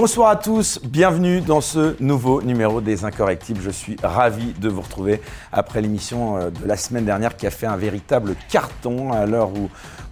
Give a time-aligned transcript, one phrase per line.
[0.00, 3.60] Bonsoir à tous, bienvenue dans ce nouveau numéro des Incorrectibles.
[3.60, 5.20] Je suis ravi de vous retrouver
[5.52, 9.50] après l'émission euh, de la semaine dernière qui a fait un véritable carton à l'heure
[9.50, 9.68] où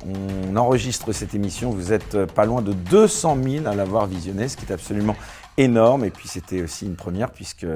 [0.06, 1.70] on enregistre cette émission.
[1.70, 5.16] Vous êtes euh, pas loin de 200 000 à l'avoir visionné, ce qui est absolument
[5.58, 6.04] énorme.
[6.04, 7.66] Et puis c'était aussi une première puisque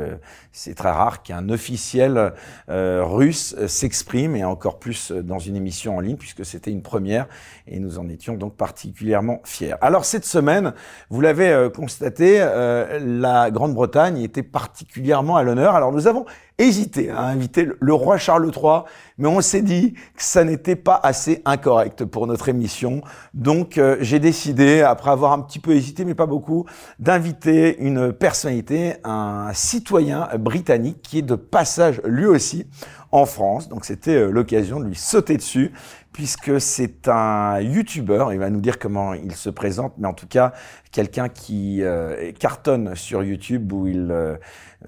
[0.53, 2.33] c'est très rare qu'un officiel
[2.71, 7.27] euh, russe s'exprime et encore plus dans une émission en ligne puisque c'était une première
[7.67, 9.75] et nous en étions donc particulièrement fiers.
[9.81, 10.73] Alors cette semaine,
[11.11, 15.75] vous l'avez euh, constaté, euh, la Grande-Bretagne était particulièrement à l'honneur.
[15.75, 16.25] Alors nous avons
[16.59, 18.83] hésité à inviter le roi Charles III,
[19.19, 23.03] mais on s'est dit que ça n'était pas assez incorrect pour notre émission.
[23.35, 26.67] Donc euh, j'ai décidé, après avoir un petit peu hésité, mais pas beaucoup,
[26.99, 32.67] d'inviter une personnalité, un citoyen britannique qui est de passage lui aussi
[33.13, 33.69] en France.
[33.69, 35.73] Donc c'était euh, l'occasion de lui sauter dessus
[36.13, 40.27] puisque c'est un YouTuber, il va nous dire comment il se présente, mais en tout
[40.27, 40.53] cas
[40.91, 44.37] quelqu'un qui euh, cartonne sur YouTube où il euh,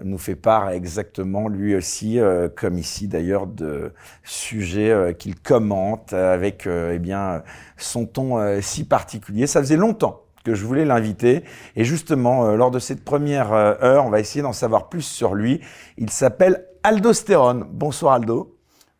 [0.03, 3.92] nous fait part exactement lui aussi, euh, comme ici d'ailleurs, de
[4.23, 7.42] sujets qu'il commente avec eh bien
[7.77, 9.47] son ton si particulier.
[9.47, 11.45] Ça faisait longtemps que je voulais l'inviter.
[11.77, 15.61] Et justement, lors de cette première heure, on va essayer d'en savoir plus sur lui.
[15.97, 17.65] Il s'appelle Aldostérone.
[17.70, 18.55] Bonsoir Aldo.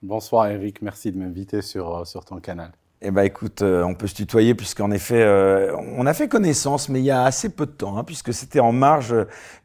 [0.05, 2.73] Bonsoir Eric, merci de m'inviter sur, euh, sur ton canal.
[3.07, 6.89] Eh ben écoute, euh, on peut se tutoyer puisqu'en effet, euh, on a fait connaissance,
[6.89, 9.15] mais il y a assez peu de temps, hein, puisque c'était en marge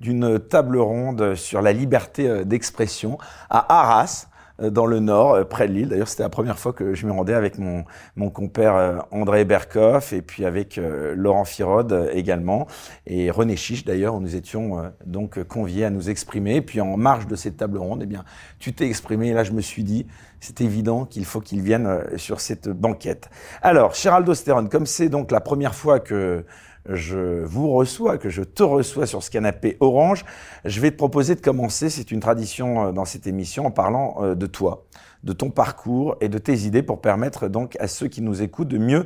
[0.01, 3.17] d'une table ronde sur la liberté d'expression
[3.49, 4.27] à Arras,
[4.61, 5.89] euh, dans le nord, euh, près de Lille.
[5.89, 9.45] D'ailleurs, c'était la première fois que je me rendais avec mon, mon compère euh, André
[9.45, 10.79] Berkoff et puis avec
[11.15, 12.67] Laurent Firode également
[13.05, 16.57] et René Chiche d'ailleurs, où nous étions donc conviés à nous exprimer.
[16.57, 18.23] Et puis en marge de cette table ronde, eh bien,
[18.59, 20.05] tu t'es exprimé et là je me suis dit,
[20.39, 23.29] c'est évident qu'il faut qu'il vienne sur cette banquette.
[23.61, 26.45] Alors, Géraldo Sterone, comme c'est donc la première fois que
[26.89, 30.25] je vous reçois, que je te reçois sur ce canapé orange,
[30.65, 34.15] je vais te proposer de commencer, c'est une tradition euh, dans cette émission, en parlant
[34.21, 34.85] euh, de toi,
[35.23, 38.69] de ton parcours et de tes idées pour permettre donc à ceux qui nous écoutent
[38.69, 39.05] de mieux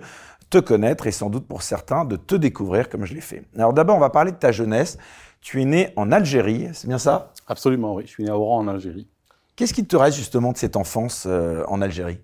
[0.50, 3.44] te connaître et sans doute pour certains de te découvrir comme je l'ai fait.
[3.56, 4.98] Alors d'abord, on va parler de ta jeunesse.
[5.42, 7.34] Tu es né en Algérie, c'est bien ça?
[7.48, 8.04] Absolument, oui.
[8.06, 9.08] Je suis né à Oran en Algérie.
[9.56, 12.18] Qu'est-ce qui te reste justement de cette enfance euh, en Algérie?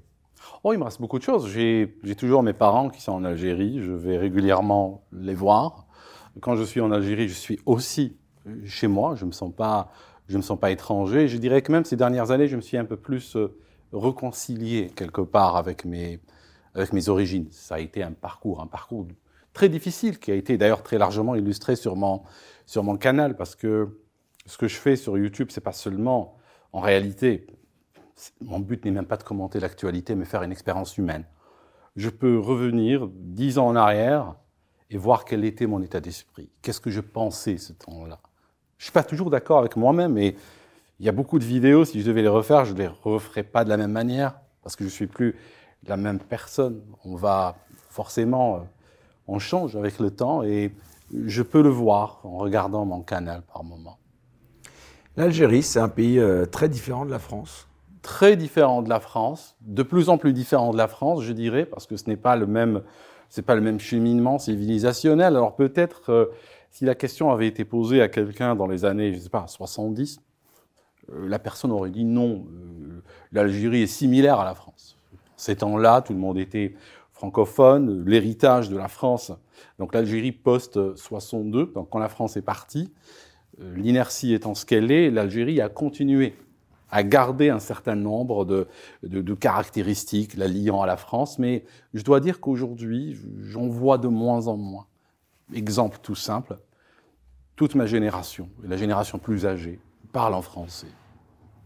[0.63, 1.47] Oh, il me reste beaucoup de choses.
[1.47, 3.83] J'ai toujours mes parents qui sont en Algérie.
[3.83, 5.85] Je vais régulièrement les voir.
[6.41, 8.17] Quand je suis en Algérie, je suis aussi
[8.65, 9.13] chez moi.
[9.15, 9.91] Je ne me sens pas,
[10.27, 11.27] me sens pas étranger.
[11.27, 13.55] Je dirais que même ces dernières années, je me suis un peu plus euh,
[13.93, 16.19] réconcilié quelque part avec mes,
[16.73, 17.47] avec mes origines.
[17.51, 19.05] Ça a été un parcours, un parcours
[19.53, 22.23] très difficile qui a été d'ailleurs très largement illustré sur mon,
[22.65, 23.99] sur mon canal parce que
[24.47, 26.38] ce que je fais sur YouTube, c'est pas seulement
[26.71, 27.47] en réalité
[28.41, 31.23] mon but n'est même pas de commenter l'actualité, mais faire une expérience humaine.
[31.95, 34.35] Je peux revenir dix ans en arrière
[34.89, 36.49] et voir quel était mon état d'esprit.
[36.61, 38.19] Qu'est-ce que je pensais ce temps-là?
[38.77, 40.35] Je suis pas toujours d'accord avec moi-même, et
[40.99, 43.43] il y a beaucoup de vidéos, si je devais les refaire, je ne les referais
[43.43, 45.35] pas de la même manière, parce que je suis plus
[45.85, 46.81] la même personne.
[47.05, 47.57] On va
[47.89, 48.59] forcément, euh,
[49.27, 50.73] on change avec le temps, et
[51.11, 53.97] je peux le voir en regardant mon canal par moment.
[55.19, 57.69] L'Algérie, c'est un pays euh, très différent de la France
[58.01, 61.65] très différent de la France, de plus en plus différent de la France, je dirais,
[61.65, 62.81] parce que ce n'est pas le même,
[63.29, 65.35] c'est pas le même cheminement civilisationnel.
[65.35, 66.25] Alors peut-être, euh,
[66.71, 70.21] si la question avait été posée à quelqu'un dans les années, je sais pas, 70,
[71.11, 74.97] euh, la personne aurait dit non, euh, l'Algérie est similaire à la France.
[75.35, 76.75] Ces temps-là, tout le monde était
[77.11, 79.33] francophone, l'héritage de la France.
[79.77, 82.91] Donc l'Algérie post-62, donc quand la France est partie,
[83.75, 86.33] l'inertie étant ce qu'elle est, l'Algérie a continué
[86.91, 91.63] à garder un certain nombre de, caractéristiques la liant à la France, mais
[91.93, 94.87] je dois dire qu'aujourd'hui, j'en vois de moins en moins.
[95.53, 96.57] Exemple tout simple,
[97.55, 99.79] toute ma génération, la génération plus âgée,
[100.11, 100.87] parle en français.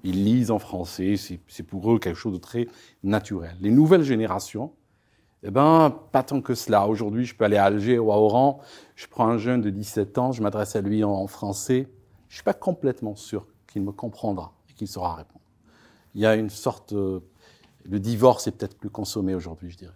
[0.04, 2.68] Ils lisent en français, c'est pour eux quelque chose de très
[3.04, 3.56] naturel.
[3.62, 4.74] Les nouvelles générations,
[5.44, 6.88] eh ben, pas tant que cela.
[6.88, 8.62] Aujourd'hui, je peux aller à Alger ou à Oran,
[8.95, 11.88] je prends un jeune de 17 ans, je m'adresse à lui en, français.
[12.30, 15.42] Je suis pas complètement sûr qu'il me comprendra qu'il saura répondre.
[16.16, 16.94] Il y a une sorte.
[16.94, 17.19] Euh,
[17.90, 19.94] le divorce est peut-être plus consommé aujourd'hui, je dirais.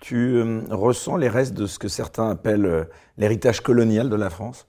[0.00, 2.84] Tu euh, ressens les restes de ce que certains appellent euh,
[3.16, 4.66] l'héritage colonial de la France?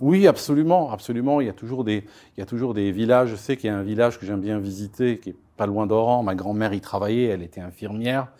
[0.00, 1.40] Oui, absolument, absolument.
[1.40, 2.04] Il y a toujours des,
[2.36, 3.28] il y a toujours des villages.
[3.30, 5.86] Je sais qu'il y a un village que j'aime bien visiter, qui est pas loin
[5.86, 6.22] d'Oran.
[6.22, 8.32] Ma grand-mère y travaillait, elle était infirmière.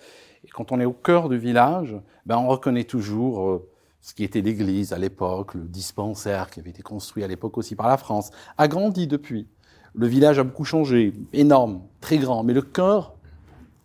[0.45, 1.97] Et quand on est au cœur du village,
[2.27, 3.63] ben on reconnaît toujours
[4.01, 7.77] ce qui était l'église à l'époque, le dispensaire qui avait été construit à l'époque aussi
[7.77, 9.47] par la France, agrandi depuis.
[9.95, 13.15] Le village a beaucoup changé, énorme, très grand, mais le cœur,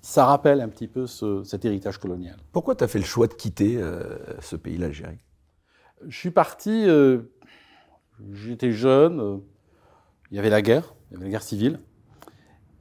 [0.01, 2.37] ça rappelle un petit peu cet héritage colonial.
[2.51, 5.19] Pourquoi tu as fait le choix de quitter euh, ce pays, l'Algérie?
[6.07, 7.19] Je suis parti, euh,
[8.33, 9.37] J'étais jeune, euh,
[10.31, 11.79] il y avait la guerre, il y avait la guerre civile,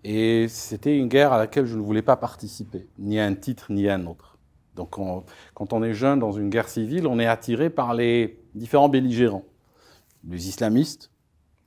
[0.08, 3.72] et c'était une guerre à laquelle je ne voulais pas participer, ni à un titre
[3.72, 4.38] ni à un autre.
[4.76, 4.90] Donc
[5.54, 9.42] quand on est jeune dans une guerre civile, on est attiré par les différents belligérants.
[10.28, 11.10] Les islamistes,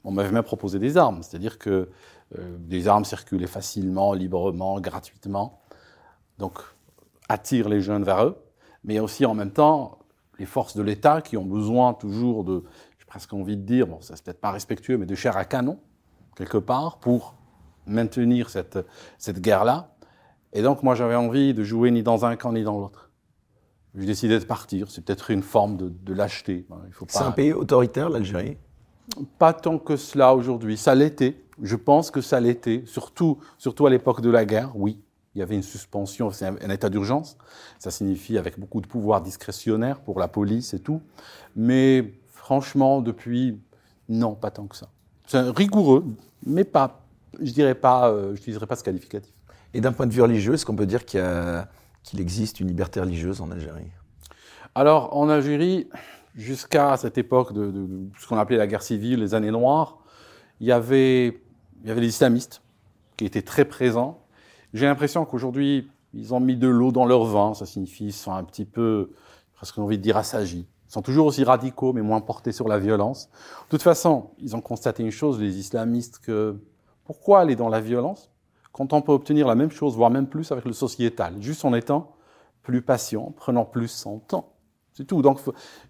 [0.05, 1.89] on m'avait même proposé des armes, c'est-à-dire que
[2.37, 5.59] euh, des armes circulaient facilement, librement, gratuitement.
[6.37, 6.59] Donc
[7.27, 8.41] attire les jeunes vers eux,
[8.85, 9.99] mais aussi en même temps
[10.37, 12.63] les forces de l'État qui ont besoin toujours de,
[12.99, 15.43] j'ai presque envie de dire, bon, ça c'est peut-être pas respectueux, mais de chair à
[15.43, 15.77] canon,
[16.37, 17.35] quelque part, pour
[17.91, 18.79] maintenir cette,
[19.17, 19.91] cette guerre-là.
[20.53, 23.09] Et donc, moi, j'avais envie de jouer ni dans un camp ni dans l'autre.
[23.95, 24.89] J'ai décidé de partir.
[24.89, 26.65] C'est peut-être une forme de, de lâcheté.
[27.07, 28.57] C'est un pays autoritaire, l'Algérie?
[29.37, 30.77] Pas tant que cela aujourd'hui.
[30.77, 31.43] Ça l'était.
[31.61, 32.83] Je pense que ça l'était.
[32.85, 35.01] Surtout, surtout à l'époque de la guerre, oui
[35.35, 37.37] il y avait une suspension, c'est un, état d'urgence.
[37.77, 41.01] Ça signifie avec beaucoup de pouvoir discrétionnaire pour la police et tout.
[41.55, 43.59] Mais franchement, depuis,
[44.07, 44.89] non, pas tant que ça.
[45.27, 46.03] C'est rigoureux,
[46.45, 47.05] mais pas,
[47.39, 49.33] je dirais pas, euh, je dirais pas ce qualificatif.
[49.73, 53.41] Et d'un point de vue religieux, est-ce qu'on peut dire qu'il existe une liberté religieuse
[53.41, 53.91] en Algérie?
[54.73, 55.87] Alors, en Algérie,
[56.35, 57.87] jusqu'à cette époque de, de,
[58.19, 59.99] ce qu'on appelait la guerre civile, les années noires,
[60.59, 61.39] il y avait,
[61.83, 62.61] il y avait les islamistes
[63.15, 64.25] qui étaient très présents
[64.73, 67.53] j'ai l'impression qu'aujourd'hui, ils ont mis de l'eau dans leur vin.
[67.53, 69.11] Ça signifie qu'ils sont un petit peu,
[69.55, 70.67] presque envie de dire, assagis.
[70.87, 73.29] Ils sont toujours aussi radicaux, mais moins portés sur la violence.
[73.65, 76.59] De toute façon, ils ont constaté une chose, les islamistes, que
[77.09, 78.29] pourquoi aller dans la violence
[78.71, 81.73] quand on peut obtenir la même chose, voire même plus avec le sociétal, juste en
[81.73, 82.11] étant
[82.61, 84.53] plus patient, prenant plus son temps.
[84.93, 85.23] C'est tout.
[85.23, 85.39] Donc,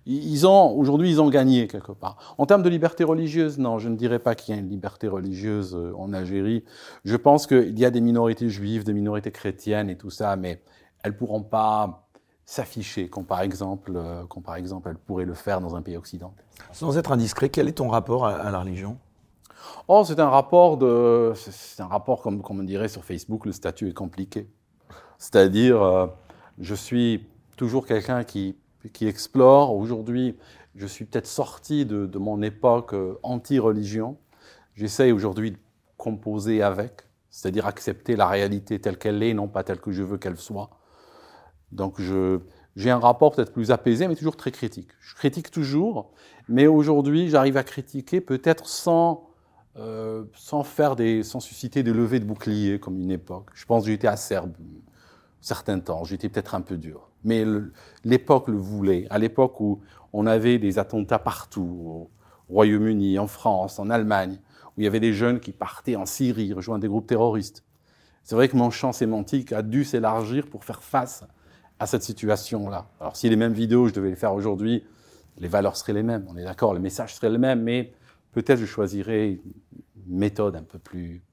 [0.05, 2.35] ils ont, aujourd'hui, ils ont gagné quelque part.
[2.37, 5.09] En termes de liberté religieuse, non, je ne dirais pas qu'il y a une liberté
[5.09, 6.63] religieuse euh, en Algérie.
[7.03, 10.63] Je pense qu'il y a des minorités juives, des minorités chrétiennes et tout ça, mais
[11.03, 12.07] elles pourront pas
[12.45, 15.97] s'afficher comme par exemple, euh, comme par exemple, elles pourraient le faire dans un pays
[15.97, 16.45] occidental.
[16.71, 18.97] Sans être indiscret, quel est ton rapport à, la religion?
[19.87, 23.89] Oh, c'est un rapport de, c'est un rapport comme, on dirait sur Facebook, le statut
[23.89, 24.47] est compliqué.
[25.17, 26.07] C'est-à-dire, euh,
[26.59, 27.27] je suis
[27.57, 28.55] toujours quelqu'un qui
[29.01, 29.75] explore.
[29.75, 30.37] Aujourd'hui,
[30.75, 34.17] je suis peut-être sorti de, de, mon époque euh, anti-religion.
[34.75, 35.57] J'essaye aujourd'hui de
[35.97, 40.17] composer avec, c'est-à-dire accepter la réalité telle qu'elle est, non pas telle que je veux
[40.17, 40.69] qu'elle soit.
[41.71, 41.99] Donc
[42.75, 44.89] j'ai un rapport peut-être plus apaisé, mais toujours très critique.
[45.01, 46.11] Je critique toujours,
[46.47, 49.28] mais aujourd'hui j'arrive à critiquer peut-être sans,
[49.77, 53.49] euh, sans faire des, sans susciter des levées de boucliers comme une époque.
[53.53, 54.53] Je pense que été acerbe
[55.41, 57.09] certains temps, j'étais peut-être un peu dur.
[57.23, 57.45] Mais
[58.03, 59.07] l'époque le voulait.
[59.09, 59.81] À l'époque où
[60.13, 62.09] on avait des attentats partout, au
[62.49, 64.39] Royaume-Uni, en France, en Allemagne,
[64.69, 67.63] où il y avait des jeunes qui partaient en Syrie, rejoindre des groupes terroristes.
[68.23, 71.23] C'est vrai que mon champ sémantique a dû s'élargir pour faire face
[71.79, 72.87] à cette situation-là.
[72.99, 74.83] Alors si les mêmes vidéos, je devais les faire aujourd'hui,
[75.37, 77.93] les valeurs seraient les mêmes, on est d'accord, le message serait le même, mais
[78.31, 81.23] peut-être je choisirais une méthode un peu plus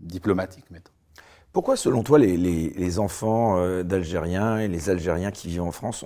[0.00, 0.70] diplomatique.
[0.70, 0.92] Mettons.
[1.54, 6.04] Pourquoi, selon toi, les, enfants euh, d'Algériens et les Algériens qui vivent en France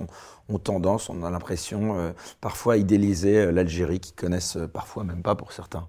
[0.51, 2.13] ont, tendance, on a l'impression, euh,
[2.43, 5.89] parfois à idéaliser euh, l'Algérie, qu'ils connaissent parfois même pas pour certains?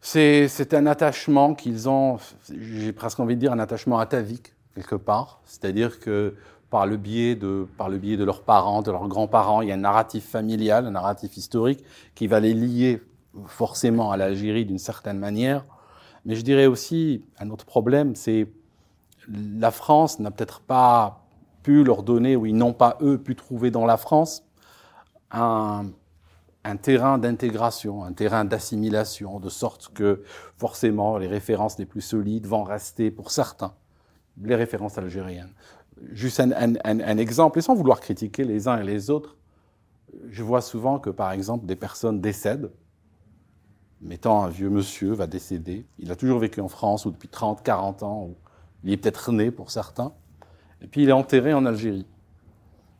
[0.00, 2.18] C'est un attachement qu'ils ont,
[2.48, 5.42] j'ai presque envie de dire un attachement atavique, quelque part.
[5.44, 6.34] C'est-à-dire que
[6.70, 9.72] par le, biais de, par le biais de leurs parents, de leurs grands-parents, il y
[9.72, 11.82] a un narratif familial, un narratif historique
[12.14, 13.02] qui va les lier
[13.46, 15.64] forcément à l'Algérie d'une certaine manière.
[16.24, 18.48] Mais je dirais aussi, un autre problème, c'est
[19.28, 21.24] la France n'a peut-être pas
[21.62, 24.44] pu leur donner, ou ils n'ont pas, eux, pu trouver dans la France
[25.30, 25.86] un,
[26.64, 30.22] un terrain d'intégration, un terrain d'assimilation, de sorte que
[30.56, 33.74] forcément les références les plus solides vont rester pour certains,
[34.42, 35.52] les références algériennes.
[36.12, 39.36] Juste un, exemple, et sans vouloir critiquer les uns et les autres,
[40.30, 42.70] je vois souvent que par exemple des personnes décèdent
[44.00, 45.86] mettant un vieux monsieur va décéder.
[45.98, 48.36] Il a toujours vécu en France ou depuis 30, 40 ans, ou
[48.84, 50.12] il est peut-être né pour certains.
[50.80, 52.06] Et puis il est enterré en Algérie.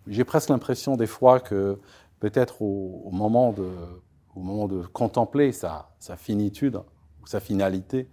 [0.06, 1.78] J'ai presque l'impression des fois que
[2.18, 3.70] peut-être au, moment de,
[4.34, 6.80] au moment de contempler sa, sa finitude
[7.22, 8.08] ou sa finalité,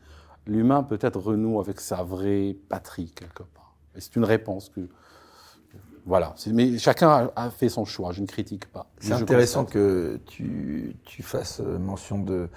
[0.45, 3.64] l'humain peut-être renoue avec sa vraie patrie quelque part.
[3.97, 4.87] C'est une réponse que
[6.05, 6.35] voilà.
[6.47, 8.11] Mais chacun a, fait son choix.
[8.11, 8.87] Je ne critique pas.
[8.99, 12.47] C'est intéressant que tu, tu, fasses euh, mention de,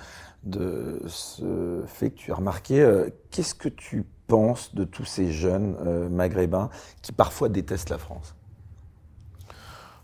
[0.44, 2.80] de ce fait que tu as remarqué.
[2.80, 6.68] Euh, qu'est-ce que tu penses de tous ces jeunes euh, maghrébins
[7.00, 8.34] qui parfois détestent la France?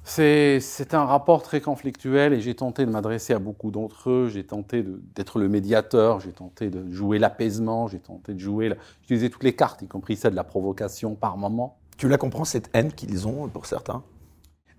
[0.05, 4.29] C'est un rapport très conflictuel et j'ai tenté de m'adresser à beaucoup d'entre eux.
[4.29, 4.85] J'ai tenté
[5.15, 8.71] d'être le médiateur, j'ai tenté de jouer l'apaisement, j'ai tenté de jouer,
[9.01, 11.79] d'utiliser toutes les cartes, y compris celle de la provocation par moment.
[11.97, 14.03] Tu la comprends, cette haine qu'ils ont pour certains?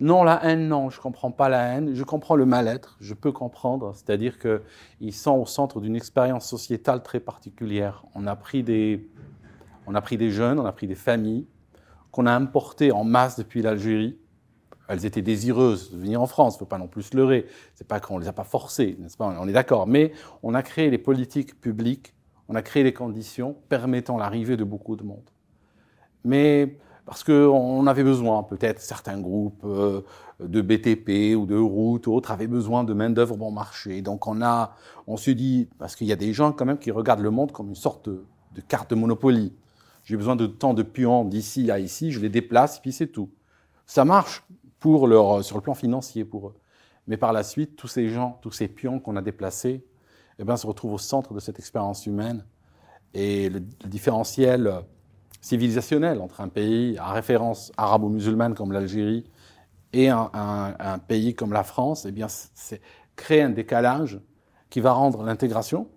[0.01, 1.95] Non, la haine, non, je comprends pas la haine.
[1.95, 3.93] Je comprends le mal-être, je peux comprendre.
[3.95, 8.03] C'est-à-dire qu'ils sont au centre d'une expérience sociétale très particulière.
[8.13, 9.09] On a pris des,
[9.87, 11.47] on a pris des jeunes, on a pris des familles
[12.11, 14.17] qu'on a importées en masse depuis l'Algérie.
[14.87, 17.47] Elles étaient désireuses de venir en France, il ne faut pas non plus se leurrer.
[17.73, 19.35] C'est pas qu'on les a pas forcées, n'est-ce pas?
[19.39, 19.87] On est d'accord.
[19.87, 20.11] Mais
[20.43, 22.13] on a créé les politiques publiques,
[22.49, 25.29] on a créé les conditions permettant l'arrivée de beaucoup de monde.
[26.23, 30.01] Mais parce qu'on avait besoin, peut-être certains groupes euh,
[30.39, 34.01] de BTP ou de routes ou autres avaient besoin de main-d'œuvre bon marché.
[34.01, 34.75] Donc on a,
[35.05, 37.51] on se dit, parce qu'il y a des gens quand même qui regardent le monde
[37.51, 38.25] comme une sorte de,
[38.67, 39.53] carte de Monopoly.
[40.03, 43.29] J'ai besoin de tant de pions d'ici à ici, je les déplace, puis c'est tout.
[43.85, 44.43] Ça marche
[44.79, 46.55] pour leur, sur le plan financier pour eux.
[47.07, 49.85] Mais par la suite, tous ces gens, tous ces pions qu'on a déplacés,
[50.39, 52.45] eh ben, se retrouvent au centre de cette expérience humaine.
[53.13, 54.81] Et le, différentiel
[55.41, 59.29] civilisationnel entre un pays à référence arabo-musulmane comme l'Algérie
[59.93, 62.81] et un, pays comme la France, eh bien, c'est
[63.15, 64.19] créer un décalage
[64.69, 65.87] qui va rendre l'intégration,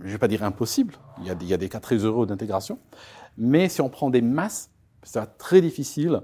[0.00, 1.98] je ne vais pas dire impossible, il y, a, il y a des cas très
[1.98, 2.80] heureux d'intégration,
[3.36, 4.70] mais si on prend des masses,
[5.04, 6.22] c'est très difficile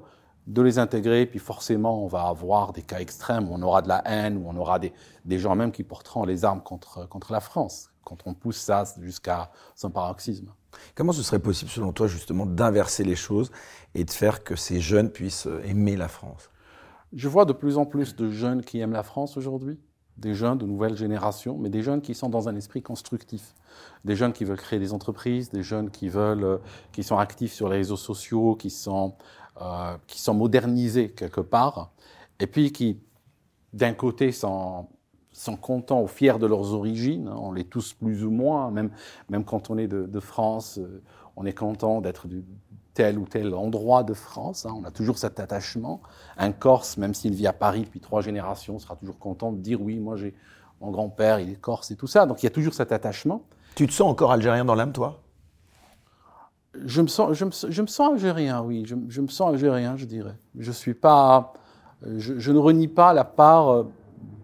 [0.51, 3.89] de les intégrer, puis forcément on va avoir des cas extrêmes où on aura de
[3.89, 4.93] la haine, où on aura des,
[5.25, 8.83] des gens même qui porteront les armes contre, contre la France, quand on pousse ça
[9.01, 10.53] jusqu'à son paroxysme.
[10.97, 13.51] Comment ce serait possible, selon toi, justement, d'inverser les choses
[13.95, 16.51] et de faire que ces jeunes puissent euh, aimer la France?
[17.13, 19.79] Je vois de plus en plus de jeunes qui aiment la France aujourd'hui,
[20.17, 23.55] des jeunes de nouvelle génération, mais des jeunes qui sont dans un esprit constructif,
[24.05, 26.59] des jeunes qui veulent créer des entreprises, des jeunes qui veulent, euh,
[26.93, 29.15] qui sont actifs sur les réseaux sociaux, qui sont,
[29.61, 31.91] euh, qui sont modernisés quelque part,
[32.39, 33.01] et puis qui,
[33.73, 34.87] d'un côté, sont
[35.61, 37.29] contents ou fiers de leurs origines.
[37.29, 38.91] Hein, on l'est tous plus ou moins, même,
[39.29, 41.03] même quand on est de, France, euh,
[41.37, 42.45] on est content d'être du
[42.95, 44.67] tel ou tel endroit de France.
[44.67, 46.01] Hein, on a toujours cet attachement.
[46.37, 49.81] Un Corse, même s'il vit à Paris depuis trois générations, sera toujours content de dire
[49.81, 50.35] oui, moi j'ai
[50.81, 52.27] mon grand-père, il est Corse et tout ça.
[52.27, 53.43] Donc il y a toujours cet attachement.
[53.75, 55.23] Tu te sens encore algérien dans l'âme, toi?
[56.85, 58.85] Je me, sens, je, me, je me sens algérien, oui.
[58.87, 60.37] Je, je, me sens algérien, je dirais.
[60.59, 61.53] Je suis pas,
[62.03, 63.91] je, je ne renie pas la part euh,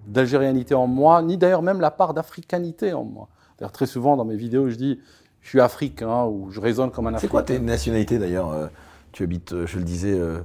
[0.06, 3.28] d'algérianité en moi, ni d'ailleurs même la part d'africanité en moi.
[3.58, 5.00] D'ailleurs, très souvent dans mes vidéos, je dis
[5.46, 7.20] je suis africain ou je résonne comme un africain.
[7.20, 8.66] C'est quoi tes nationalités d'ailleurs euh,
[9.12, 10.40] Tu habites, euh, je le disais, euh,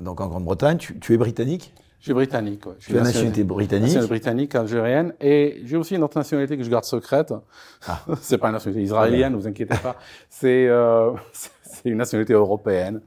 [0.00, 0.78] donc en Grande-Bretagne.
[0.78, 1.74] Tu, es britannique?
[2.00, 2.72] Je suis britannique, ouais.
[2.78, 5.12] Je tu as nationalité britannique Nationalité britannique, algérienne.
[5.20, 7.32] Et j'ai aussi une autre nationalité que je garde secrète.
[7.86, 8.00] Ah.
[8.20, 9.96] c'est pas une nationalité israélienne, ne vous inquiétez pas.
[10.30, 10.66] C'est
[11.84, 13.00] une nationalité européenne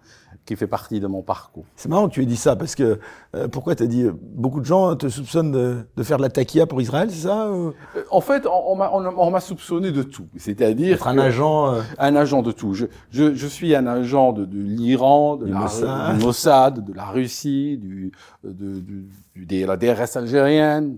[0.46, 1.66] qui fait partie de mon parcours.
[1.76, 3.00] C'est marrant que tu aies dit ça, parce que
[3.36, 6.30] euh, pourquoi tu as dit, euh, beaucoup de gens te soupçonnent de, faire de la
[6.30, 7.72] taquilla pour Israël, c'est ça euh,
[8.12, 11.08] En fait, on, on m'a soupçonné de tout, c'est-à-dire...
[11.08, 11.76] un agent...
[11.98, 12.74] Un agent de tout.
[12.74, 16.18] Je, je, je suis un agent de, de l'Iran, de, la, Mossad.
[16.18, 18.12] du Mossad, de la Russie, du,
[18.44, 20.98] de, du, de la DRS algérienne,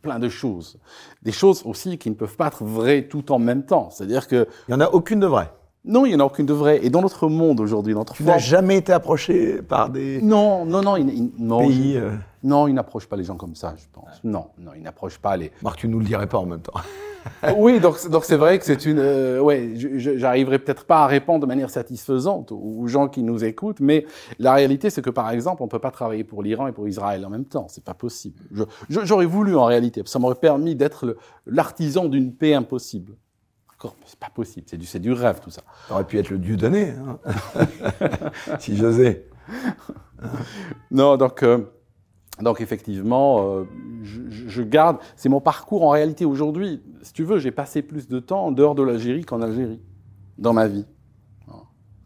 [0.00, 0.78] plein de choses.
[1.22, 3.90] Des choses aussi qui ne peuvent pas être vraies tout en même temps.
[3.90, 4.46] C'est-à-dire que...
[4.68, 5.50] Il n'y en a aucune de vraie
[5.84, 6.84] non, il n'y en a aucune de vraie.
[6.84, 10.82] Et dans notre monde aujourd'hui, notre tu n'as jamais été approché par des non, non,
[10.82, 11.96] non, il, non, pays.
[11.96, 12.10] Euh.
[12.42, 14.22] Non, il n'approche pas les gens comme ça, je pense.
[14.22, 15.50] Non, non, il n'approche pas les.
[15.62, 16.74] Marc, tu nous le dirais pas en même temps.
[17.56, 18.98] oui, donc donc c'est vrai que c'est une.
[18.98, 23.80] Euh, ouais, j'arriverai peut-être pas à répondre de manière satisfaisante aux gens qui nous écoutent,
[23.80, 24.04] mais
[24.38, 27.24] la réalité, c'est que par exemple, on peut pas travailler pour l'Iran et pour Israël
[27.24, 27.66] en même temps.
[27.68, 28.42] C'est pas possible.
[28.88, 31.16] J'aurais voulu en réalité, ça m'aurait permis d'être
[31.46, 33.14] l'artisan d'une paix impossible
[34.06, 35.62] c'est pas possible, c'est du, du rêve tout ça.
[35.90, 37.18] Aurait pu être le dieu donné, hein
[38.58, 39.28] si j'osais.
[40.90, 41.58] non, donc, euh,
[42.40, 43.64] donc effectivement, euh,
[44.02, 46.82] je, je, garde, c'est mon parcours en réalité aujourd'hui.
[47.02, 49.80] Si tu veux, j'ai passé plus de temps en dehors de l'Algérie qu'en Algérie,
[50.38, 50.86] dans ma vie.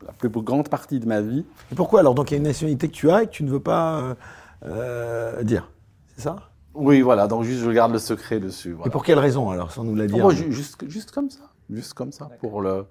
[0.04, 1.44] La plus grande partie de ma vie.
[1.70, 2.16] Et pourquoi alors?
[2.16, 4.16] Donc il y a une nationalité que tu as et que tu ne veux pas
[4.64, 5.70] euh, dire,
[6.16, 6.50] c'est ça?
[6.74, 8.76] Oui, voilà, donc juste je garde le secret dessus.
[8.84, 10.18] Et pour quelle raison alors, sans nous la dire?
[10.18, 12.86] Moi, juste, juste comme ça juste comme ça, pour le,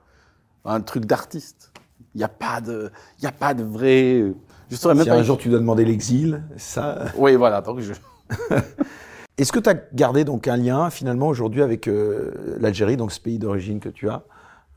[0.65, 1.71] un truc d'artiste.
[2.13, 4.33] Il n'y a pas de, il a pas de vrai.
[4.69, 7.05] Je saurais même si un jour tu dois demander l'exil, ça.
[7.17, 7.61] Oui, voilà.
[7.61, 7.93] Donc je.
[9.37, 13.19] Est-ce que tu as gardé donc un lien finalement aujourd'hui avec euh, l'Algérie, donc ce
[13.19, 14.23] pays d'origine que tu as?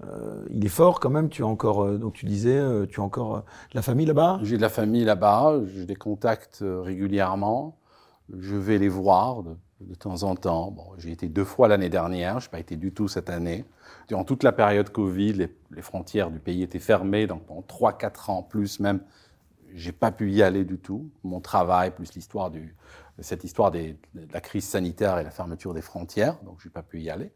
[0.04, 1.28] Euh, Il est fort quand même.
[1.28, 4.38] Tu as encore, euh, donc tu disais, tu as encore de la famille là-bas?
[4.42, 5.60] J'ai de la famille là-bas.
[5.74, 7.76] J'ai des contacts régulièrement.
[8.38, 9.50] Je vais les voir de,
[9.80, 10.70] de temps en temps.
[10.70, 12.40] Bon, j'ai été deux fois l'année dernière.
[12.40, 13.64] Je n'ai pas été du tout cette année.
[14.08, 18.42] Durant toute la période Covid, les, frontières du pays étaient fermées, donc pendant 3-4 ans
[18.42, 19.00] plus même,
[19.74, 21.10] j'ai pas pu y aller du tout.
[21.24, 22.76] Mon travail, plus l'histoire du,
[23.18, 26.82] cette histoire des, de la crise sanitaire et la fermeture des frontières, donc j'ai pas
[26.82, 27.32] pu y aller.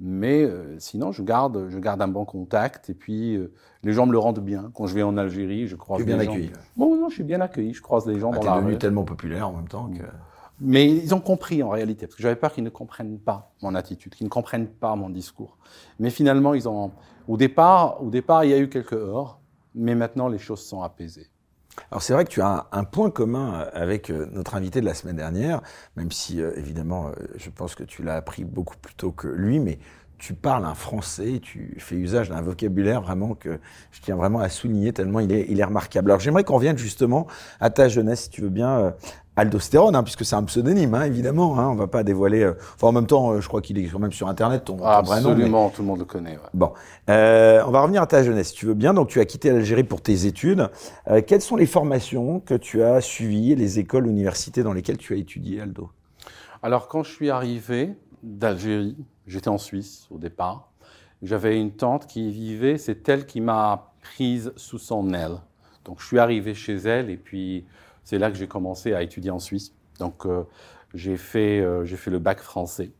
[0.00, 2.90] Mais euh, sinon, je garde, je garde un bon contact.
[2.90, 3.52] Et puis, euh,
[3.84, 4.72] les gens me le rendent bien.
[4.74, 6.48] Quand je vais en Algérie, je croise Tu es bien accueilli.
[6.48, 6.60] gens.
[6.76, 7.74] Bon, non, je suis bien accueilli.
[7.74, 10.02] Je croise les gens Ah, dans la devenu tellement populaire en même temps que.
[10.64, 13.74] Mais ils ont compris en réalité, parce que j'avais peur qu'ils ne comprennent pas mon
[13.74, 15.58] attitude, qu'ils ne comprennent pas mon discours.
[15.98, 16.92] Mais finalement, ils ont.
[17.28, 19.40] Au départ, au départ, il y a eu quelques heurts,
[19.74, 21.28] mais maintenant les choses sont apaisées.
[21.90, 24.94] Alors c'est vrai que tu as un, point commun avec euh, notre invité de la
[24.94, 25.60] semaine dernière,
[25.96, 29.26] même si euh, évidemment euh, je pense que tu l'as appris beaucoup plus tôt que
[29.26, 29.78] lui, mais
[30.18, 33.58] tu parles un français, tu fais usage d'un vocabulaire vraiment que
[33.90, 36.10] je tiens vraiment à souligner tellement il est, il est remarquable.
[36.10, 37.26] Alors j'aimerais qu'on revienne justement
[37.60, 38.90] à ta jeunesse, si tu veux bien, euh,
[39.36, 41.58] Aldostérone, hein, puisque c'est un pseudonyme, hein, évidemment.
[41.58, 42.42] Hein, on va pas dévoiler.
[42.42, 44.76] euh, Enfin, en même temps, euh, je crois qu'il est quand même sur Internet ton,
[44.76, 45.28] ton vrai nom.
[45.28, 46.32] mais- Absolument, tout le monde le connaît.
[46.32, 46.50] ouais.
[46.54, 46.72] Bon,
[47.10, 48.94] Euh, on va revenir à ta jeunesse, si tu veux bien.
[48.94, 50.70] Donc, tu as quitté l'Algérie pour tes études.
[51.26, 55.16] Quelles sont les formations que tu as suivies, les écoles, universités dans lesquelles tu as
[55.16, 55.90] étudié, Aldo?
[56.62, 60.70] Alors, quand je suis arrivé d'Algérie, j'étais en Suisse au départ.
[61.22, 65.38] J'avais une tante qui y vivait, c'est elle qui m'a prise sous son aile.
[65.84, 67.64] Donc, je suis arrivé chez elle et puis
[68.04, 69.74] c'est là que j'ai commencé à étudier en Suisse.
[69.98, 70.44] Donc, euh,
[70.92, 72.92] j'ai fait, euh, fait le bac français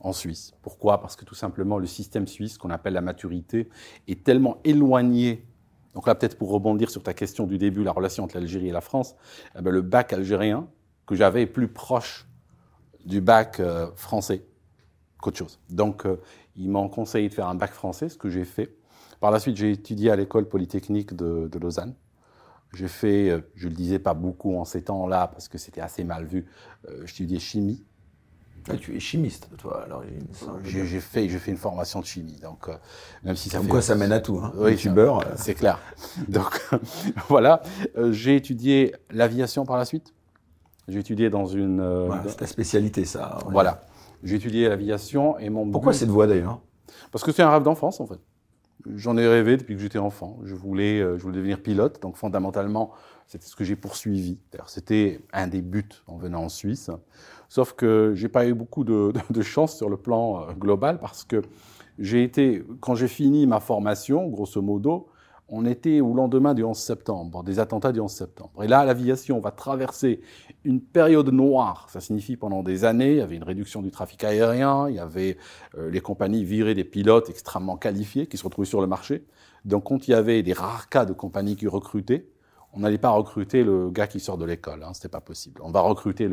[0.00, 0.54] en Suisse.
[0.62, 1.00] Pourquoi?
[1.00, 3.68] Parce que tout simplement, le système suisse, qu'on appelle la maturité,
[4.08, 5.46] est tellement éloigné.
[5.94, 8.72] Donc là, peut-être pour rebondir sur ta question du début, la relation entre l'Algérie et
[8.72, 9.14] la France,
[9.56, 10.68] eh ben, le bac algérien
[11.06, 12.26] que j'avais est plus proche
[13.04, 14.44] du bac euh, français
[15.20, 15.60] qu'autre chose.
[15.70, 16.04] Donc,
[16.56, 18.76] ils m'ont conseillé de faire un bac français, ce que j'ai fait.
[19.20, 21.94] Par la suite, j'ai étudié à l'école polytechnique de Lausanne.
[22.76, 26.04] J'ai fait, euh, je le disais pas beaucoup en ces temps-là parce que c'était assez
[26.04, 26.44] mal vu,
[26.88, 27.82] euh, j'étudiais chimie.
[28.68, 30.26] Ah, Tu es chimiste, toi, à l'origine.
[30.64, 32.38] J'ai fait, j'ai fait une formation de chimie.
[32.42, 32.74] Donc, euh,
[33.22, 34.38] même si ça Comme fait- quoi, ça mène à tout.
[34.42, 34.52] Hein.
[34.56, 35.22] Oui, youtubeur.
[35.22, 35.78] ça- C'est clair.
[36.28, 36.60] Donc,
[37.28, 37.62] voilà.
[37.96, 40.12] Euh, j'ai étudié l'aviation par la suite.
[40.88, 41.80] J'ai étudié dans une.
[41.80, 43.38] euh, Voilà, c'est ta spécialité, ça.
[43.50, 43.82] voilà.
[44.24, 45.70] J'ai étudié l'aviation et mon.
[45.70, 46.60] Pourquoi but- cette voie d'ailleurs?
[47.12, 48.18] Parce que c'est un rêve d'enfance, en fait.
[48.94, 50.38] J'en ai rêvé depuis que j'étais enfant.
[50.44, 52.00] Je voulais, euh, je voulais devenir pilote.
[52.02, 52.92] Donc, fondamentalement,
[53.26, 54.38] c'était ce que j'ai poursuivi.
[54.66, 56.90] C'était un des buts en venant en Suisse.
[57.48, 60.98] Sauf que j'ai pas eu beaucoup de, de- de chance sur le plan euh, global
[61.00, 61.42] parce que
[61.98, 65.08] j'ai été, quand j'ai fini ma formation, grosso modo,
[65.48, 68.64] on était au lendemain du 11 septembre, des attentats du 11 septembre.
[68.64, 70.20] Et là, l'aviation va traverser
[70.64, 71.86] une période noire.
[71.90, 74.98] Ça signifie pendant des années, il y avait une réduction du trafic aérien, il y
[74.98, 75.36] avait
[75.78, 79.24] euh, les compagnies viraient des pilotes extrêmement qualifiés qui se retrouvaient sur le marché.
[79.64, 82.26] Donc, quand il y avait des rares cas de compagnies qui recrutaient,
[82.72, 85.60] on n'allait pas recruter le gars qui sort de l'école, hein, c'était pas possible.
[85.64, 86.28] On va recruter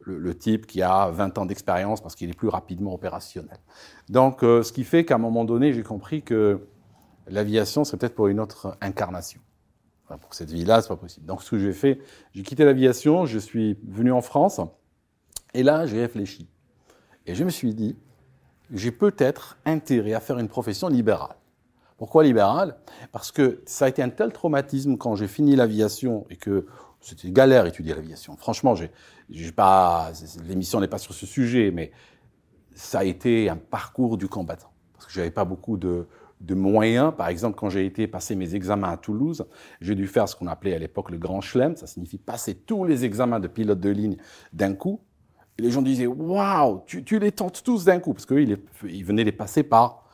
[0.00, 3.56] le type qui a 20 ans d'expérience parce qu'il est plus rapidement opérationnel.
[4.10, 6.60] Donc, euh, ce qui fait qu'à un moment donné, j'ai compris que
[7.26, 9.40] l'aviation, c'est peut-être pour une autre incarnation.
[10.20, 11.26] Pour cette vie-là, c'est pas possible.
[11.26, 11.98] Donc, ce que j'ai fait,
[12.32, 14.60] j'ai quitté l'aviation, je suis venu en France,
[15.52, 16.48] et là, j'ai réfléchi.
[17.26, 17.96] Et je me suis dit,
[18.72, 21.36] j'ai peut-être intérêt à faire une profession libérale.
[21.96, 22.76] Pourquoi libérale?
[23.10, 26.66] Parce que ça a été un tel traumatisme quand j'ai fini l'aviation et que
[27.00, 28.36] c'était galère étudier l'aviation.
[28.36, 30.12] Franchement, j'ai pas,
[30.46, 31.92] l'émission n'est pas sur ce sujet, mais
[32.74, 34.72] ça a été un parcours du combattant.
[34.92, 36.06] Parce que j'avais pas beaucoup de,
[36.40, 37.12] de moyens.
[37.16, 39.46] Par exemple, quand j'ai été passer mes examens à Toulouse,
[39.80, 41.76] j'ai dû faire ce qu'on appelait à l'époque le grand chelem.
[41.76, 44.16] Ça signifie passer tous les examens de pilote de ligne
[44.52, 45.00] d'un coup.
[45.58, 48.12] Et les gens disaient Waouh, tu, les tentes tous d'un coup.
[48.12, 50.04] Parce qu'eux, ils, les- ils venaient les passer par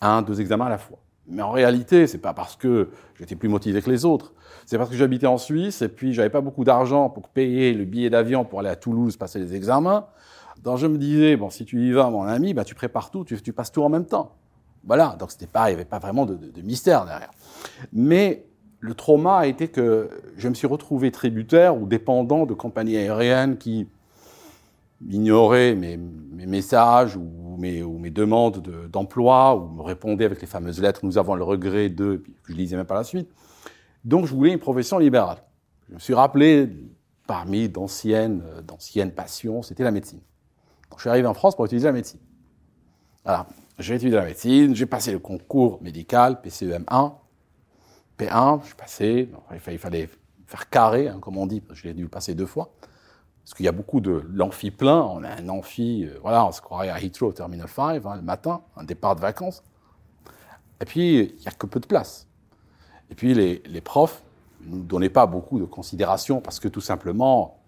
[0.00, 0.98] un, deux examens à la fois.
[1.26, 4.34] Mais en réalité, c'est pas parce que j'étais plus motivé que les autres.
[4.66, 7.84] C'est parce que j'habitais en Suisse et puis j'avais pas beaucoup d'argent pour payer le
[7.84, 10.06] billet d'avion pour aller à Toulouse passer les examens.
[10.62, 13.24] Donc je me disais, bon, si tu y vas, mon ami, bah, tu prépares tout,
[13.24, 14.36] tu passes tout en même temps.
[14.84, 17.30] Voilà, donc c'était pas, il n'y avait pas vraiment de, mystère derrière.
[17.92, 18.44] Mais
[18.80, 23.56] le trauma a été que je me suis retrouvé tributaire ou dépendant de compagnies aériennes
[23.58, 23.86] qui
[25.08, 30.80] ignoraient mes, mes messages ou mes, demandes de- d'emploi ou me répondaient avec les fameuses
[30.80, 33.28] lettres «nous avons le regret de», puis que je lisais même par la suite.
[34.04, 35.38] Donc je voulais une profession libérale.
[35.88, 36.68] Je me suis rappelé,
[37.26, 38.42] parmi d'anciennes
[39.14, 40.20] passions, c'était la médecine.
[40.90, 42.20] Donc, je suis arrivé en France pour étudier la médecine.
[43.24, 43.46] Voilà.
[43.78, 47.14] J'ai étudié la médecine, j'ai passé le concours médical, PCEM1,
[48.18, 49.30] P1, je suis passé,
[49.70, 50.10] il fallait,
[50.46, 52.74] faire carré, hein, comme on dit, je l'ai dû passer deux fois.
[53.42, 56.52] Parce qu'il y a beaucoup de l'amphi plein, on a un amphi, euh, voilà, on
[56.52, 59.62] se croirait à Heathrow Terminal 5, hein, le matin, un départ de vacances.
[60.80, 62.28] Et puis, il n'y a que peu de place.
[63.10, 64.22] Et puis, les, les profs
[64.60, 67.61] ne nous donnaient pas beaucoup de considération parce que tout simplement,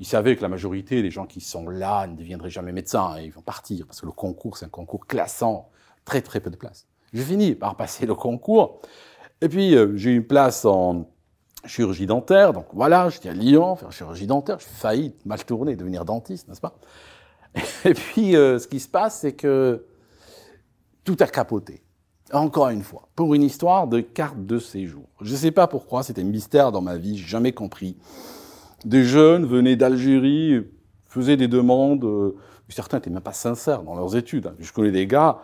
[0.00, 3.24] ils savaient que la majorité des gens qui sont là ne deviendraient jamais médecins et
[3.24, 5.70] ils vont partir parce que le concours, c'est un concours classant,
[6.04, 6.86] très très peu de place.
[7.12, 8.80] J'ai fini par passer le concours
[9.40, 11.08] et puis euh, j'ai eu une place en
[11.64, 16.04] chirurgie dentaire, donc voilà, j'étais à Lyon, faire chirurgie dentaire, j'ai failli mal tourner, devenir
[16.04, 16.78] dentiste, n'est-ce pas?
[17.84, 19.84] Et puis euh, ce qui se passe, c'est que
[21.04, 21.82] tout a capoté.
[22.32, 25.04] Encore une fois, pour une histoire de carte de séjour.
[25.22, 27.96] Je ne sais pas pourquoi, c'était un mystère dans ma vie, jamais compris.
[28.84, 30.64] Des jeunes venaient d'Algérie,
[31.06, 32.36] faisaient des demandes, euh,
[32.68, 34.52] certains n'étaient même pas sincères dans leurs études.
[34.58, 35.38] Je connais des gars,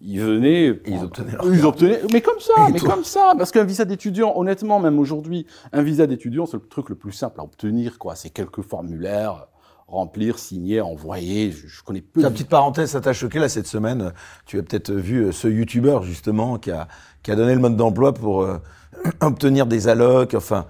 [0.00, 3.64] ils venaient, ils obtenaient, leur ils obtenaient, mais comme ça, mais comme ça, parce qu'un
[3.64, 7.44] visa d'étudiant, honnêtement, même aujourd'hui, un visa d'étudiant, c'est le truc le plus simple à
[7.44, 8.14] obtenir, quoi.
[8.14, 9.46] C'est quelques formulaires,
[9.86, 11.52] remplir, signer, envoyer.
[11.52, 12.20] Je, connais peu.
[12.20, 14.12] La petite parenthèse, ça t'a choqué là cette semaine.
[14.46, 16.88] Tu as peut-être vu euh, ce youtubeur justement qui a
[17.22, 18.58] qui a donné le mode d'emploi pour euh,
[19.20, 20.34] obtenir des allocs.
[20.34, 20.66] Enfin,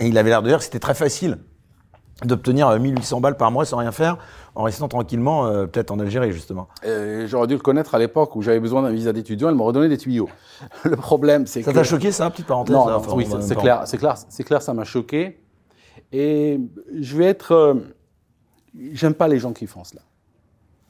[0.00, 1.38] et il avait l'air de dire que c'était très facile
[2.24, 4.18] d'obtenir 1800 euh, balles par mois sans rien faire,
[4.54, 6.68] en restant tranquillement, peut-être en Algérie justement.
[7.26, 9.88] J'aurais dû le connaître à l'époque où j'avais besoin d'un visa d'étudiant, elle me redonnait
[9.88, 10.28] des tuyaux.
[10.84, 11.66] le problème, c'est que...
[11.66, 14.74] Ça t'a choqué ça, petite parenthèse Non, oui, c'est clair, c'est clair, c'est clair, ça
[14.74, 15.40] m'a choqué.
[16.12, 16.60] Et
[17.00, 17.80] je vais être
[18.92, 20.02] j'aime pas les gens qui font cela.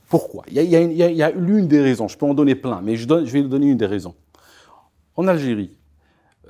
[0.09, 0.45] Pourquoi?
[0.51, 3.43] Il y, a, l'une des raisons, je peux en donner plein, mais je, je vais
[3.43, 4.15] donner une des raisons.
[5.15, 5.79] En Algérie,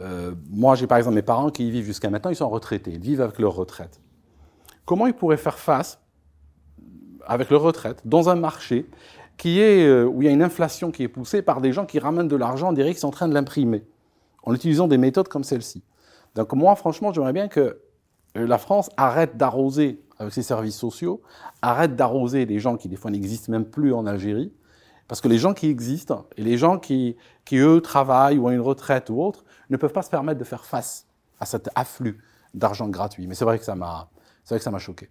[0.00, 2.92] euh, moi j'ai par exemple mes parents qui y vivent jusqu'à maintenant, ils sont retraités,
[2.92, 4.00] ils vivent avec leur retraite.
[4.84, 6.00] Comment ils pourraient faire face
[7.26, 8.88] avec leur retraite dans un marché
[9.36, 11.86] qui est, euh, où il y a une inflation qui est poussée par des gens
[11.86, 13.84] qui ramènent de l'argent, on qui sont en train de l'imprimer,
[14.42, 15.82] en utilisant des méthodes comme celle-ci.
[16.34, 17.80] Donc moi franchement j'aimerais bien que
[18.36, 21.22] euh, la France arrête d'arroser avec ses services sociaux,
[21.62, 24.52] arrête d'arroser les gens qui des fois n'existent même plus en Algérie,
[25.08, 27.16] parce que les gens qui existent et les gens qui
[27.52, 30.64] eux travaillent ou ont une retraite ou autre ne peuvent pas se permettre de faire
[30.64, 31.06] face
[31.38, 32.18] à cet afflux
[32.54, 33.26] d'argent gratuit.
[33.26, 34.08] Mais c'est vrai que ça m'a,
[34.44, 35.08] c'est vrai que ça m'a choqué.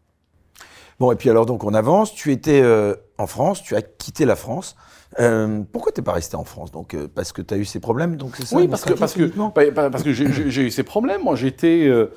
[1.00, 2.14] Bon, et puis alors donc on avance.
[2.14, 4.76] Tu étais euh, en France, tu as quitté la France.
[5.20, 7.80] Euh, pourquoi t'es pas resté en France Donc euh, parce que tu as eu ces
[7.80, 9.24] problèmes, donc c'est ça Oui, parce que parce que
[9.90, 11.24] parce que j'ai eu ces problèmes.
[11.24, 11.88] Moi, j'étais.
[11.88, 12.12] Euh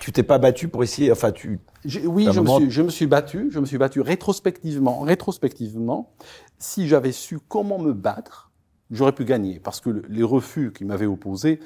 [0.00, 1.10] tu t'es pas battu pour essayer.
[1.10, 1.60] Enfin, tu.
[2.04, 3.48] Oui, je me, suis, je me suis battu.
[3.50, 5.00] Je me suis battu rétrospectivement.
[5.00, 6.12] Rétrospectivement,
[6.58, 8.47] si j'avais su comment me battre,
[8.90, 11.60] j'aurais pu gagner parce que les refus qui m'avaient opposé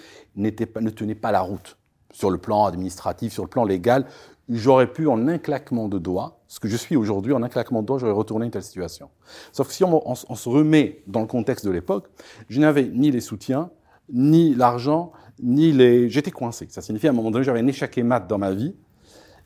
[0.72, 1.78] pas, ne tenaient pas la route
[2.12, 4.06] sur le plan administratif, sur le plan légal
[4.48, 7.82] j'aurais pu, en un claquement de doigts, ce que je suis aujourd'hui, en un claquement
[7.82, 9.11] de doigts, j'aurais retourné une telle situation.
[9.52, 12.08] Sauf que si on, se remet dans le contexte de l'époque,
[12.48, 13.70] je n'avais ni les soutiens,
[14.12, 16.08] ni l'argent, ni les...
[16.11, 16.66] J'étais coincé.
[16.70, 18.74] Ça signifie, à un moment donné, j'avais un échec et mat dans ma vie,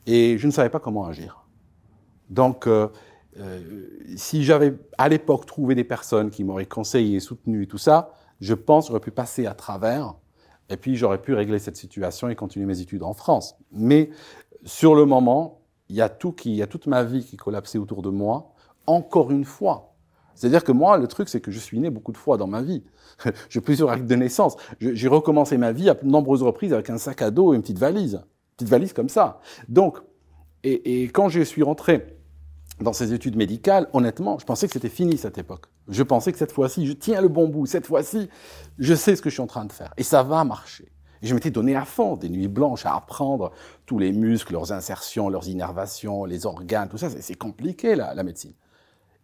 [0.07, 1.45] et je ne savais pas comment agir.
[2.31, 2.89] Donc, euh,
[3.39, 3.61] euh,
[4.17, 8.55] si j'avais, à l'époque, trouvé des personnes qui m'auraient conseillé, soutenu et tout ça, je
[8.55, 10.15] pense j'aurais pu passer à travers
[10.69, 13.57] et puis j'aurais pu régler cette situation et continuer mes études en France.
[13.73, 14.11] Mais
[14.65, 17.37] sur le moment, il y a tout qui, il y a toute ma vie qui
[17.37, 18.53] collapsait autour de moi,
[18.87, 19.95] encore une fois.
[20.35, 22.63] C'est-à-dire que moi, le truc, c'est que je suis né beaucoup de fois dans ma
[22.63, 22.85] vie.
[23.49, 24.57] J'ai plusieurs actes de naissance.
[24.81, 27.63] J'ai recommencé ma vie à de nombreuses reprises avec un sac à dos et une
[27.63, 28.21] petite valise.
[28.57, 29.41] Petite valise comme ça.
[29.69, 29.99] Donc,
[30.63, 32.16] et, et quand je suis rentré
[32.81, 35.67] dans ces études médicales, honnêtement, je pensais que c'était fini cette époque.
[35.89, 37.67] Je pensais que cette fois-ci, je tiens le bon bout.
[37.67, 38.29] Cette fois-ci,
[38.79, 39.95] je sais ce que je suis en train de faire.
[39.97, 40.93] Et ça va marcher.
[41.23, 43.53] Et je m'étais donné à fond, des nuits blanches, à apprendre
[43.87, 47.09] tous les muscles, leurs insertions, leurs innervations, les organes, tout ça.
[47.09, 48.53] C'est compliqué, la, la, médecine.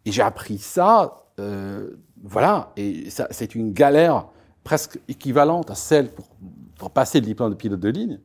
[0.05, 1.91] Et j'ai appris ça, euh,
[2.23, 4.27] voilà, et c'est une galère
[4.63, 6.25] presque équivalente à celle pour,
[6.77, 8.19] pour passer le diplôme de pilote de ligne,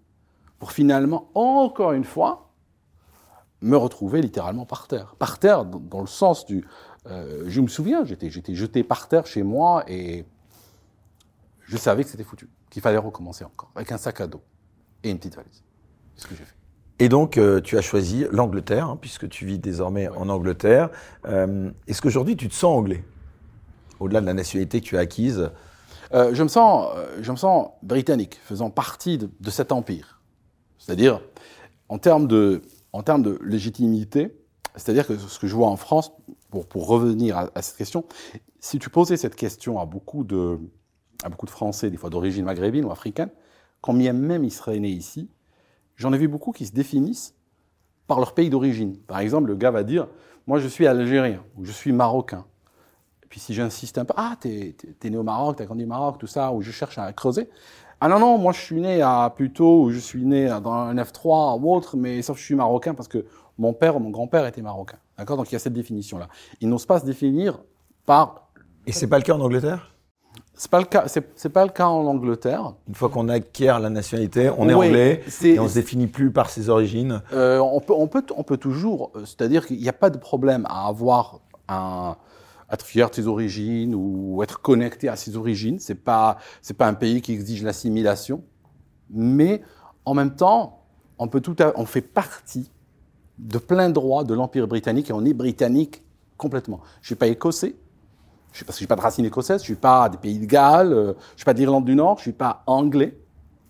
[0.59, 2.48] pour finalement, encore une fois,
[3.61, 5.14] me retrouver littéralement par terre.
[5.18, 6.64] Par terre, dans, le sens du...
[7.07, 10.25] Euh, je me souviens, j'étais, j'étais jeté par terre chez moi et
[11.62, 14.42] je savais que c'était foutu qu'il fallait recommencer encore, avec un sac à dos
[15.03, 15.62] et une petite valise.
[16.14, 16.55] C'est ce que j'ai fait.
[16.99, 20.90] Et donc, euh, tu as choisi l'Angleterre, hein, puisque tu vis désormais en Angleterre.
[21.27, 23.05] Euh, est-ce qu'aujourd'hui, tu te sens anglais
[24.01, 25.51] Au-delà de la nationalité que tu as acquise?
[26.12, 26.88] Je, me sens,
[27.21, 30.21] je me sens britannique, faisant partie de, cet empire.
[30.79, 31.21] C'est-à-dire,
[31.88, 34.37] en termes de, en termes de légitimité,
[34.77, 36.12] c'est-à-dire que ce que je vois en France,
[36.51, 38.05] pour, pour revenir à, cette question,
[38.61, 40.59] si tu posais cette question à beaucoup de,
[41.22, 43.31] à beaucoup de Français, des fois d'origine maghrébine ou africaine,
[43.81, 45.29] quand même ils seraient nés ici,
[45.96, 47.35] j'en ai vu beaucoup qui se définissent
[48.07, 48.96] par leur pays d'origine.
[48.96, 50.09] Par exemple, le gars va dire
[50.46, 52.44] Moi, je suis algérien ou je suis marocain.
[53.22, 54.74] Et puis si j'insiste un peu Ah, t'es
[55.05, 57.48] es, né au Maroc, t'as grandi au Maroc, tout ça, ou je cherche à creuser.
[58.01, 60.95] Ah non, non, moi je suis né à plutôt, ou je suis né dans un
[60.95, 63.25] F3 ou autre, mais sauf que je suis marocain parce que
[63.59, 64.99] mon père ou mon grand-père était marocain.
[65.19, 65.37] D'accord?
[65.37, 66.29] Donc il y a cette définition-là.
[66.61, 67.59] Ils n'osent pas se définir
[68.07, 68.51] par.
[68.87, 69.95] Et c'est pas le cas en Angleterre?
[70.55, 71.07] C'est pas le cas.
[71.07, 72.75] C'est pas le cas en Angleterre.
[72.87, 76.51] Une fois qu'on acquiert la nationalité, on est anglais et on se définit plus par
[76.51, 77.23] ses origines.
[77.33, 79.11] Euh, on peut, on peut, on peut toujours.
[79.17, 82.17] Euh, c'est-à-dire qu'il n'y a pas de problème à avoir un
[82.71, 85.79] être fier de ses origines ou être connecté à ses origines.
[85.79, 88.43] C'est pas, c'est pas un pays qui exige l'assimilation,
[89.11, 89.63] mais
[90.05, 90.85] en même temps,
[91.19, 92.71] on peut tout, on fait partie
[93.39, 96.03] de plein droit de l'Empire britannique et on est britannique
[96.37, 96.81] complètement.
[97.01, 97.75] Je suis pas écossais,
[98.53, 100.47] Je, parce que je n'ai pas de racines écossaises, je suis pas des pays de
[100.47, 103.19] Galles, euh, je suis pas d'Irlande du Nord, je suis pas anglais,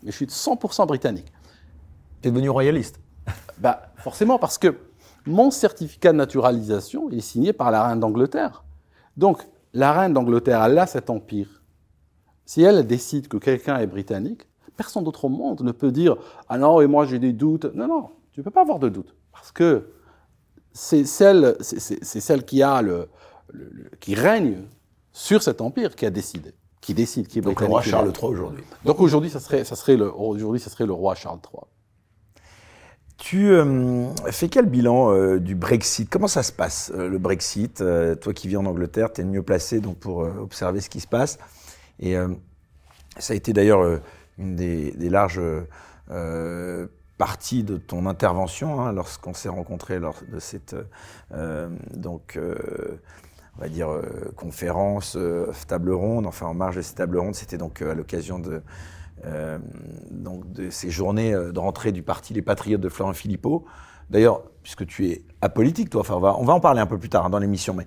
[0.02, 1.32] mais je suis 100% britannique.
[2.22, 3.00] Tu es devenu royaliste
[3.58, 4.76] bah, Forcément, parce que
[5.26, 8.64] mon certificat de naturalisation est signé par la reine d'Angleterre.
[9.18, 11.62] Donc, la reine d'Angleterre, elle a cet empire.
[12.46, 16.16] Si elle décide que quelqu'un est britannique, personne d'autre au monde ne peut dire
[16.48, 17.66] Ah non, et moi j'ai des doutes.
[17.74, 19.14] Non, non, tu ne peux pas avoir de doutes.
[19.32, 19.90] Parce que
[20.72, 23.08] c'est celle, c'est, celle qui, a le,
[23.98, 24.62] qui règne
[25.12, 26.54] sur cet empire qui a décidé.
[26.80, 28.62] Qui décide, qui est Donc le roi Charles III aujourd'hui.
[28.84, 31.64] Donc aujourd'hui, ça serait, ça serait le, aujourd'hui, ça serait le roi Charles III.
[33.18, 36.08] Tu euh, fais quel bilan euh, du Brexit?
[36.08, 37.82] Comment ça se passe, euh, le Brexit?
[38.20, 41.00] Toi qui vis en Angleterre, tu es le mieux placé donc, pour observer ce qui
[41.00, 41.38] se passe.
[41.98, 42.14] Et
[43.18, 44.00] ça a été d'ailleurs
[44.38, 45.42] une des, larges
[47.18, 50.76] parties de ton intervention hein, lorsqu'on s'est rencontrés lors de cette
[51.92, 53.88] donc, on va dire
[54.36, 55.18] conférence,
[55.66, 57.34] table ronde, enfin en marge de cette table ronde.
[57.34, 58.62] C'était donc à l'occasion de
[59.26, 59.58] euh,
[60.10, 63.64] donc de ces journées euh, de rentrée du parti Les Patriotes de Florent Philippot.
[64.10, 67.30] D'ailleurs, puisque tu es apolitique, toi, on, va, en parler un peu plus tard hein,
[67.30, 67.86] dans l'émission, mais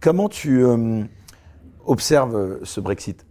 [0.00, 1.04] comment tu euh,
[1.84, 3.26] observes ce Brexit?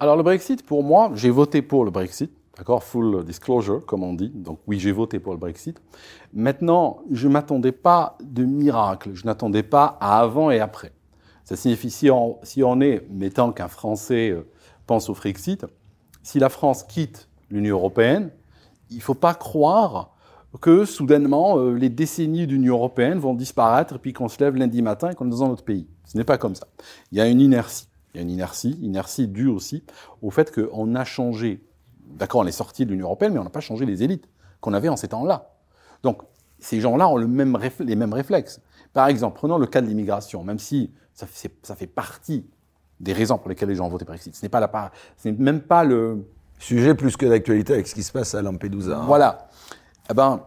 [0.00, 2.32] Alors, le Brexit, pour moi, j'ai voté pour le Brexit.
[2.56, 4.30] D'accord Full disclosure, comme on dit.
[4.30, 5.80] Donc oui, j'ai voté pour le Brexit.
[6.32, 9.10] Maintenant, je ne m'attendais pas de miracle.
[9.14, 10.92] Je n'attendais pas à avant et après.
[11.44, 14.34] Ça signifie, si on, si on est, mettant qu'un Français
[14.86, 15.66] pense au Brexit,
[16.24, 18.30] si la France quitte l'Union européenne,
[18.90, 20.16] il ne faut pas croire
[20.60, 24.82] que soudainement euh, les décennies d'Union européenne vont disparaître et puis qu'on se lève lundi
[24.82, 25.86] matin et qu'on est dans un autre pays.
[26.06, 26.66] Ce n'est pas comme ça.
[27.12, 27.88] Il y a une inertie.
[28.14, 29.84] Il y a une inertie, inertie due aussi
[30.22, 31.62] au fait qu'on a changé.
[32.06, 34.28] D'accord, on est sorti de l'Union européenne, mais on n'a pas changé les élites
[34.60, 35.50] qu'on avait en ces temps-là.
[36.02, 36.22] Donc,
[36.58, 38.60] ces gens-là ont les mêmes réflexes.
[38.92, 42.46] Par exemple, prenons le cas de l'immigration, même si ça fait partie
[43.00, 44.34] des raisons pour lesquelles les gens ont voté Brexit.
[44.34, 46.26] Ce n'est pas la ce n'est même pas le
[46.58, 48.98] sujet plus que d'actualité avec ce qui se passe à Lampedusa.
[48.98, 49.04] Hein.
[49.06, 49.48] Voilà.
[50.10, 50.40] Eh ben,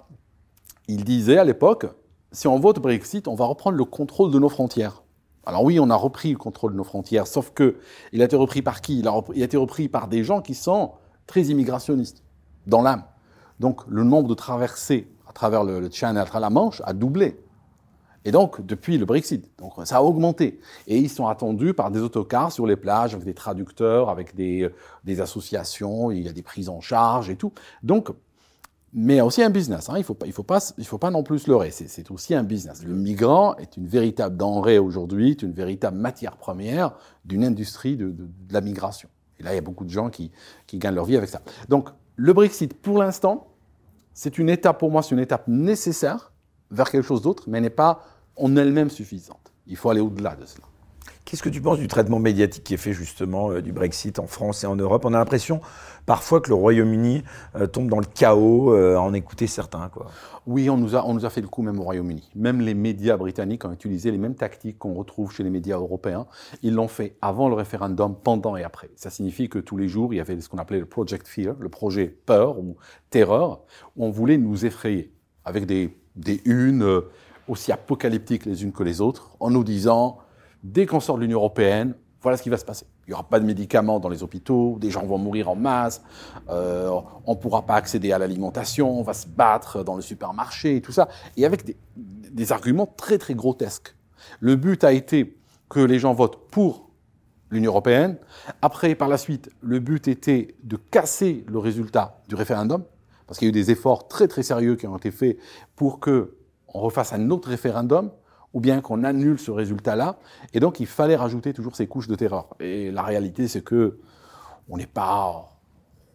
[0.88, 1.88] il disait à l'époque,
[2.32, 5.04] si on vote Brexit, on va reprendre le contrôle de nos frontières.
[5.46, 7.78] Alors oui, on a repris le contrôle de nos frontières, sauf que
[8.12, 9.00] il a été repris par qui?
[9.00, 10.92] Il a, il a été repris par des gens qui sont
[11.26, 12.24] très immigrationnistes
[12.66, 13.04] dans l'âme.
[13.60, 16.94] Donc le nombre de traversées à travers le, le Channel, à travers la Manche, a
[16.94, 17.40] doublé.
[18.28, 20.60] Et donc, depuis le Brexit, donc ça a augmenté.
[20.86, 24.70] Et ils sont attendus par des autocars sur les plages, avec des traducteurs, avec des,
[25.06, 27.54] des associations, il y a des prises en charge et tout.
[27.84, 28.10] Donc,
[28.92, 29.90] mais aussi un business.
[29.90, 29.94] Hein.
[29.96, 30.46] Il ne faut, pas, il faut,
[30.84, 31.72] faut pas non plus leurrer.
[31.72, 32.84] C'est aussi un business.
[32.84, 38.14] Le migrant est une véritable denrée aujourd'hui, une véritable matière première d'une industrie de,
[38.52, 39.08] la migration.
[39.40, 40.32] Et là, il y a beaucoup de gens qui
[40.74, 41.42] gagnent leur vie avec ça.
[41.70, 41.88] Donc,
[42.18, 43.48] le Brexit, pour l'instant,
[44.14, 46.34] c'est une étape, pour moi, c'est une étape nécessaire
[46.72, 48.04] vers quelque chose d'autre, mais n'est pas
[48.38, 49.52] en elle-même suffisante.
[49.68, 50.66] Il faut aller au-delà de cela.
[51.28, 54.28] Qu'est-ce que tu penses du traitement médiatique qui est fait justement euh, du Brexit en
[54.28, 55.04] France et en Europe?
[55.04, 55.60] On a l'impression
[56.06, 57.22] parfois que le Royaume-Uni
[57.58, 59.90] euh, tombe dans le chaos euh, à en écouter certains.
[59.90, 60.06] Quoi.
[60.46, 62.30] Oui, on nous, a, on nous a fait le coup même au Royaume-Uni.
[62.36, 66.28] Même les médias britanniques ont utilisé les mêmes tactiques qu'on retrouve chez les médias européens.
[66.64, 68.90] Ils l'ont fait avant le référendum, pendant et après.
[68.96, 71.56] Ça signifie que tous les jours, il y avait ce qu'on appelait le Project Fear,
[71.60, 72.78] le projet peur ou
[73.10, 73.64] terreur,
[73.98, 75.12] où on voulait nous effrayer
[75.44, 77.02] avec des, des unes
[77.48, 80.20] aussi apocalyptiques les unes que les autres, en nous disant,
[80.64, 82.86] dès qu'on sort de l'Union européenne, voilà ce qui va se passer.
[83.06, 86.02] Il n'y aura pas de médicaments dans les hôpitaux, des gens vont mourir en masse,
[86.50, 86.90] euh,
[87.26, 90.82] on ne pourra pas accéder à l'alimentation, on va se battre dans le supermarché et
[90.82, 91.08] tout ça,
[91.38, 93.96] et avec des, des arguments très très grotesques.
[94.40, 95.38] Le but a été
[95.70, 96.90] que les gens votent pour
[97.50, 98.18] l'Union européenne.
[98.62, 102.84] Après, par la suite, le but était de casser le résultat du référendum,
[103.26, 105.38] parce qu'il y a eu des efforts très très sérieux qui ont été faits
[105.76, 106.36] pour que
[106.74, 108.12] on refasse un autre référendum,
[108.54, 110.18] ou bien qu'on annule ce résultat-là.
[110.54, 112.48] Et donc, il fallait rajouter toujours ces couches de terreur.
[112.60, 114.00] Et la réalité, c'est que
[114.70, 115.58] on n'est pas,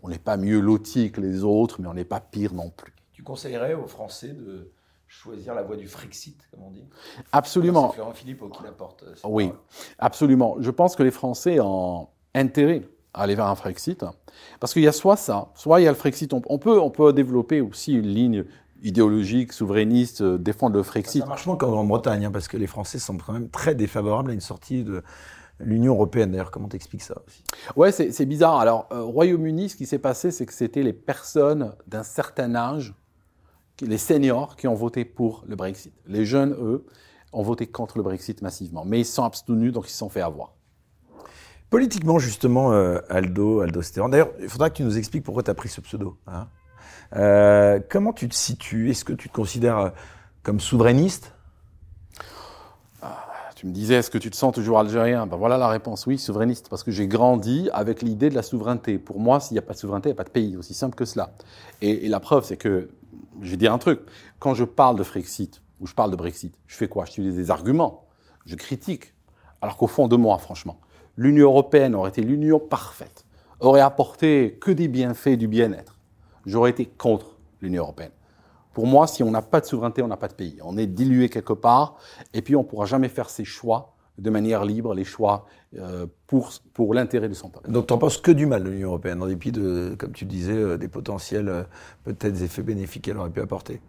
[0.03, 2.95] on n'est pas mieux loti que les autres, mais on n'est pas pire non plus.
[3.13, 4.73] Tu conseillerais aux Français de
[5.07, 6.85] choisir la voie du Frexit, comme on dit?
[7.33, 7.91] Absolument.
[7.91, 9.05] C'est Florent qui l'apporte.
[9.25, 9.53] Oui,
[9.99, 10.57] absolument.
[10.59, 14.05] Je pense que les Français ont intérêt à aller vers un Frexit,
[14.59, 16.33] parce qu'il y a soit ça, soit il y a le Frexit.
[16.33, 18.45] On, peut, on peut développer aussi une ligne
[18.83, 21.23] idéologique, souverainiste, euh, défendre le Frexit.
[21.23, 24.31] Ça marche moins qu'en Grande-Bretagne, hein, parce que les Français sont quand même très défavorables
[24.31, 25.03] à une sortie de
[25.61, 26.33] l'Union européenne.
[26.33, 27.45] D'ailleurs, comment t'expliques ça aussi?
[27.77, 28.59] Ouais, c'est bizarre.
[28.59, 32.95] Alors, euh, Royaume-Uni, ce qui s'est passé, c'est que c'était les personnes d'un certain âge,
[33.81, 35.93] les seniors, qui ont voté pour le Brexit.
[36.07, 36.85] Les jeunes, eux,
[37.33, 38.85] ont voté contre le Brexit massivement.
[38.85, 40.55] Mais ils se sont abstenus, donc ils se sont fait avoir.
[41.71, 44.11] Politiquement, justement, euh, Aldo, Aldo Stéphane.
[44.11, 46.19] D'ailleurs, il faudra que tu nous expliques pourquoi tu as pris ce pseudo.
[46.27, 46.49] Hein?
[47.17, 48.91] Euh, comment tu te situes?
[48.91, 49.91] Est-ce que tu te considères euh,
[50.43, 51.35] comme souverainiste?
[53.03, 55.27] Ah, tu me disais, est-ce que tu te sens toujours algérien?
[55.27, 58.99] Ben voilà la réponse, oui, souverainiste, parce que j'ai grandi avec l'idée de la souveraineté.
[58.99, 60.75] Pour moi, s'il n'y a pas de souveraineté, il n'y a pas de pays, aussi
[60.75, 61.35] simple que cela.
[61.81, 62.91] Et, la preuve, c'est que,
[63.41, 64.01] je vais dire un truc,
[64.39, 67.05] quand je parle de Frexit, ou je parle de Brexit, je fais quoi?
[67.05, 68.07] Je utilise des arguments,
[68.47, 69.15] je critique,
[69.61, 70.81] alors qu'au fond de moi, franchement,
[71.17, 73.27] l'Union européenne aurait été l'union parfaite,
[73.61, 75.92] aurait apporté que des bienfaits du bien-être.
[76.47, 78.13] J'aurais été contre l'Union européenne.
[78.73, 80.59] Pour moi, si on n'a pas de souveraineté, on n'a pas de pays.
[80.63, 81.97] On est dilué quelque part,
[82.33, 85.47] et puis on ne pourra jamais faire ses choix de manière libre, les choix
[85.79, 87.71] euh, pour, pour l'intérêt de son peuple.
[87.71, 90.53] Donc tu n'en penses que du mal, l'Union européenne, en dépit de, comme tu disais,
[90.53, 91.63] euh, des potentiels, euh,
[92.05, 93.81] peut-être des effets bénéfiques qu'elle aurait pu apporter?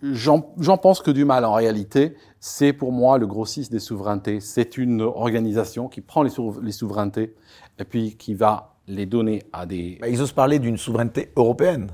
[0.00, 0.40] J'en
[0.80, 2.14] pense que du mal en réalité.
[2.38, 4.38] C'est pour moi le grossiste des souverainetés.
[4.38, 6.30] C'est une organisation qui prend les,
[6.62, 7.34] les, souverainetés
[7.80, 9.98] et puis qui va les donner à des.
[10.00, 11.90] Bah, ils osent parler d'une souveraineté européenne.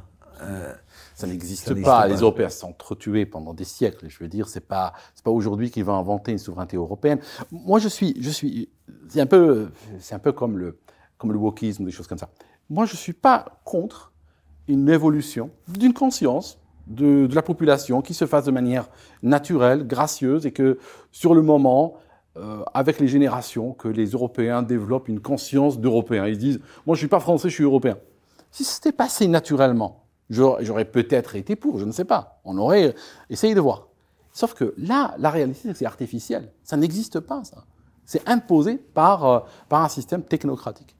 [1.14, 2.06] Ça n'existe pas.
[2.06, 4.06] Les Européens sont entretués pendant des siècles.
[4.08, 7.20] Je veux dire, c'est pas c'est pas aujourd'hui qu'ils vont inventer une souveraineté européenne.
[7.50, 8.68] Moi, je suis je suis
[9.08, 10.78] c'est un peu c'est un peu comme le
[11.16, 12.28] comme le wokisme ou des choses comme ça.
[12.68, 14.12] Moi, je suis pas contre
[14.66, 18.88] une évolution d'une conscience de, de, la population qui se fasse de manière
[19.22, 20.78] naturelle, gracieuse et que
[21.12, 21.94] sur le moment,
[22.36, 26.26] euh, avec les générations, que les Européens développent une conscience d'Européens.
[26.26, 27.98] Ils disent, moi je suis pas français, je suis européen.
[28.50, 32.40] Si c'était passé naturellement, J'aurais peut-être été pour, je ne sais pas.
[32.44, 32.94] On aurait
[33.30, 33.88] essayé de voir.
[34.32, 36.50] Sauf que là, la réalité, c'est que c'est artificiel.
[36.64, 37.64] Ça n'existe pas, ça.
[38.04, 40.96] C'est imposé par, euh, par un système technocratique.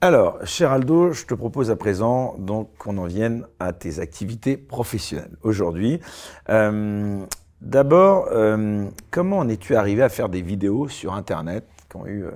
[0.00, 2.36] Alors, cher Aldo, je te propose à présent
[2.78, 6.00] qu'on en vienne à tes activités professionnelles aujourd'hui.
[6.48, 7.24] Euh,
[7.64, 12.24] D'abord, euh, comment en es-tu arrivé à faire des vidéos sur Internet qui ont eu
[12.24, 12.30] euh,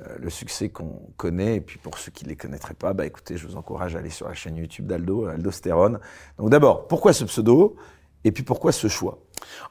[0.00, 1.56] euh, le succès qu'on connaît?
[1.56, 3.98] Et puis pour ceux qui ne les connaîtraient pas, bah écoutez, je vous encourage à
[3.98, 5.98] aller sur la chaîne YouTube d'Aldo, Aldostérone.
[6.38, 7.74] Donc d'abord, pourquoi ce pseudo?
[8.22, 9.18] Et puis pourquoi ce choix?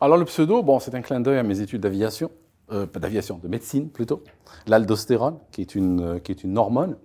[0.01, 2.29] Alors le pseudo, bon, c'est un clin d'œil à mes études d'aviation.
[2.67, 4.23] Pas d'aviation, de médecine plutôt,
[4.65, 6.97] l'aldostérone, qui est une qui est une hormone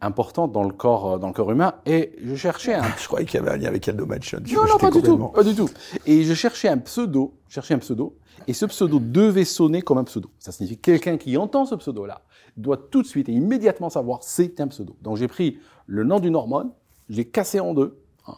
[0.00, 1.74] importante dans le corps dans le corps humain.
[1.86, 2.84] Et je cherchais un.
[3.00, 4.38] je croyais qu'il y avait un lien avec Aldo Machon.
[4.54, 5.68] Non, non, pas du tout, pas du tout.
[6.06, 10.04] Et je cherchais un pseudo, cherchais un pseudo, et ce pseudo devait sonner comme un
[10.04, 10.30] pseudo.
[10.38, 12.22] Ça signifie quelqu'un qui entend ce pseudo-là
[12.56, 14.96] doit tout de suite et immédiatement savoir c'est un pseudo.
[15.02, 16.70] Donc j'ai pris le nom d'une hormone,
[17.08, 18.36] j'ai cassé en deux, hein,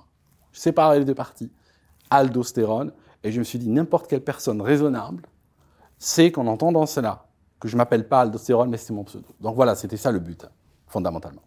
[0.52, 1.50] séparé les deux parties,
[2.10, 2.92] aldostérone,
[3.22, 5.22] et je me suis dit n'importe quelle personne raisonnable
[5.98, 7.26] sait qu'en entendant cela,
[7.60, 9.26] que je m'appelle pas aldostérone, mais c'est mon pseudo.
[9.40, 10.46] Donc voilà, c'était ça le but,
[10.86, 11.42] fondamentalement.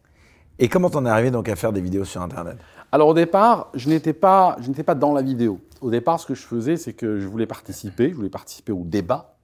[0.59, 2.57] Et comment t'en es arrivé donc à faire des vidéos sur Internet?
[2.91, 5.59] Alors au départ, je n'étais pas, je n'étais pas dans la vidéo.
[5.79, 8.83] Au départ, ce que je faisais, c'est que je voulais participer, je voulais participer au
[8.83, 9.37] débat,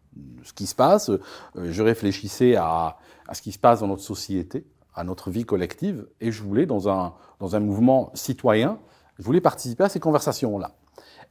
[0.44, 1.10] ce qui se passe.
[1.10, 1.20] Euh,
[1.56, 6.08] je réfléchissais à, à ce qui se passe dans notre société, à notre vie collective,
[6.22, 8.80] et je voulais, dans un, dans un mouvement citoyen,
[9.18, 10.72] je voulais participer à ces conversations-là.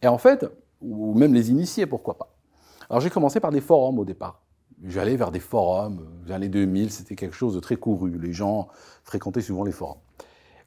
[0.02, 0.46] Et en fait,
[0.80, 2.34] ou même les initier, pourquoi pas.
[2.88, 4.40] Alors j'ai commencé par des forums au départ.
[4.84, 8.18] J'allais vers des forums, les années 2000, c'était quelque chose de très couru.
[8.18, 8.68] Les gens
[9.04, 10.00] fréquentaient souvent les forums.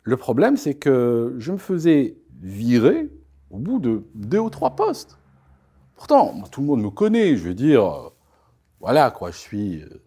[0.04, 3.10] Le problème, c'est que je me faisais virer
[3.52, 5.17] au bout de deux ou trois postes.
[5.95, 8.12] Pourtant, tout le monde me connaît, je veux dire,
[8.80, 10.02] voilà quoi, je suis euh,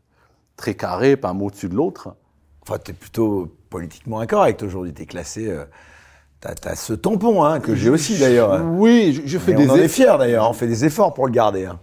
[0.56, 2.16] très carré, pas un mot au-dessus de l'autre.
[2.62, 4.94] Enfin, tu es plutôt politiquement incorrect aujourd'hui.
[4.94, 5.50] Tu es classé.
[5.50, 5.64] Euh,
[6.40, 8.64] tu as, ce tampon hein, que j'ai aussi d'ailleurs.
[8.64, 9.68] Oui, je, fais des.
[9.68, 10.48] On en est fiers d'ailleurs.
[10.48, 11.66] On fait des efforts pour le garder.
[11.66, 11.78] Hein.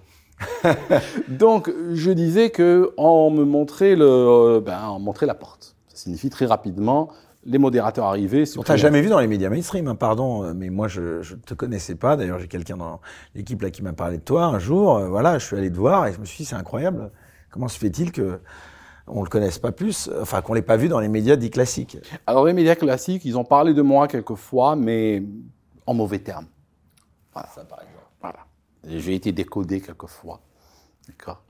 [1.27, 5.75] Donc, je disais que on me montrait le, euh, ben, montrait la porte.
[5.87, 7.09] Ça signifie très rapidement
[7.45, 8.43] les modérateurs arrivés.
[8.57, 11.41] On t'a jamais vu dans les médias mainstream, hein, pardon, euh, mais moi je, ne
[11.45, 12.17] te connaissais pas.
[12.17, 12.99] D'ailleurs, j'ai quelqu'un dans
[13.33, 14.99] l'équipe là qui m'a parlé de toi un jour.
[14.99, 17.11] voilà, je suis allé te voir et je me suis dit c'est incroyable.
[17.49, 18.39] Comment se fait-il que
[19.07, 21.97] on le connaisse pas plus, enfin qu'on l'ait pas vu dans les médias dits classiques?
[22.27, 25.23] Alors les médias classiques, ils ont parlé de moi quelquefois, mais
[25.85, 26.45] en mauvais termes.
[27.33, 27.49] Voilà.
[27.55, 28.08] Ça par exemple.
[28.87, 30.39] J'ai été décodé quelquefois.
[31.07, 31.41] D'accord?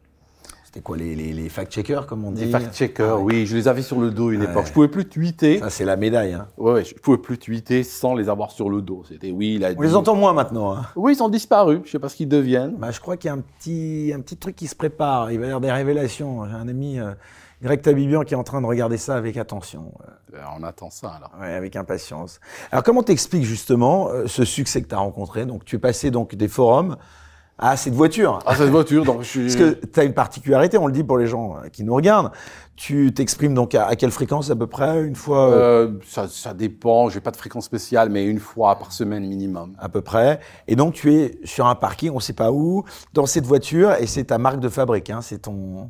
[0.70, 2.46] C'était quoi les, les, fact-checkers, comme on dit?
[2.46, 4.68] Les fact-checkers, ah oui, je les avais sur le dos une époque.
[4.68, 5.58] Je pouvais plus tweeter.
[5.58, 6.34] Ça, c'est la médaille.
[6.34, 6.48] Hein.
[6.60, 9.04] Ouais, ouais, je pouvais plus tweeter sans les avoir sur le dos.
[9.10, 10.74] C'était oui, il a On les entend moins maintenant.
[10.74, 10.86] Hein.
[10.96, 11.82] Oui, ils ont disparu.
[11.86, 12.76] Je sais pas ce qu'ils deviennent.
[12.78, 15.32] Bah, je crois qu'il y a un petit, un petit truc qui se prépare.
[15.32, 16.46] Il va y avoir des révélations.
[16.48, 17.14] J'ai un ami, euh,
[17.62, 19.94] Greg Tabibian, qui est en train de regarder ça avec attention.
[20.34, 21.32] Euh, on attend ça alors.
[21.40, 22.40] Ouais, avec impatience.
[22.72, 25.46] Alors, comment t'expliques justement euh, ce succès que tu as rencontré?
[25.46, 26.96] Donc, tu es passé donc des forums
[27.62, 28.40] ah, cette voiture.
[28.46, 29.04] Ah, cette voiture.
[29.04, 31.68] Donc, je Parce que tu as une particularité, on le dit pour les gens euh,
[31.68, 32.32] qui nous regardent.
[32.78, 35.04] Tu t'exprimes donc à, quelle fréquence à peu près?
[35.04, 38.94] Une fois euh ça, ça dépend, j'ai pas de fréquence spéciale, mais une fois par
[38.94, 39.76] semaine minimum.
[39.78, 40.40] À peu près.
[40.70, 44.08] Et donc tu es sur un parking, on sait pas où, dans cette voiture, et
[44.08, 45.90] c'est ta marque de fabrique, hein, c'est ton,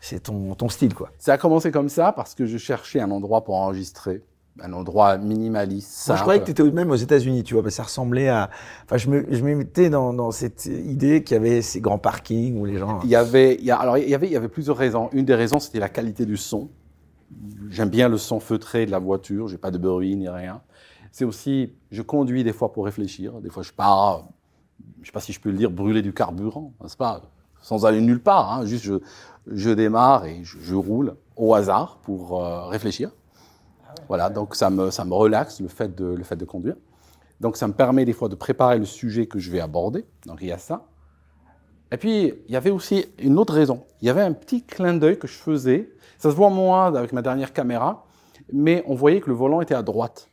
[0.00, 1.10] c'est ton, ton style quoi.
[1.18, 4.24] Ça a commencé comme ça parce que je cherchais un endroit pour enregistrer
[4.62, 6.08] un endroit minimaliste.
[6.08, 8.28] Moi, je croyais que tu étais même aux États-Unis, tu vois, parce que ça ressemblait
[8.28, 8.50] à.
[8.84, 11.98] Enfin, je me, je me mettais dans, dans cette idée qu'il y avait ces grands
[11.98, 13.00] parkings où les gens.
[13.04, 15.08] Il y avait, il y a, alors il y avait, il y avait plusieurs raisons.
[15.12, 16.68] Une des raisons, c'était la qualité du son.
[17.70, 19.48] J'aime bien le son feutré de la voiture.
[19.48, 20.60] J'ai pas de bruit ni rien.
[21.12, 23.40] C'est aussi, je conduis des fois pour réfléchir.
[23.40, 24.28] Des fois, je pars,
[25.00, 27.22] je sais pas si je peux le dire, brûler du carburant, n'est-ce pas?
[27.62, 28.52] Sans aller nulle part.
[28.52, 28.94] Hein, juste, je,
[29.46, 33.10] je démarre et je, roule au hasard pour euh, réfléchir.
[34.08, 36.76] Voilà, donc ça me, ça me relaxe le fait, de, le fait de conduire.
[37.40, 40.04] Donc ça me permet des fois de préparer le sujet que je vais aborder.
[40.26, 40.86] Donc il y a ça.
[41.90, 43.84] Et puis il y avait aussi une autre raison.
[44.00, 45.90] Il y avait un petit clin d'œil que je faisais.
[46.18, 48.04] Ça se voit moins avec ma dernière caméra,
[48.52, 50.28] mais on voyait que le volant était à droite.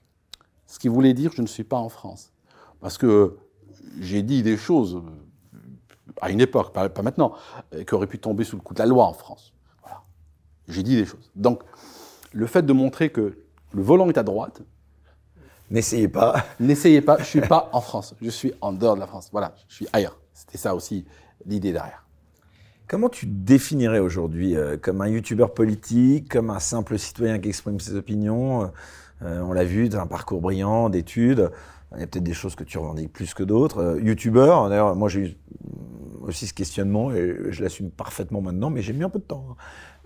[0.66, 2.34] Ce qui voulait dire je ne suis pas en France.
[2.82, 3.38] Parce que
[4.00, 5.02] j'ai dit des choses
[6.22, 7.34] à une époque, pas, pas maintenant,
[7.86, 9.54] qui auraient pu tomber sous le coup de la loi en France.
[9.82, 10.02] Voilà.
[10.68, 11.32] J'ai dit des choses.
[11.36, 11.64] Donc,
[12.34, 13.38] le fait de montrer que
[13.74, 14.62] le volant est à droite.
[15.70, 16.46] N'essayez pas.
[16.60, 19.30] N'essayez pas, je suis pas en France, je suis en dehors de la France.
[19.32, 20.18] Voilà, je suis ailleurs.
[20.34, 21.06] C'était ça aussi
[21.46, 22.06] l'idée derrière.
[22.88, 27.80] Comment tu définirais aujourd'hui euh, comme un youtubeur politique, comme un simple citoyen qui exprime
[27.82, 28.72] ses opinions
[29.24, 31.52] euh, On l'a vu, tu as un parcours brillant d'études.
[31.96, 33.80] Il y a peut-être des choses que tu revendiques plus que d'autres.
[33.80, 35.38] Euh, youtubeur, d'ailleurs, moi j'ai eu
[36.28, 39.46] aussi ce questionnement et je l'assume parfaitement maintenant, mais j'ai mis un peu de temps.
[39.52, 39.56] hein.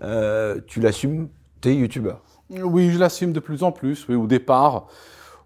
[0.02, 1.28] Euh, tu l'assumes,
[1.60, 2.22] t'es youtubeur.
[2.50, 4.06] Oui, je l'assume de plus en plus.
[4.08, 4.88] Oui, au départ,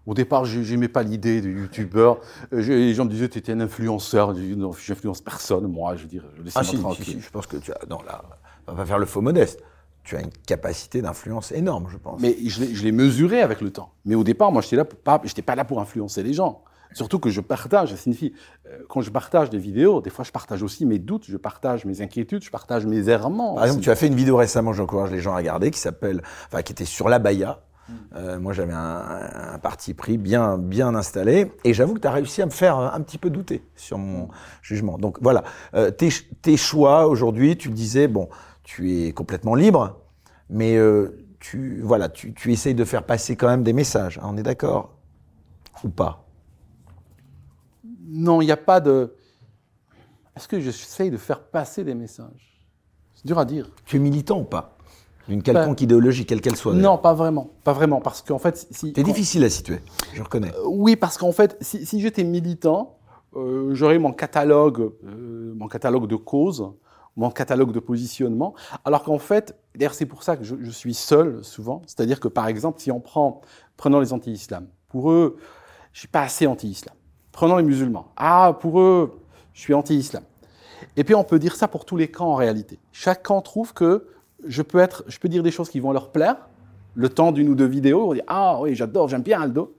[0.05, 2.19] au départ, j'ai- j'aimais pas l'idée de youtubeur.
[2.53, 4.33] Euh, Les gens me disaient, tu étais un influenceur.
[4.35, 5.67] Je dis, non, j'influence personne.
[5.67, 7.05] Moi, je veux dire, je laisse Ah si, si, tranquille.
[7.05, 7.79] si, je pense que tu as.
[7.89, 8.23] Non, là,
[8.67, 9.61] on va faire le faux modeste.
[10.03, 12.21] Tu as une capacité d'influence énorme, je pense.
[12.21, 13.91] Mais je l'ai- je l'ai mesuré avec le temps.
[14.05, 16.63] Mais au départ, moi, j'étais là, pour pas, j'étais pas là pour influencer les gens.
[16.93, 18.33] Surtout que je partage, ça signifie,
[18.67, 21.85] euh, quand je partage des vidéos, des fois, je partage aussi mes doutes, je partage
[21.85, 23.55] mes inquiétudes, je partage mes errements.
[23.55, 23.83] Par exemple, aussi.
[23.85, 26.71] tu as fait une vidéo récemment, j'encourage les gens à regarder, qui s'appelle, enfin, qui
[26.71, 27.61] était sur la Baïa.
[28.15, 32.11] Euh, moi, j'avais un, un parti pris bien, bien installé, et j'avoue que tu as
[32.11, 34.27] réussi à me faire un petit peu douter sur mon
[34.61, 34.97] jugement.
[34.97, 38.27] Donc voilà, Euh, tes, ch- tes choix aujourd'hui, tu le disais, bon,
[38.63, 40.01] tu es complètement libre,
[40.49, 44.17] mais euh, tu, voilà, tu, tu essayes de faire passer quand même des messages.
[44.17, 44.93] hein, on est d'accord?
[45.85, 46.25] Ou pas?
[48.07, 49.13] Non, il n'y a pas de.
[50.35, 52.63] Est-ce que j'essaye de faire passer des messages?
[53.15, 53.69] C'est dur à dire.
[53.85, 54.77] Tu es militant ou pas?
[55.27, 56.73] D'une quelconque idéologie, quelle qu'elle soit.
[56.73, 57.49] Non, pas vraiment.
[57.65, 57.99] Pas vraiment.
[57.99, 58.93] Parce qu'en fait, si.
[58.93, 59.79] Quand- difficile à situer,
[60.13, 60.53] je reconnais.
[60.55, 62.97] Euh, Oui, parce qu'en fait, si, si j'étais militant,
[63.35, 66.71] euh, j'aurais mon catalogue, euh, mon catalogue de causes,
[67.17, 68.53] mon catalogue de positionnement.
[68.85, 71.81] Alors qu'en fait, d'ailleurs, c'est pour ça que je, je suis seul souvent.
[71.87, 73.41] C'est-à-dire que, par exemple, si on prend,
[73.75, 74.67] prenons les anti-islam.
[74.87, 75.35] Pour eux,
[75.91, 76.95] je suis pas assez anti-islam.
[77.37, 78.07] Prenons les musulmans.
[78.15, 79.19] Ah, pour eux,
[79.53, 80.23] je suis anti-islam.
[80.95, 82.79] Et puis, on peut dire ça pour tous les camps en réalité.
[82.91, 84.07] Chaque camp trouve que
[84.47, 86.37] je peux être, je peux dire des choses qui vont leur plaire.
[86.95, 89.75] Le temps d'une ou deux vidéos, on dit ah oui, j'adore, j'aime bien Aldo.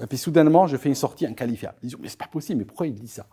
[0.00, 1.76] Et puis soudainement, je fais une sortie inqualifiable.
[1.82, 3.26] Ils disent, mais c'est pas possible, mais pourquoi il dit ça?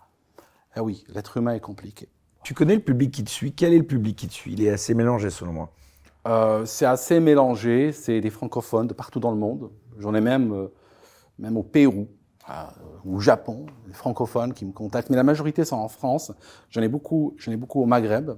[0.76, 2.10] Ah oui, l'être humain est compliqué.
[2.44, 3.54] Tu connais le public qui te suit?
[3.54, 4.52] Quel est le public qui te suit?
[4.52, 5.72] Il est assez mélangé selon moi.
[6.28, 9.72] Euh, c'est assez mélangé, c'est des francophones de partout dans le monde.
[9.98, 10.68] J'en ai même, euh,
[11.40, 12.10] même au Pérou,
[12.50, 12.54] euh,
[13.06, 15.10] au Japon, des francophones qui me contactent.
[15.10, 16.32] Mais la majorité sont en France.
[16.70, 18.32] J'en ai beaucoup, j'en ai beaucoup au Maghreb,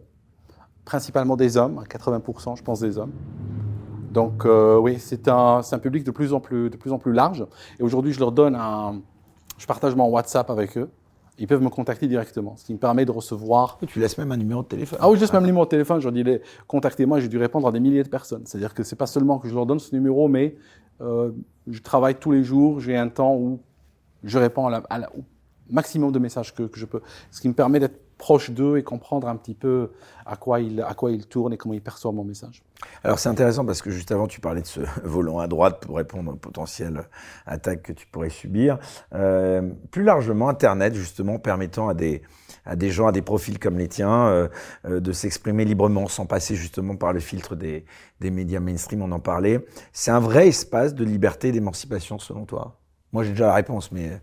[0.86, 3.14] principalement des hommes, à 80% je pense des hommes.
[4.12, 7.14] Donc euh, oui, c'est un, un public de plus en plus, de plus en plus
[7.14, 7.46] large.
[7.80, 9.02] Et aujourd'hui, je leur donne un,
[9.58, 10.90] je partage mon WhatsApp avec eux.
[11.40, 14.38] Ils peuvent me contacter directement, ce qui me permet de recevoir Tu laisses même un
[14.38, 15.00] numéro de téléphone.
[15.02, 17.28] ah oui, je laisse même le numéro de téléphone, je leur dis, les- contactez-moi, j'ai
[17.28, 18.44] dû répondre à des milliers de personnes.
[18.46, 20.56] C'est-à-dire que c'est pas seulement que je leur donne ce numéro, mais
[21.02, 21.32] euh,
[21.68, 23.60] je travaille tous les jours, j'ai un temps où
[24.24, 25.24] je réponds à la- au
[25.70, 27.02] maximum de messages que, je peux.
[27.32, 29.92] Ce qui me permet d'être proche d'eux et comprendre un petit peu
[30.26, 32.64] à quoi ils à quoi ils tournent et comment ils perçoivent mon message.
[33.04, 35.98] Alors c'est intéressant parce que juste avant tu parlais de ce volant à droite pour
[35.98, 37.04] répondre aux potentielles
[37.46, 38.78] attaques que tu pourrais subir.
[39.14, 39.62] Euh,
[39.92, 42.22] plus largement, Internet justement permettant à des
[42.66, 44.48] à des gens, à des profils comme les tiens, euh,
[44.86, 47.84] euh, de s'exprimer librement sans passer justement par le filtre des,
[48.22, 49.66] des médias mainstream, on en parlait.
[49.92, 52.80] C'est un vrai espace de liberté et d'émancipation selon toi?
[53.14, 54.20] Moi j'ai déjà la réponse, mais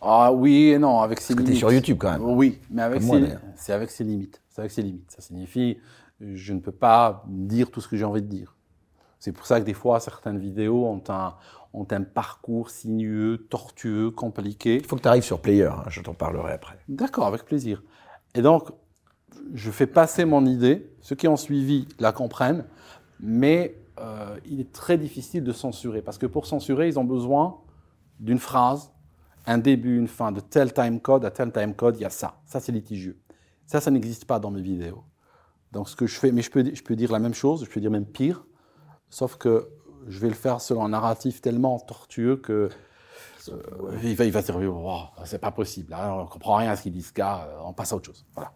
[0.00, 1.58] Ah oui et non, avec ses parce que t'es limites.
[1.58, 2.22] sur YouTube quand même.
[2.22, 3.40] Oui, mais avec Comme moi, ses, d'ailleurs.
[3.56, 4.40] c'est avec ses limites.
[4.48, 5.10] C'est avec ses limites.
[5.10, 5.78] Ça signifie,
[6.20, 8.56] je ne peux pas dire tout ce que j'ai envie de dire.
[9.18, 11.34] C'est pour ça que des fois, certaines vidéos ont un,
[11.74, 14.76] ont un parcours sinueux, tortueux, compliqué.
[14.76, 16.78] Il faut que tu arrives sur Player, hein, je t'en parlerai après.
[16.88, 17.82] D'accord, avec plaisir.
[18.34, 18.70] Et donc,
[19.52, 20.90] je fais passer mon idée.
[21.02, 22.64] Ceux qui ont suivi la comprennent,
[23.20, 27.58] mais euh, il est très difficile de censurer parce que pour censurer, ils ont besoin
[28.20, 28.92] d'une phrase,
[29.46, 32.10] un début, une fin, de tel time code à tel time code, il y a
[32.10, 32.40] ça.
[32.44, 33.18] Ça, c'est litigieux.
[33.66, 35.02] Ça, ça n'existe pas dans mes vidéos.
[35.72, 37.70] Donc, ce que je fais, mais je peux, je peux dire la même chose, je
[37.70, 38.44] peux dire même pire,
[39.08, 39.68] sauf que
[40.06, 42.68] je vais le faire selon un narratif tellement tortueux que
[43.48, 46.82] euh, il, va, se dire, oh, c'est pas possible, là, on comprend rien à ce
[46.82, 48.26] qu'il dit ce gars, euh, on passe à autre chose.
[48.34, 48.52] Voilà.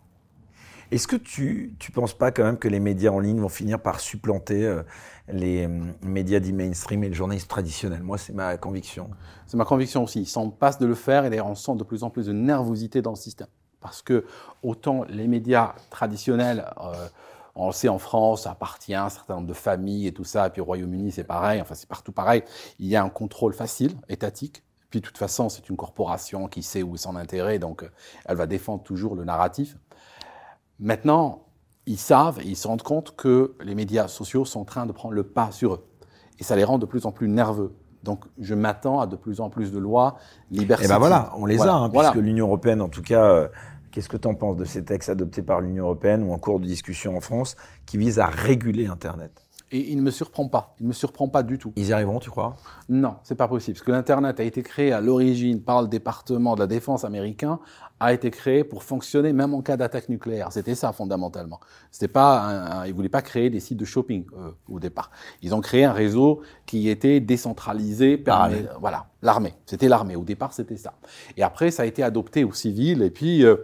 [0.95, 3.83] Est-ce que tu ne penses pas quand même que les médias en ligne vont finir
[3.83, 4.85] par supplanter euh,
[5.27, 5.67] les
[6.03, 8.05] médias dits mainstream et le journalisme traditionnel?
[8.05, 9.11] Moi, c'est ma conviction.
[9.49, 10.21] C'est ma conviction aussi.
[10.21, 12.33] Ils s'en passent de le faire et d'ailleurs, on sent de plus en plus de
[12.33, 13.49] nervosité dans le système.
[13.81, 14.25] Parce que
[14.63, 16.65] autant les médias traditionnels,
[17.57, 20.23] on le sait en France, ça appartient à un certain nombre de familles et tout
[20.23, 22.45] ça, et puis au Royaume-Uni, c'est pareil, enfin c'est partout pareil.
[22.79, 26.63] Il y a un contrôle facile, étatique, puis de toute façon, c'est une corporation qui
[26.63, 27.91] sait où est son intérêt, donc euh,
[28.27, 29.77] elle va défendre toujours le narratif.
[30.81, 31.47] Maintenant,
[31.87, 34.93] ils savent et ils se rendent compte que les médias sociaux sont en train de
[34.93, 35.87] prendre le pas sur eux.
[36.39, 37.75] Et ça les rend de plus en plus nerveux.
[38.03, 40.17] Donc, je m'attends à de plus en plus de lois
[40.51, 40.85] liberté.
[40.85, 43.49] Et ben voilà, on les a, hein, puisque l'Union européenne, en tout cas, euh,
[43.93, 46.61] qu'est-ce que tu en penses de ces textes adoptés par l'Union européenne ou en cours
[46.61, 47.57] de discussion en France
[47.87, 49.41] qui visent à réguler Internet?
[49.73, 50.77] Et il ne me surprend pas.
[50.79, 51.73] Il ne me surprend pas du tout.
[51.77, 52.55] Ils y arriveront, tu crois?
[52.89, 53.77] Non, c'est pas possible.
[53.77, 57.59] Parce que l'Internet a été créé à l'origine par le département de la défense américain,
[58.01, 60.53] a été créé pour fonctionner même en cas d'attaque nucléaire.
[60.53, 61.61] C'était ça fondamentalement.
[61.91, 65.11] C'était pas, un, ils voulaient pas créer des sites de shopping euh, au départ.
[65.43, 69.55] Ils ont créé un réseau qui était décentralisé par voilà l'armée.
[69.67, 70.17] C'était l'armée.
[70.17, 70.95] Au départ, c'était ça.
[71.37, 73.57] Et après, ça a été adopté au civil et puis euh,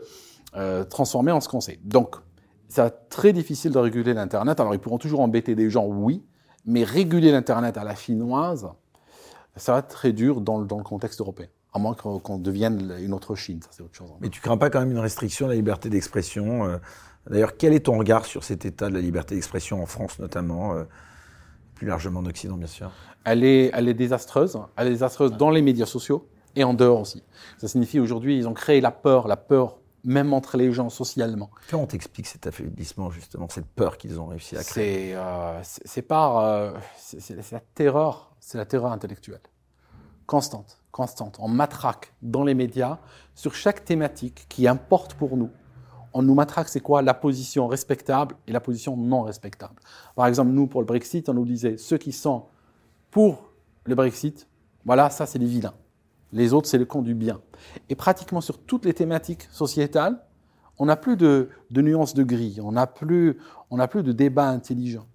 [0.57, 1.81] euh, transformé en ce qu'on sait.
[1.85, 2.17] Donc
[2.69, 4.61] c'est très difficile de réguler l'Internet.
[4.61, 6.25] Alors, ils pourront toujours embêter des gens, oui,
[6.65, 8.69] mais réguler l'Internet à la chinoise,
[9.57, 11.49] ça va être très dur dans le, dans le contexte européen.
[11.73, 14.11] À moins qu'on devienne une autre Chine, ça c'est autre chose.
[14.21, 16.79] Mais tu crains pas quand même une restriction de la liberté d'expression euh,
[17.29, 20.75] D'ailleurs, quel est ton regard sur cet état de la liberté d'expression en France notamment,
[20.75, 20.85] euh,
[21.75, 22.91] plus largement en Occident bien sûr?
[23.25, 24.59] Elle est, elle est désastreuse.
[24.77, 27.23] Elle est désastreuse dans les médias sociaux et en dehors aussi.
[27.59, 31.51] Ça signifie aujourd'hui, ils ont créé la peur, la peur même entre les gens socialement.
[31.69, 35.15] Comment on t'explique cet affaiblissement, justement, cette peur qu'ils ont réussi à créer?
[35.63, 36.39] C'est euh, par.
[36.39, 39.43] Euh, c'est la terreur, c'est la terreur intellectuelle.
[40.27, 41.37] Constante, constante.
[41.41, 42.99] On matraque dans les médias
[43.35, 45.51] sur chaque thématique qui importe pour nous.
[46.13, 47.03] On nous matraque, c'est quoi?
[47.03, 49.77] La position respectable et la position non respectable.
[50.17, 52.47] Par exemple, nous, pour le Brexit, on nous disait ceux qui sont
[53.11, 53.51] pour
[53.85, 54.49] le Brexit,
[54.85, 55.75] voilà, ça, c'est les vilains.
[56.33, 57.41] Les autres, c'est le camp du bien.
[57.89, 60.21] Et pratiquement sur toutes les thématiques sociétales,
[60.79, 63.39] on n'a plus de, nuances de gris, on n'a plus,
[63.91, 65.07] plus de débat intelligent.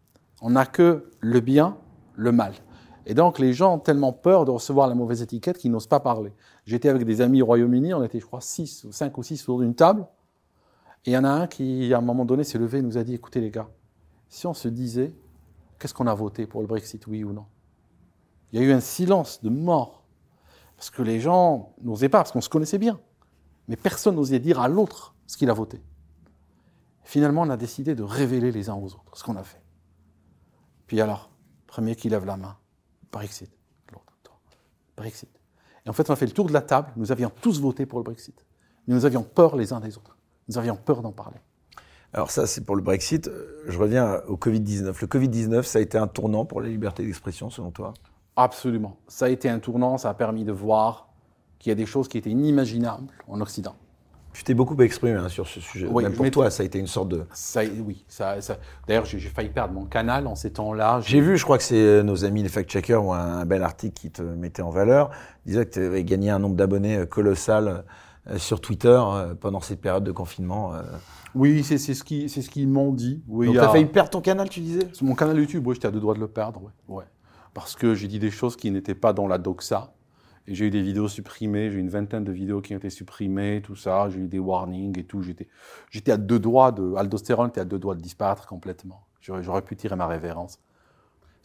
[0.41, 1.77] On n'a que le bien,
[2.15, 2.53] le mal.
[3.05, 5.99] Et donc, les gens ont tellement peur de recevoir la mauvaise étiquette qu'ils n'osent pas
[5.99, 6.33] parler.
[6.65, 9.41] J'étais avec des amis au Royaume-Uni, on était, je crois, six ou cinq ou six
[9.43, 10.07] autour d'une table.
[11.05, 12.97] Et il y en a un qui, à un moment donné, s'est levé et nous
[12.97, 13.69] a dit Écoutez, les gars,
[14.27, 15.13] si on se disait,
[15.77, 17.45] qu'est-ce qu'on a voté pour le Brexit, oui ou non?
[18.51, 20.03] Il y a eu un silence de mort.
[20.75, 22.99] Parce que les gens n'osaient pas, parce qu'on se connaissait bien.
[23.67, 25.81] Mais personne n'osait dire à l'autre ce qu'il a voté.
[27.03, 29.61] Finalement, on a décidé de révéler les uns aux autres ce qu'on a fait.
[30.87, 31.29] Puis alors,
[31.67, 32.57] premier qui lève la main,
[33.15, 33.49] Brexit.
[34.97, 35.29] Brexit.
[35.85, 37.85] Et en fait, on a fait le tour de la table, nous avions tous voté
[37.85, 38.45] pour le Brexit.
[38.87, 40.17] Mais nous avions peur les uns des autres.
[40.49, 41.37] Nous avions peur d'en parler.
[42.11, 43.31] Alors ça, c'est pour le Brexit.
[43.67, 44.99] Je reviens au Covid-19.
[44.99, 47.93] Le Covid-19, ça a été un tournant pour la liberté d'expression, selon toi?
[48.35, 48.97] Absolument.
[49.07, 51.07] Ça a été un tournant, ça a permis de voir
[51.59, 53.77] qu'il y a des choses qui étaient inimaginables en Occident.
[54.35, 55.87] Tu t'es beaucoup exprimé hein, sur ce sujet.
[55.89, 57.25] Oui, Même pour toi, ça a été une sorte de.
[57.31, 58.03] Ça, oui.
[58.09, 58.35] Ça,
[58.85, 60.99] D'ailleurs, j'ai failli perdre mon canal en ces temps-là.
[61.05, 63.93] J'ai vu, je crois que c'est euh, nos amis les fact-checkers ou un, bel article
[63.93, 65.09] qui te mettait en valeur.
[65.45, 67.85] Ils disaient que tu avais gagné un nombre d'abonnés euh, colossal
[68.27, 69.01] euh, sur Twitter
[69.39, 70.73] pendant cette période de confinement.
[71.33, 73.23] Oui, c'est ce qu'ils ce qu'ils m'ont dit.
[73.29, 74.89] Oui, Donc, tu as failli perdre ton canal, tu disais?
[75.01, 76.61] Mon canal YouTube, oui, j'étais à deux doigts de le perdre.
[76.89, 76.97] Ouais.
[76.97, 77.03] ouais
[77.55, 79.93] parce que j'ai dit des choses qui n'étaient pas dans la doxa.
[80.47, 82.91] Et j'ai eu des vidéos supprimées, j'ai eu une vingtaine de vidéos qui ont été
[82.91, 85.21] supprimées, tout ça, j'ai eu des warnings et tout.
[85.23, 85.47] J'étais,
[85.89, 86.93] j'étais à deux doigts de.
[86.95, 89.05] Aldostérone était à deux doigts de disparaître complètement.
[89.21, 90.59] J'aurais, j'aurais pu tirer ma révérence.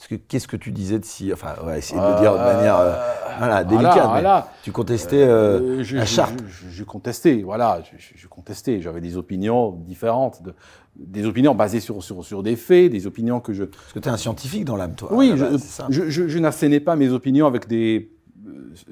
[0.09, 1.31] Que, qu'est-ce que tu disais de si.
[1.31, 2.95] Enfin, on va essayer de le dire de manière euh,
[3.39, 4.09] voilà, délicate.
[4.09, 6.35] Voilà, tu contestais euh, euh, la charte.
[6.49, 8.81] Je, je, contestais, voilà, je, contestais.
[8.81, 10.43] J'avais des opinions différentes.
[10.43, 10.55] De,
[10.97, 13.65] des opinions basées sur, sur, sur, des faits, des opinions que je...
[13.65, 15.11] Parce que tu es un scientifique dans l'âme, toi.
[15.13, 15.57] Oui, je,
[15.89, 18.20] je, je, n'assénais pas mes opinions avec des, euh,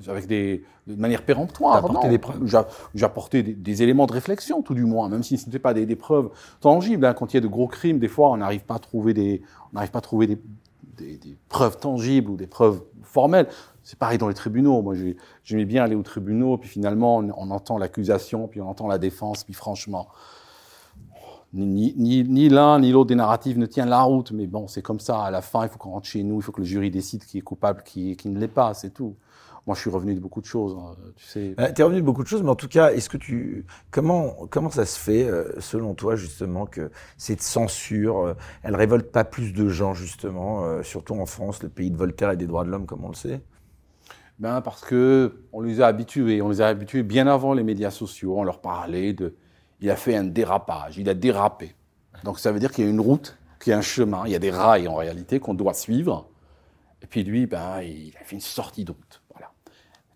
[0.09, 1.83] avec des, de manière péremptoire.
[1.83, 2.67] J'apportais des preuves.
[2.95, 5.87] J'apportais des, des, éléments de réflexion, tout du moins, même si ce n'était pas des,
[5.87, 6.31] des, preuves
[6.61, 7.05] tangibles.
[7.05, 7.15] Hein.
[7.15, 9.43] Quand il y a de gros crimes, des fois, on n'arrive pas à trouver des,
[9.73, 10.39] on n'arrive pas à trouver des,
[10.99, 13.49] des, preuves tangibles ou des preuves formelles.
[13.83, 14.83] C'est pareil dans les tribunaux.
[14.83, 14.95] Moi,
[15.45, 18.99] j'aimais bien aller aux tribunaux, puis finalement, on, on entend l'accusation, puis on entend la
[18.99, 20.09] défense, puis franchement,
[21.55, 24.83] ni, ni, ni l'un ni l'autre des narratifs ne tient la route, mais bon, c'est
[24.83, 25.23] comme ça.
[25.23, 27.25] À la fin, il faut qu'on rentre chez nous, il faut que le jury décide
[27.25, 29.15] qui est coupable, qui, qui ne l'est pas, c'est tout.
[29.69, 31.55] Moi, je suis revenu de beaucoup de choses, hein, tu sais.
[31.61, 33.67] Euh, tu es revenu de beaucoup de choses, mais en tout cas, est-ce que tu
[33.91, 39.13] comment comment ça se fait euh, selon toi justement que cette censure, euh, elle révolte
[39.13, 42.65] pas plus de gens justement, surtout en France, le pays de Voltaire et des droits
[42.65, 43.43] de l'homme, comme on le sait?
[44.39, 47.91] Ben parce que on les a habitués, on les a habitués bien avant les médias
[47.91, 48.39] sociaux.
[48.39, 49.35] On leur parlait de,
[49.83, 51.75] il a fait un dérapage, il a dérapé.
[52.25, 54.33] Donc ça veut dire qu'il y a une route, qu'il y a un chemin, il
[54.33, 56.31] y a des rails en réalité qu'on doit suivre.
[57.03, 59.18] Et puis lui, ben il a fait une sortie de route.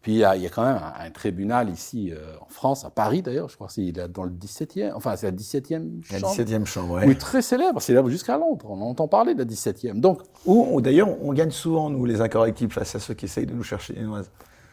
[0.03, 2.48] Puis il y a, il y a quand même un, un tribunal ici euh, en
[2.48, 6.03] France, à Paris d'ailleurs, je crois que c'est dans le 17e, enfin c'est la 17e
[6.11, 6.34] La chambre.
[6.34, 7.00] 17e chambre.
[7.07, 10.00] Oui, très célèbre, c'est là jusqu'à Londres, on entend parler de la 17e.
[10.00, 13.55] Donc, Où, d'ailleurs, on gagne souvent, nous, les incorrectibles, face à ceux qui essayent de
[13.55, 14.30] nous chercher les noises.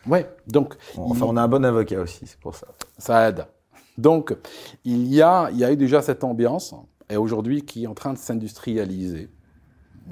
[0.08, 2.68] ouais, donc Enfin, on a un bon avocat aussi, c'est pour ça.
[2.98, 3.46] Ça aide.
[4.00, 4.36] Donc,
[4.84, 6.74] il y a, il y a eu déjà cette ambiance,
[7.08, 9.30] et aujourd'hui, qui est en train de s'industrialiser,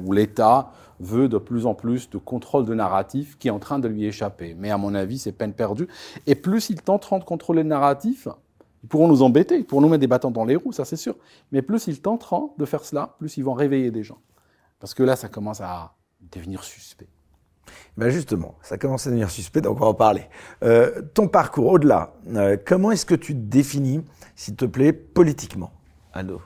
[0.05, 3.79] où l'État veut de plus en plus de contrôle de narratif qui est en train
[3.79, 4.55] de lui échapper.
[4.57, 5.87] Mais à mon avis, c'est peine perdue.
[6.25, 8.27] Et plus ils tenteront de contrôler le narratif,
[8.83, 10.95] ils pourront nous embêter, ils pourront nous mettre des bâtons dans les roues, ça c'est
[10.95, 11.15] sûr.
[11.51, 14.19] Mais plus ils tenteront de faire cela, plus ils vont réveiller des gens.
[14.79, 15.95] Parce que là, ça commence à
[16.31, 17.07] devenir suspect.
[17.97, 20.23] Ben justement, ça commence à devenir suspect, donc on va en parler.
[20.63, 24.03] Euh, ton parcours, au-delà, euh, comment est-ce que tu te définis,
[24.35, 25.71] s'il te plaît, politiquement?
[26.13, 26.41] Aldo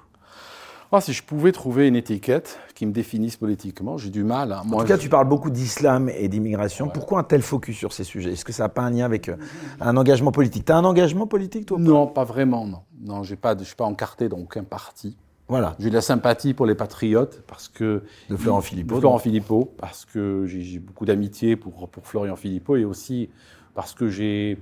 [0.99, 4.51] Si je pouvais trouver une étiquette qui me définisse politiquement, j'ai du mal.
[4.51, 4.61] hein.
[4.71, 6.89] En tout cas, je- tu parles beaucoup d'islam et d'immigration.
[6.89, 8.33] Pourquoi un tel focus sur ces sujets?
[8.33, 9.37] Est-ce que ça n'a pas un lien avec euh,
[9.79, 10.65] un engagement politique?
[10.65, 12.79] Tu as un engagement politique, toi Non, pas vraiment, non.
[13.03, 13.29] Non, je
[13.63, 15.15] suis pas encarté dans aucun parti.
[15.47, 18.95] Voilà, J'ai de la sympathie pour les patriotes parce que de Florent Philippot.
[18.95, 23.29] de Florent Philippot, parce que j'ai j'ai beaucoup d'amitié pour, pour Florian Philippot et aussi
[23.73, 24.57] parce que j'ai,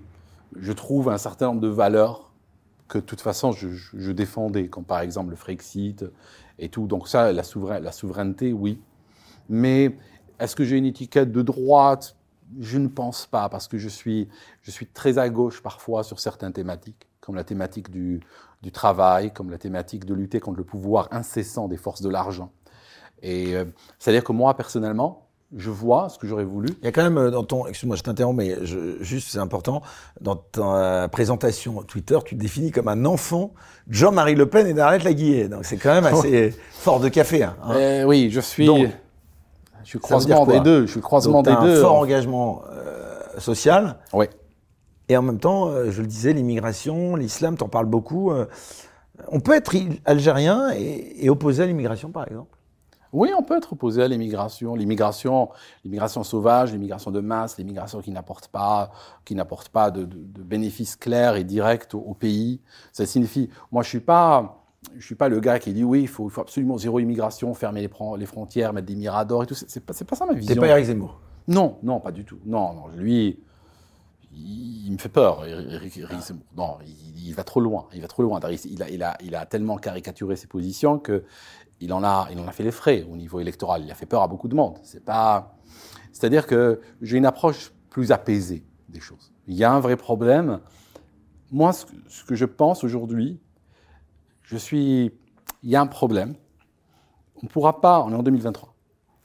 [0.59, 2.28] je trouve un certain nombre de valeurs
[2.89, 6.03] que de toute façon je, défendais, comme par exemple le Frexit
[6.57, 6.87] et tout.
[6.87, 8.81] Donc ça, la, souverain- la souveraineté, oui.
[9.47, 9.95] Mais
[10.39, 12.17] est-ce que j'ai une étiquette de droite?
[12.59, 14.27] Je ne pense pas, parce que je suis,
[14.63, 18.21] je suis très à gauche parfois sur certaines thématiques, comme la thématique du,
[18.61, 22.51] du travail, comme la thématique de lutter contre le pouvoir incessant des forces de l'argent.
[23.21, 23.65] Et euh,
[23.99, 26.69] c'est-à-dire que moi, personnellement, je vois ce que j'aurais voulu.
[26.81, 29.39] Il y a quand même euh, dans ton, excuse-moi, je t'interromps, mais je- juste c'est
[29.39, 29.81] important,
[30.21, 33.53] dans ta présentation Twitter, tu te définis comme un enfant
[33.87, 35.47] de Jean-Marie Le Pen et d'Arlette Laguillet.
[35.49, 37.43] Donc c'est quand même assez fort de café.
[37.43, 37.73] Hein, hein.
[37.75, 38.87] Euh, oui, je suis, Donc,
[39.83, 40.85] je suis croisement des deux.
[40.85, 41.77] Je suis croisement Donc, des deux.
[41.79, 43.97] un fort engagement euh, social.
[44.13, 44.25] Oui.
[45.11, 48.31] Et en même temps, euh, je le disais, l'immigration, l'islam, t'en parles beaucoup.
[48.31, 48.45] euh,
[49.29, 49.73] on peut être
[50.05, 52.55] algérien et, et opposé à l'immigration, par exemple.
[53.11, 55.49] Oui, on peut être opposé à l'immigration, l'immigration,
[55.83, 58.91] l'immigration sauvage, l'immigration de masse, l'immigration qui n'apporte pas,
[59.25, 62.61] qui n'apporte pas de, de- de bénéfices clairs et directs au, au pays.
[62.91, 64.63] Ça signifie, moi, je suis pas,
[64.97, 67.53] je suis pas le gars qui dit oui, il faut, il faut absolument zéro immigration,
[67.53, 69.55] fermer les, fron- les frontières, mettre des miradors et tout.
[69.55, 70.61] C'est pas, pas ça ma T'es vision.
[70.61, 71.19] pas Eric Zemmour?
[71.47, 72.37] Non, non, pas du tout.
[72.45, 73.39] Non, non, lui,
[74.31, 76.43] il, me fait peur, Eric Eric Zemmour.
[76.55, 77.87] Non, il, il va trop loin.
[77.93, 78.39] Il va trop loin.
[78.49, 81.23] Il, il a, il, a, il a tellement caricaturé ses positions que
[81.81, 83.83] il en a, fait les frais au niveau électoral.
[83.83, 84.77] Il a fait peur à beaucoup de monde.
[84.83, 85.55] C'est pas,
[86.11, 89.31] c'est-à-dire que j'ai une approche plus apaisée des choses.
[89.47, 90.59] Il y a un vrai problème.
[91.51, 93.39] Moi, ce que, ce que je pense aujourd'hui,
[94.43, 95.11] je suis,
[95.63, 96.35] il y a un problème.
[97.37, 98.73] On ne pourra pas, on est en 2023.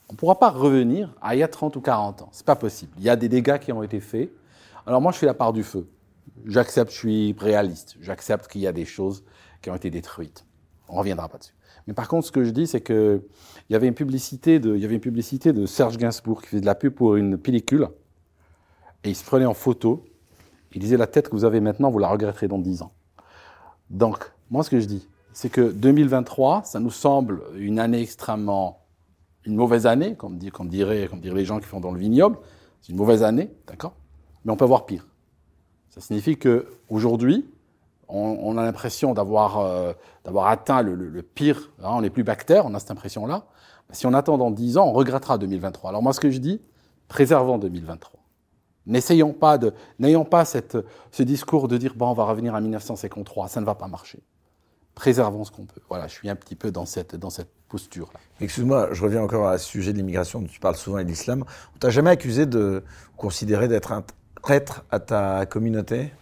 [0.09, 2.29] On ne pourra pas revenir à il y a 30 ou 40 ans.
[2.33, 2.93] C'est pas possible.
[2.99, 4.31] Il y a des dégâts qui ont été faits.
[4.87, 5.89] Alors moi, je fais la part du feu.
[6.45, 7.97] J'accepte, je suis réaliste.
[8.01, 9.25] J'accepte qu'il y a des choses
[9.63, 10.45] qui ont été détruites.
[10.89, 11.55] On reviendra pas dessus.
[11.87, 13.23] Mais par contre, ce que je dis, c'est que
[13.69, 17.39] il y avait une publicité de, Serge Gainsbourg qui faisait de la pub pour une
[17.39, 17.89] pellicule
[19.05, 20.05] et il se prenait en photo.
[20.75, 22.93] Il disait la tête que vous avez maintenant, vous la regretterez dans 10 ans.
[23.91, 28.81] Donc, moi, ce que je dis, c'est que 2023, ça nous semble une année extrêmement
[29.45, 32.39] une mauvaise année, comme, dirait, comme diraient les gens qui font dans le vignoble.
[32.81, 33.95] C'est une mauvaise année, d'accord?
[34.45, 35.07] Mais on peut avoir pire.
[35.91, 37.47] Ça signifie que aujourd'hui,
[38.15, 39.93] on, a l'impression d'avoir euh,
[40.25, 41.71] d'avoir atteint le, pire.
[41.83, 43.45] hein, on n'est plus bactère, on a cette impression-là.
[43.91, 45.91] Si on attend dans 10 ans, on regrettera 2023.
[45.91, 46.61] Alors moi, ce que je dis,
[47.09, 48.21] préservons 2023.
[48.87, 53.49] N'essayons pas de, n'ayons pas ce discours de dire bon, on va revenir à 1953.
[53.49, 54.23] Ça ne va pas marcher.
[54.95, 55.81] Préservons ce qu'on peut.
[55.89, 58.11] Voilà, je suis un petit peu dans cette dans cette posture.
[58.41, 61.09] Excuse-moi, je reviens encore à ce sujet de l'immigration dont tu parles souvent et de
[61.09, 61.45] l'islam.
[61.75, 62.85] On t'a jamais accusé de
[63.17, 64.05] considérer d'être un
[64.45, 66.13] traître à ta communauté?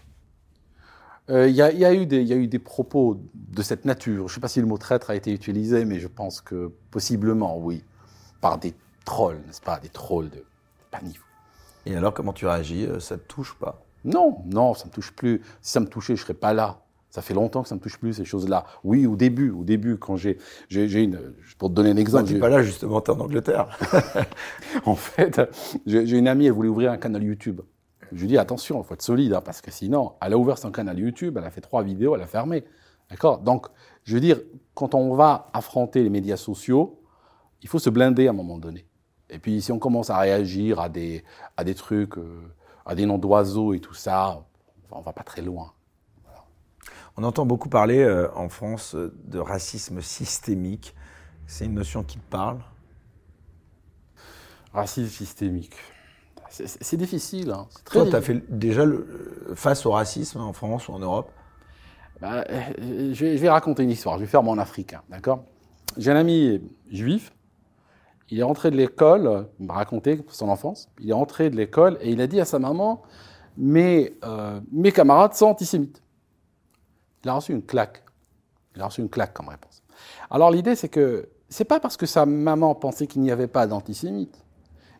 [1.31, 4.29] Euh, Il y, a, y, eu des- y a eu des propos de cette nature.
[4.29, 6.73] Je ne sais pas si le mot traître a été utilisé, mais je pense que
[6.91, 7.85] possiblement, oui,
[8.41, 10.45] par des trolls, n'est-ce pas, des trolls de
[10.91, 11.25] pas niveau.
[11.87, 12.87] Et alors, comment tu réagis?
[12.87, 13.85] Euh, Ça te touche ou pas?
[14.05, 15.41] Non, non, ça me touche plus.
[15.61, 16.81] Si ça me touchait, je serais pas là.
[17.11, 18.65] Ça fait longtemps que ça me touche plus ces choses-là.
[18.85, 20.39] Oui, au début, au début, quand j'ai,
[20.71, 22.27] j'ai, une, pour te donner un exemple.
[22.27, 23.69] Tu n'es pas là justement, t'es en Angleterre.
[24.87, 25.41] en fait,
[25.87, 27.61] j'ai une amie, elle voulait ouvrir un canal YouTube.
[28.13, 30.59] Je lui dis attention, il faut être solide, hein, parce que sinon, elle a ouvert
[30.59, 32.65] son canal YouTube, elle a fait trois vidéos, elle a fermé.
[33.09, 33.39] D'accord?
[33.39, 33.69] Donc,
[34.05, 34.41] je veux dire,
[34.75, 37.01] quand on va affronter les médias sociaux,
[37.63, 38.87] il faut se blinder à un moment donné.
[39.31, 41.25] Et puis, si on commence à réagir à des,
[41.57, 42.43] à des trucs, euh,
[42.85, 44.45] à des noms d'oiseaux et tout ça,
[44.91, 45.73] on va pas très loin.
[47.17, 50.95] On entend beaucoup parler euh, en France euh, de racisme systémique.
[51.47, 52.59] C'est une notion qui te parle?
[54.73, 55.77] Racisme systémique.
[56.53, 57.51] C'est difficile.
[57.51, 57.67] Hein.
[57.91, 61.31] Toi, tu as fait déjà le, face au racisme en France ou en Europe
[62.21, 64.17] bah, euh, je, vais, raconter une histoire.
[64.17, 65.03] Je vais faire mon africain.
[65.09, 65.45] D'accord?
[65.97, 67.33] J'ai un ami juif.
[68.31, 70.89] Il est rentré de l'école, il m'a raconté son enfance.
[71.01, 73.03] Il est rentré de l'école et il a dit à sa maman
[73.57, 74.13] mes
[74.95, 76.03] camarades sont antisémites.
[77.25, 78.03] Il a reçu une claque.
[78.75, 79.83] Il a reçu une claque comme réponse.
[80.31, 83.67] Alors l'idée, c'est que c'est pas parce que sa maman pensait qu'il n'y avait pas
[83.67, 84.42] d'antisémites,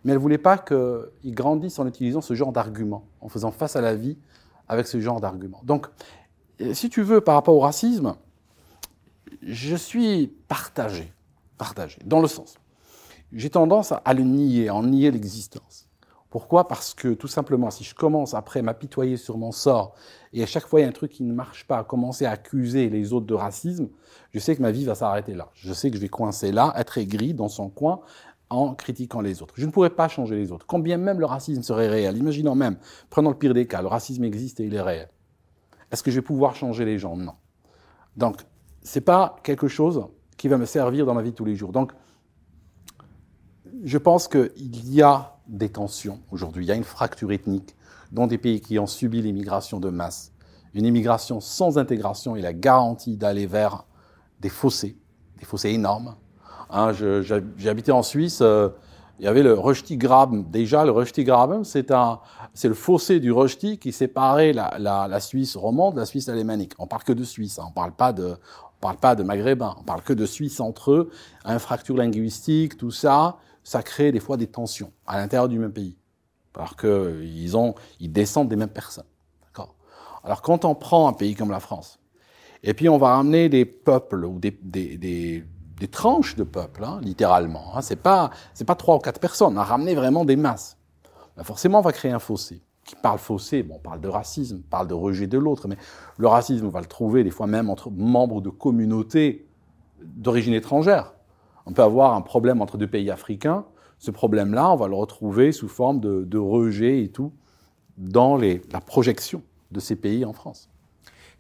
[0.05, 3.81] mais elle voulait pas qu'il grandisse en utilisant ce genre d'arguments, en faisant face à
[3.81, 4.19] la vie
[4.69, 5.61] avec ce genre d'arguments.
[5.65, 5.87] Donc,
[6.73, 8.15] si tu veux, par rapport au racisme,
[9.43, 11.13] je suis partagé,
[11.59, 12.55] partagé, dans le sens.
[13.33, 15.89] J'ai tendance à le nier, à en nier l'existence.
[16.33, 16.67] Pourquoi?
[16.67, 19.95] Parce que tout simplement, si je commence après à m'apitoyer sur mon sort
[20.33, 22.25] et à chaque fois il y a un truc qui ne marche pas, à commencer
[22.25, 23.89] à accuser les autres de racisme,
[24.31, 25.51] je sais que ma vie va s'arrêter là.
[25.53, 28.01] Je sais que je vais coincer là, être aigri dans son coin
[28.53, 29.55] en critiquant les autres.
[29.57, 30.67] Je ne pourrais pas changer les autres.
[30.67, 32.77] Combien même le racisme serait réel, imaginons même,
[33.11, 35.09] prenons le pire des cas, le racisme existe et il est réel.
[35.91, 37.17] Est-ce que je vais pouvoir changer les gens?
[37.17, 37.35] Non.
[38.17, 38.43] Donc,
[38.83, 41.73] c'est pas quelque chose qui va me servir dans ma vie de tous les jours.
[41.73, 41.93] Donc,
[43.85, 44.51] je pense qu'il
[44.95, 46.65] y a des tensions aujourd'hui.
[46.65, 47.77] Il y a une fracture ethnique
[48.11, 50.33] dans des pays qui ont subi l'immigration de masse.
[50.75, 53.85] Une immigration sans intégration est la garantie d'aller vers
[54.41, 54.97] des fossés,
[55.39, 56.15] des fossés énormes.
[56.73, 56.93] Hein,
[57.67, 58.71] habité en Suisse, euh,
[59.19, 60.51] il y avait le Rösti-Graben.
[60.51, 61.89] Déjà, le Rösti-Graben, c'est
[62.69, 66.73] le fossé du Rösti qui séparait la, la, la, Suisse romande de la Suisse alémanique.
[66.79, 69.77] On parle que de Suisse, hein, on parle pas de, on parle pas de Maghrébins,
[69.79, 71.11] on parle que de Suisse entre eux,
[71.45, 75.73] une fracture linguistique, tout ça ça crée des fois des tensions à l'intérieur du même
[75.73, 75.97] pays.
[76.53, 79.07] Parce qu'ils ont, ils descendent des mêmes personnes.
[79.45, 79.75] D'accord?
[80.23, 81.99] Alors quand on prend un pays comme la France,
[82.63, 85.45] et puis on va ramener des peuples ou des, des, des,
[85.83, 87.77] des tranches de peuples, hein, littéralement.
[87.77, 89.55] Hein, c'est pas c'est pas trois ou quatre personnes.
[89.55, 90.79] On a ramené vraiment des masses.
[91.37, 92.63] Ben forcément, on va créer un fossé.
[92.85, 95.77] Qui parle fossé, bon, on parle de racisme, on parle de rejet de l'autre, mais
[96.19, 99.49] le racisme, on va le trouver des fois même entre membres de communautés
[100.01, 101.15] d'origine étrangère.
[101.67, 103.65] On peut avoir un problème entre deux pays africains.
[103.99, 107.33] Ce problème-là, on va le retrouver sous forme de, rejet et tout
[107.99, 110.72] dans la projection de ces pays en France.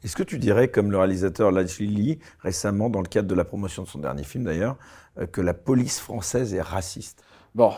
[0.04, 3.82] Est-ce que tu dirais, comme le réalisateur Lajli récemment, dans le cadre de la promotion
[3.82, 4.76] de son dernier film d'ailleurs,
[5.18, 7.22] euh, que la police française est raciste?
[7.54, 7.72] Bon,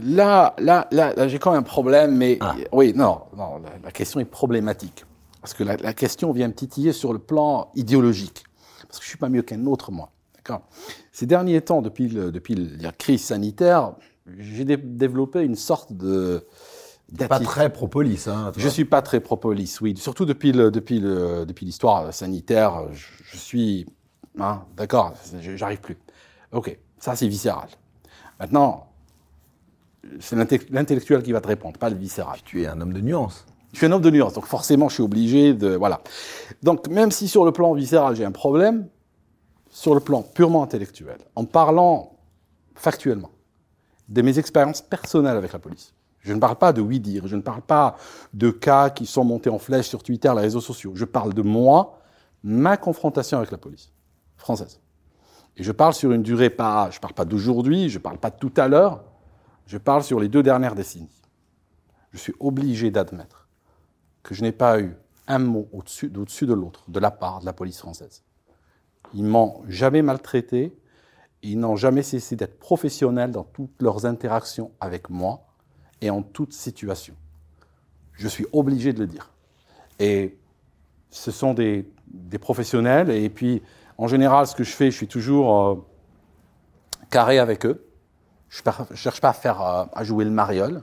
[0.00, 2.54] là, là, là, j'ai quand même un problème, mais ah.
[2.72, 5.04] oui, non, non, la, question est problématique.
[5.40, 8.44] Parce que la, la, question vient me titiller sur le plan idéologique.
[8.86, 10.12] Parce que je suis pas mieux qu'un autre, moi.
[11.12, 13.94] Ces derniers temps, depuis, depuis la crise sanitaire,
[14.38, 16.46] j'ai développé une sorte de
[17.28, 18.52] pas très propolis, hein.
[18.56, 19.96] Je suis pas très propolis, oui.
[19.96, 23.86] Surtout depuis le, depuis le, depuis l'histoire sanitaire, je, suis,
[24.38, 25.14] hein, d'accord,
[25.56, 25.96] j'arrive plus.
[26.52, 27.68] Ok, ça c'est viscéral.
[28.38, 28.88] Maintenant,
[30.20, 30.36] c'est
[30.70, 32.38] l'intellectuel qui va te répondre, pas le viscéral.
[32.44, 33.46] Tu es un homme de nuance.
[33.72, 36.00] Je suis un homme de nuance, donc forcément je suis obligé de, voilà.
[36.62, 38.88] Donc même si sur le plan viscéral j'ai un problème,
[39.70, 42.16] sur le plan purement intellectuel, en parlant
[42.74, 43.30] factuellement
[44.08, 45.92] de mes expériences personnelles avec la police.
[46.28, 47.96] Je ne parle pas de oui dire, je ne parle pas
[48.34, 50.92] de cas qui sont montés en flèche sur Twitter, les réseaux sociaux.
[50.94, 52.02] Je parle de moi,
[52.42, 53.90] ma confrontation avec la police
[54.36, 54.78] française.
[55.56, 58.36] Et je parle sur une durée pas, je parle pas d'aujourd'hui, je parle pas de
[58.36, 59.04] tout à l'heure,
[59.64, 61.22] je parle sur les deux dernières décennies.
[62.12, 63.48] Je suis obligé d'admettre
[64.22, 64.98] que je n'ai pas eu
[65.28, 68.22] un mot au-dessus, au-dessus de l'autre de la part de la police française.
[69.14, 70.78] Ils m'ont jamais maltraité.
[71.42, 75.47] Ils n'ont jamais cessé d'être professionnels dans toutes leurs interactions avec moi
[76.00, 77.14] et en toute situation.
[78.12, 79.30] Je suis obligé de le dire.
[79.98, 80.36] Et
[81.10, 81.86] ce sont des,
[82.40, 83.10] professionnels.
[83.10, 83.62] Et puis,
[83.96, 85.86] en général, ce que je fais, je suis toujours euh,
[87.10, 87.84] carré avec eux.
[88.48, 90.82] Je ne cherche pas euh, à jouer le mariole.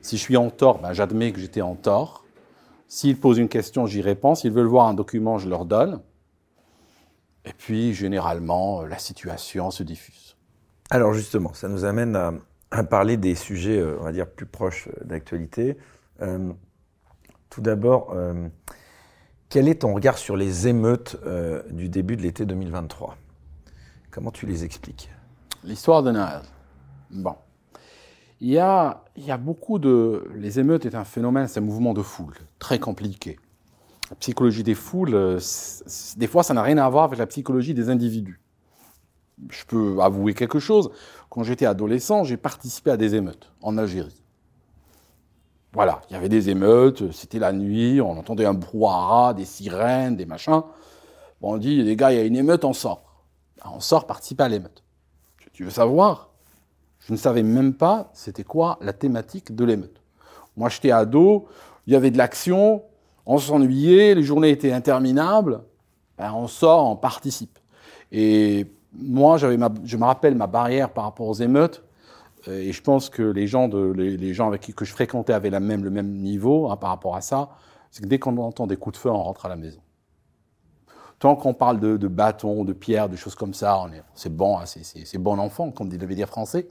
[0.00, 2.24] Si je suis en tort, ben, j'admets que j'étais en tort.
[2.86, 4.34] S'ils posent une question, j'y réponds.
[4.34, 6.00] S'ils veulent voir un document, je leur donne.
[7.44, 10.36] Et puis, généralement, la situation se diffuse.
[10.90, 12.32] Alors justement, ça nous amène à,
[12.70, 15.76] parler des sujets, euh, on va dire, plus proches d'actualité.
[16.20, 16.52] Euh,
[17.50, 18.48] tout d'abord, euh,
[19.48, 23.16] Quel est ton regard sur les émeutes euh, du début de l'été 2023
[24.10, 25.10] Comment tu les expliques?
[25.64, 26.42] L'histoire de Naël.
[27.10, 27.34] Bon.
[28.40, 30.28] Il y, a, il y a beaucoup de...
[30.36, 33.38] Les émeutes est un phénomène, c'est un mouvement de foule, très compliqué.
[34.10, 35.40] La psychologie des foules, euh,
[36.16, 38.40] des fois, ça n'a rien à voir avec la psychologie des individus.
[39.50, 40.90] Je peux avouer quelque chose.
[41.30, 44.22] Quand j'étais adolescent, j'ai participé à des émeutes en Algérie.
[45.72, 50.16] Voilà, il y avait des émeutes, c'était la nuit, on entendait un brouhaha, des sirènes,
[50.16, 50.62] des machins.
[51.40, 53.04] Bon, on dit, les gars, il y a une émeute, on sort.
[53.58, 54.82] Ben, on sort participer à l'émeute.
[55.52, 56.30] Tu veux savoir?
[57.00, 60.00] Je ne savais même pas c'était quoi la thématique de l'émeute.
[60.56, 61.48] Moi, j'étais ado,
[61.86, 62.82] il y avait de l'action,
[63.26, 65.62] on s'ennuyait, les journées étaient interminables.
[66.16, 67.58] Ben, on sort, on participe.
[68.10, 68.66] Et
[68.98, 71.84] moi, je me rappelle ma barrière par rapport aux émeutes,
[72.46, 73.68] euh, et je pense que les gens,
[74.46, 77.20] avec qui que je fréquentais avaient la même, le même niveau hein, par rapport à
[77.20, 77.50] ça.
[77.90, 79.80] C'est que dès qu'on entend des coups de feu, on rentre à la maison.
[81.18, 85.18] Tant qu'on parle de, bâtons, de pierres, de choses comme ça, c'est bon, hein, c'est
[85.18, 86.68] bon enfant, comme dit le dire français.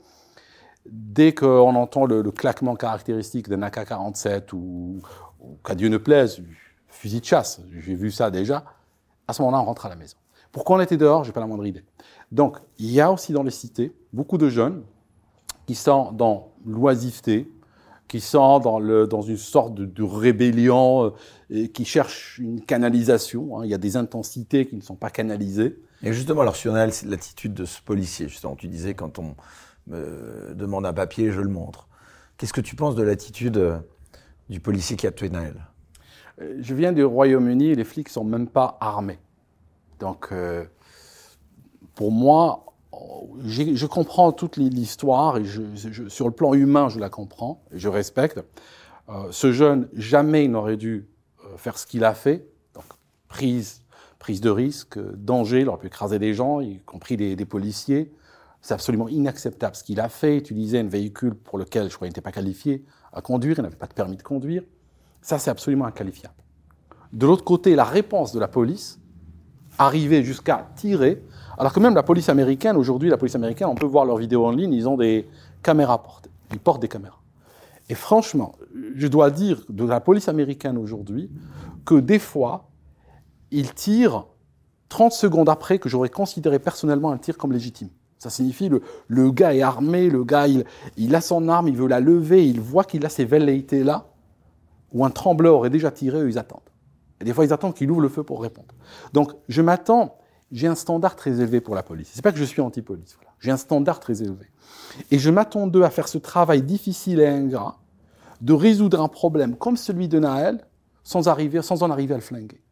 [0.86, 5.02] Dès qu'on entend le, claquement caractéristique d'un AK-47 ou,
[5.62, 6.42] qu'à Dieu ne plaise,
[6.86, 8.64] fusil de chasse, j'ai vu ça déjà,
[9.26, 10.16] à ce moment-là, on rentre à la maison.
[10.52, 11.24] Pourquoi on était dehors?
[11.24, 11.84] J'ai pas la moindre idée.
[12.32, 14.82] Donc, il y a aussi dans les cités beaucoup de jeunes
[15.66, 17.50] qui sont dans l'oisiveté,
[18.08, 21.10] qui sont dans, le, dans une sorte de, rébellion, euh,
[21.50, 23.58] et qui cherchent une canalisation.
[23.58, 23.64] Hein.
[23.64, 25.78] Il y a des intensités qui ne sont pas canalisées.
[26.02, 29.34] Et justement, alors si on a l'attitude de ce policier, justement, tu disais quand on
[29.88, 31.88] me demande un papier, je le montre.
[32.38, 33.78] Qu'est-ce que tu penses de l'attitude euh,
[34.48, 35.56] du policier qui a tué Naël?
[36.40, 39.18] Euh, Je viens du Royaume-Uni, les flics sont même pas armés.
[39.98, 40.32] Donc,
[41.94, 42.68] pour moi,
[43.44, 45.44] je comprends toute l'histoire et
[46.08, 48.40] sur le plan humain, je la comprends et je respecte.
[49.08, 51.08] Euh, ce jeune, jamais il n'aurait dû
[51.44, 52.46] euh, faire ce qu'il a fait.
[52.74, 52.84] Donc,
[53.28, 53.82] prise,
[54.18, 58.12] prise de risque, danger, il aurait pu écraser des gens, y compris des, des policiers.
[58.60, 62.10] C'est absolument inacceptable ce qu'il a fait, utiliser un véhicule pour lequel je crois qu'il
[62.10, 64.62] n'était pas qualifié à conduire, il n'avait pas de permis de conduire.
[65.22, 66.34] Ça, c'est absolument inqualifiable.
[67.12, 69.00] De l'autre côté, la réponse de la police,
[69.78, 71.22] arriver jusqu'à tirer,
[71.56, 74.44] alors que même la police américaine, aujourd'hui, la police américaine, on peut voir leurs vidéos
[74.44, 75.28] en ligne, ils ont des
[75.62, 76.30] caméras portées.
[76.52, 77.18] Ils portent des caméras.
[77.88, 78.54] Et franchement,
[78.94, 81.30] je dois dire de la police américaine aujourd'hui
[81.84, 82.68] que des fois,
[83.50, 84.26] ils tirent
[84.88, 87.88] 30 secondes après que j'aurais considéré personnellement un tir comme légitime.
[88.18, 90.64] Ça signifie le, le gars est armé, le gars il,
[90.96, 94.08] il a son arme, il veut la lever, il voit qu'il a ses velléités là,
[94.92, 96.60] où un trembleur aurait déjà tiré, eux ils attendent.
[97.20, 98.74] Et des fois ils attendent qu'il ouvre le feu pour répondre.
[99.12, 100.18] Donc je m'attends
[100.50, 102.10] j'ai un standard très élevé pour la police.
[102.12, 103.18] C'est pas que je suis anti-police.
[103.38, 104.46] J'ai un standard très élevé.
[105.10, 107.78] Et je m'attends d'eux à faire ce travail difficile et ingrat
[108.40, 110.66] de résoudre un problème comme celui de Naël
[111.04, 112.62] sans, arriver, sans en arriver à le flinguer.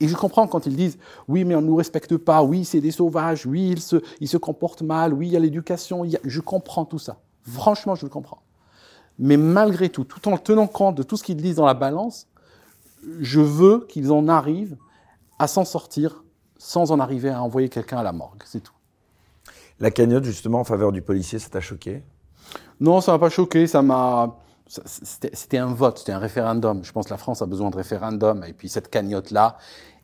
[0.00, 2.80] Et je comprends quand ils disent oui, mais on ne nous respecte pas, oui, c'est
[2.80, 6.04] des sauvages, oui, ils se, ils se comportent mal, oui, il y a l'éducation.
[6.24, 7.20] Je comprends tout ça.
[7.42, 8.42] Franchement, je le comprends.
[9.18, 12.27] Mais malgré tout, tout en tenant compte de tout ce qu'ils disent dans la balance,
[13.20, 14.76] je veux qu'ils en arrivent
[15.38, 16.24] à s'en sortir
[16.58, 18.72] sans en arriver à envoyer quelqu'un à la morgue, c'est tout.
[19.80, 22.02] La cagnotte, justement, en faveur du policier, ça t'a choqué?
[22.80, 24.36] Non, ça m'a pas choqué, ça m'a...
[24.66, 26.84] C'était un vote, c'était un référendum.
[26.84, 28.44] Je pense que la France a besoin de référendum.
[28.46, 29.56] Et puis cette cagnotte-là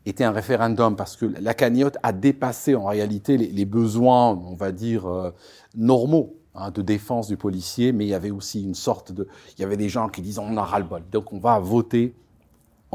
[0.07, 4.73] était un référendum parce que la cagnotte a dépassé en réalité les, besoins, on va
[4.73, 5.33] dire, euh,
[5.77, 7.93] normaux hein, de défense du policier.
[7.93, 9.29] Mais il y avait aussi une sorte de...
[9.59, 11.03] Il y avait des gens qui disaient on a ras-le-bol.
[11.11, 12.15] Donc on va voter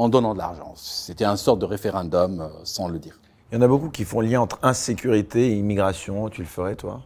[0.00, 0.72] en donnant de l'argent.
[0.76, 3.20] C'était un sorte de référendum euh, sans le dire.
[3.52, 6.30] Il y en a beaucoup qui font lien entre insécurité et immigration.
[6.30, 7.02] Tu le ferais, toi?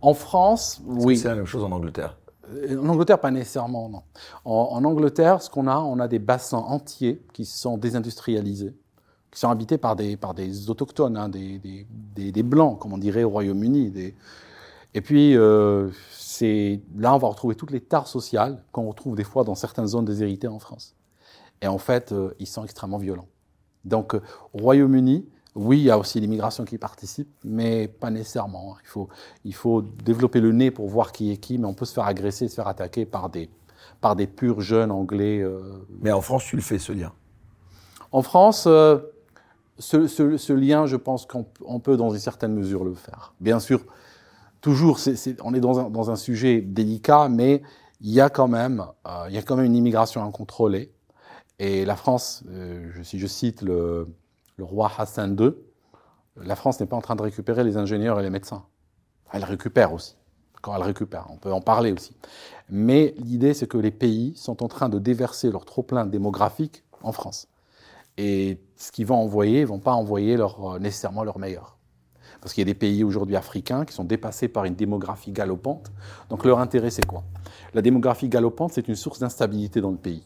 [0.00, 1.18] En France, oui.
[1.18, 2.16] C'est la même chose en Angleterre?
[2.52, 4.02] Euh, en Angleterre, pas nécessairement, non.
[4.44, 8.76] En, Angleterre, ce qu'on a, on a des bassins entiers qui sont désindustrialisés,
[9.32, 12.98] qui sont habités par des, par des autochtones, hein, des, des, des, blancs, comme on
[12.98, 13.92] dirait au Royaume-Uni.
[14.94, 15.90] Et puis, euh,
[16.96, 20.04] là, on va retrouver toutes les tares sociales qu'on retrouve des fois dans certaines zones
[20.04, 20.94] déshéritées en France.
[21.64, 23.26] Et en fait, euh, ils sont extrêmement violents.
[23.86, 24.20] Donc, euh,
[24.52, 28.76] au Royaume-Uni, oui, il y a aussi l'immigration qui participe, mais pas nécessairement.
[28.82, 29.08] Il faut,
[29.46, 32.04] il faut développer le nez pour voir qui est qui, mais on peut se faire
[32.04, 33.48] agresser, se faire attaquer par des,
[34.02, 35.40] par des purs jeunes anglais.
[35.40, 35.62] Euh.
[36.02, 37.12] Mais en France, tu le fais, ce lien?
[38.12, 38.98] En France, euh,
[39.78, 43.32] ce, ce, lien, je pense qu'on peut, dans une certaine mesure, le faire.
[43.40, 43.86] Bien sûr,
[44.60, 44.98] toujours,
[45.42, 47.62] on est dans un, dans un, sujet délicat, mais
[48.02, 48.84] il y a quand même,
[49.28, 50.93] il y a quand même une immigration incontrôlée.
[51.58, 54.08] Et la France, euh, si je cite le,
[54.58, 55.52] roi Hassan II,
[56.36, 58.64] la France n'est pas en train de récupérer les ingénieurs et les médecins.
[59.32, 60.16] Elle récupère aussi.
[60.62, 62.16] Quand elle récupère, on peut en parler aussi.
[62.70, 67.12] Mais l'idée, c'est que les pays sont en train de déverser leur trop-plein démographique en
[67.12, 67.48] France.
[68.16, 71.76] Et ce qu'ils vont envoyer, ils vont pas envoyer leur, nécessairement leur meilleur.
[72.40, 75.92] Parce qu'il y a des pays aujourd'hui africains qui sont dépassés par une démographie galopante.
[76.30, 77.22] Donc leur intérêt, c'est quoi?
[77.74, 80.24] La démographie galopante, c'est une source d'instabilité dans le pays.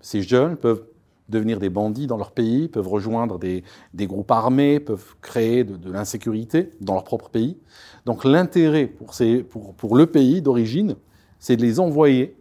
[0.00, 0.84] Ces jeunes peuvent
[1.28, 3.62] devenir des bandits dans leur pays, peuvent rejoindre des,
[3.94, 7.56] groupes armés, peuvent créer de, l'insécurité dans leur propre pays.
[8.04, 10.96] Donc l'intérêt pour, le pays d'origine,
[11.38, 12.36] c'est de les envoyer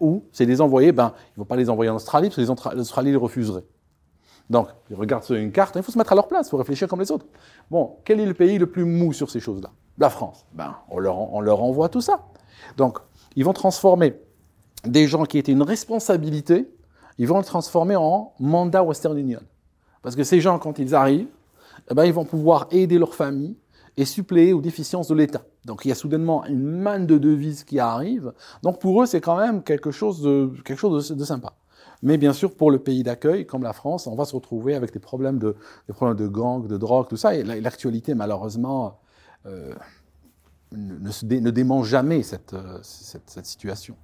[0.00, 0.24] où?
[0.32, 2.76] C'est de les envoyer, ben, ils ne vont pas les envoyer en Australie, parce que
[2.76, 3.64] l'Australie les refuserait.
[4.50, 6.88] Donc, ils regardent une carte, il faut se mettre à leur place, il faut réfléchir
[6.88, 7.26] comme les autres.
[7.70, 9.70] Bon, quel est le pays le plus mou sur ces choses-là?
[9.96, 10.44] La France.
[10.52, 12.26] Ben, on leur envoie tout ça.
[12.76, 12.98] Donc,
[13.36, 14.16] ils vont transformer
[14.84, 16.68] des gens qui étaient une responsabilité,
[17.18, 19.40] ils vont le transformer en mandat Western Union.
[20.02, 21.28] Parce que ces gens, quand ils arrivent,
[21.90, 23.56] eh ben, ils vont pouvoir aider leur famille
[23.96, 25.42] et suppléer aux déficiences de l'État.
[25.64, 28.32] Donc il y a soudainement une manne de devises qui arrive.
[28.62, 31.54] Donc pour eux, c'est quand même quelque chose de, quelque chose de sympa.
[32.02, 34.92] Mais bien sûr, pour le pays d'accueil, comme la France, on va se retrouver avec
[34.92, 35.56] des problèmes de,
[35.86, 37.34] des problèmes de gang, de drogue, tout ça.
[37.34, 38.98] Et l'actualité, malheureusement,
[39.46, 39.72] euh,
[40.72, 43.96] ne, ne, dément jamais cette, euh, cette, cette, situation.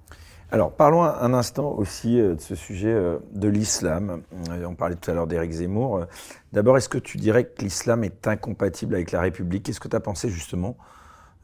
[0.51, 2.93] Alors, parlons un instant aussi euh, de ce sujet
[3.33, 4.21] de l'islam.
[4.65, 6.05] On parlait tout à l'heure d'Éric Zemmour.
[6.53, 9.63] D'abord, est-ce que tu dirais que l'islam est incompatible avec la République?
[9.63, 10.77] Qu'est-ce que tu as pensé justement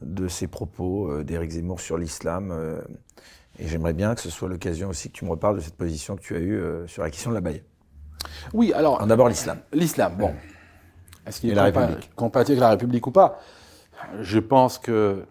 [0.02, 2.52] de ces propos d'Éric Zemmour sur l'islam
[3.58, 6.16] et j'aimerais bien que ce soit l'occasion aussi que tu me reparles de cette position
[6.16, 7.62] que tu as eue euh, sur la question de la baille.
[8.52, 9.04] Oui, alors.
[9.06, 9.58] D'abord l'islam.
[9.72, 10.32] L'islam, bon.
[11.26, 13.40] Est-ce qu'il est compatible avec la République ou pas?
[14.20, 15.24] Je pense que.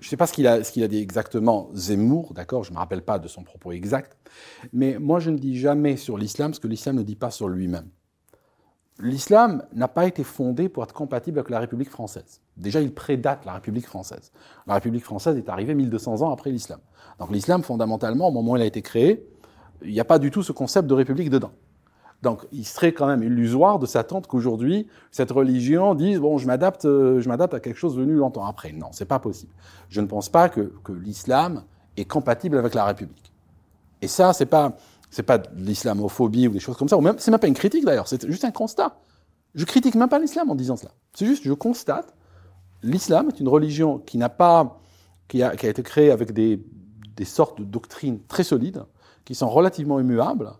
[0.00, 3.00] Je ne sais pas ce qu'il a, dit exactement, Zemmour, d'accord Je ne me rappelle
[3.00, 4.18] pas de son propos exact.
[4.74, 7.48] Mais moi, je ne dis jamais sur l'islam ce que l'islam ne dit pas sur
[7.48, 7.88] lui-même
[8.98, 12.40] l'islam n'a pas été fondé pour être compatible avec la République française.
[12.56, 14.32] Déjà, il prédate la République française.
[14.66, 16.80] La République française est arrivée 1200 ans après l'islam.
[17.18, 19.26] Donc l'islam, fondamentalement, au moment où il a été créé,
[19.82, 21.52] il n'y a pas du tout ce concept de République dedans.
[22.24, 26.86] Donc, il serait quand même illusoire de s'attendre qu'aujourd'hui, cette religion dise bon, je m'adapte,
[26.86, 28.72] euh, je m'adapte à quelque chose venu longtemps après.
[28.72, 29.52] Non, c'est pas possible.
[29.90, 31.64] Je ne pense pas que, l'islam
[31.98, 33.30] est compatible avec la République.
[34.00, 34.72] Et ça, c'est pas,
[35.10, 37.54] c'est pas de l'islamophobie ou des choses comme ça, ou même, c'est même pas une
[37.54, 38.96] critique d'ailleurs, c'est juste un constat.
[39.54, 40.92] Je critique même pas l'islam en disant cela.
[41.12, 42.14] C'est juste, je constate,
[42.82, 44.80] l'islam est une religion qui n'a pas,
[45.28, 46.64] qui a, qui a, été créée avec des,
[47.16, 48.82] des sortes de doctrines très solides,
[49.26, 50.50] qui sont relativement immuables.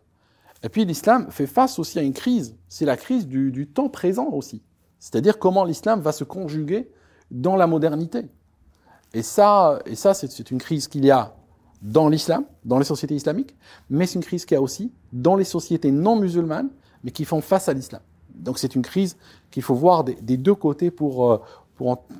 [0.64, 2.56] Et puis l'islam fait face aussi à une crise.
[2.68, 4.62] C'est la crise du, temps présent aussi.
[4.98, 6.90] C'est-à-dire comment l'islam va se conjuguer
[7.30, 8.22] dans la modernité.
[9.12, 11.36] Et ça, c'est une crise qu'il y a
[11.82, 13.54] dans l'islam, dans les sociétés islamiques,
[13.90, 16.70] mais c'est une crise qu'il y a aussi dans les sociétés non musulmanes,
[17.04, 18.00] mais qui font face à l'islam.
[18.34, 19.18] Donc c'est une crise
[19.50, 21.42] qu'il faut voir des, deux côtés pour, euh,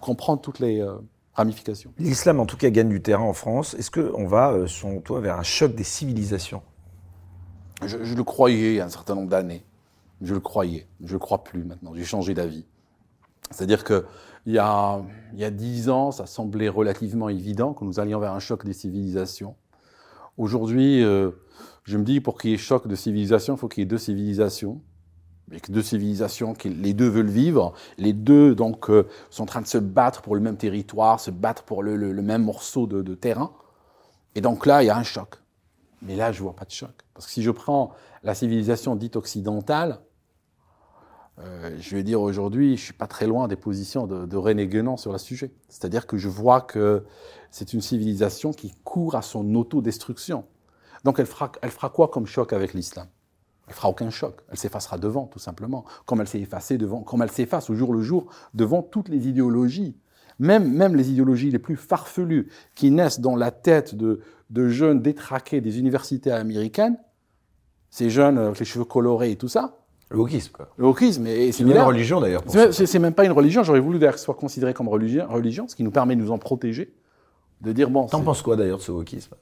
[0.01, 0.97] comprendre toutes les euh,
[1.33, 1.93] ramifications.
[1.99, 3.75] L'islam, en tout cas, gagne du terrain en France.
[3.75, 6.63] Est-ce qu'on va, euh, selon toi, vers un choc des civilisations?
[7.83, 9.65] Je, le croyais il y a un certain nombre d'années.
[10.23, 10.87] Je le croyais.
[11.01, 11.93] Je ne le crois plus maintenant.
[11.95, 12.65] J'ai changé d'avis.
[13.51, 14.07] C'est-à-dire que
[14.47, 15.01] il y, a,
[15.51, 19.57] dix ans, ça semblait relativement évident que nous allions vers un choc des civilisations.
[20.37, 21.31] Aujourd'hui, euh,
[21.85, 23.89] je me dis, pour qu'il y ait choc de civilisation, il faut qu'il y ait
[23.89, 24.83] deux civilisations.
[25.51, 29.61] Avec deux civilisations, qui, les deux veulent vivre, les deux donc euh, sont en train
[29.63, 33.53] de se battre pour le même territoire, se battre pour le, même morceau de, terrain.
[34.35, 35.37] Et donc là, il y a un choc.
[36.05, 36.93] Mais là, je vois pas de choc.
[37.15, 37.93] Parce que si je prends
[38.23, 40.01] la civilisation dite occidentale,
[41.41, 44.67] euh, je vais dire aujourd'hui, je suis pas très loin des positions de, de René
[44.67, 45.53] Guénon sur le sujet.
[45.69, 47.05] C'est-à-dire que je vois que
[47.51, 50.45] c'est une civilisation qui court à son autodestruction.
[51.03, 53.07] Donc elle fera, elle fera quoi comme choc avec l'islam?
[53.67, 54.41] Elle fera aucun choc.
[54.51, 57.93] Elle s'effacera devant, tout simplement, comme elle s'est effacée devant, comme elle s'efface au jour
[57.93, 59.97] le jour devant toutes les idéologies,
[60.39, 64.21] même, même les idéologies les plus farfelues qui naissent dans la tête de,
[64.51, 66.97] de jeunes détraqués des universités américaines.
[67.91, 70.69] Ces jeunes avec les cheveux colorés et tout ça, le wokisme, quoi.
[70.77, 71.27] Le wokisme.
[71.27, 72.45] C'est une religion, d'ailleurs.
[72.71, 73.63] C'est même pas une religion.
[73.63, 76.21] J'aurais voulu d'ailleurs que ce soit considéré comme religion, religion, ce qui nous permet de
[76.21, 76.95] nous en protéger.
[77.61, 78.07] De dire, bon.
[78.07, 79.35] T'en penses quoi, d'ailleurs, de ce wokisme?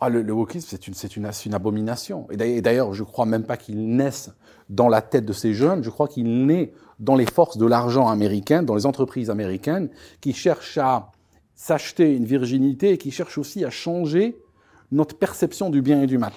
[0.00, 2.28] Ah, le, le wokisme, c'est une, une, une, abomination.
[2.30, 4.30] Et d'ailleurs, je crois même pas qu'il naisse
[4.68, 5.82] dans la tête de ces jeunes.
[5.82, 9.88] Je crois qu'il naît dans les forces de l'argent américain, dans les entreprises américaines,
[10.20, 11.12] qui cherchent à
[11.54, 14.40] s'acheter une virginité et qui cherchent aussi à changer
[14.92, 16.32] notre perception du bien et du mal.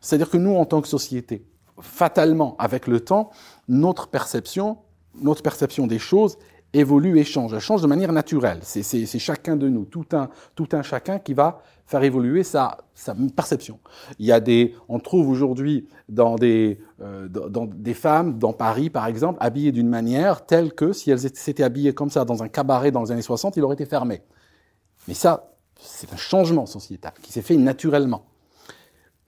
[0.00, 1.44] C'est-à-dire que nous, en tant que société,
[1.80, 3.30] fatalement, avec le temps,
[3.68, 4.78] notre perception,
[5.20, 6.38] notre perception des choses
[6.72, 7.52] évolue et change.
[7.52, 8.60] Elle change de manière naturelle.
[8.62, 12.78] C'est chacun de nous, tout un, chacun qui va faire évoluer sa,
[13.36, 13.78] perception.
[14.18, 18.88] Il y a des, on trouve aujourd'hui dans des, euh, dans, des femmes, dans Paris
[18.88, 22.48] par exemple, habillées d'une manière telle que si elles s'étaient habillées comme ça dans un
[22.48, 24.22] cabaret dans les années 60, il aurait été fermé.
[25.08, 28.24] Mais ça, c'est un changement sociétal qui s'est fait naturellement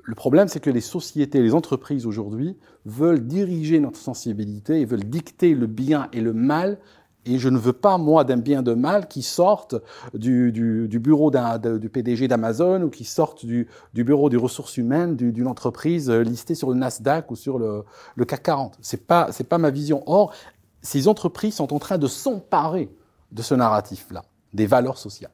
[0.03, 5.05] Le problème, c'est que les sociétés, les entreprises aujourd'hui veulent diriger notre sensibilité, ils veulent
[5.05, 6.79] dicter le bien et le mal
[7.27, 9.75] et je ne veux pas, moi, d'un bien de mal qui sorte
[10.13, 14.77] du, du, du bureau du PDG d'Amazon ou qui sorte du, du, bureau des ressources
[14.77, 17.85] humaines d'une entreprise listée sur le Nasdaq ou sur le,
[18.17, 18.79] le CAC 40.
[18.81, 20.03] C'est pas, c'est pas ma vision.
[20.07, 20.33] Or,
[20.83, 22.95] ces entreprises sont en train de s'emparer
[23.33, 25.33] de ce narratif-là, des valeurs sociales.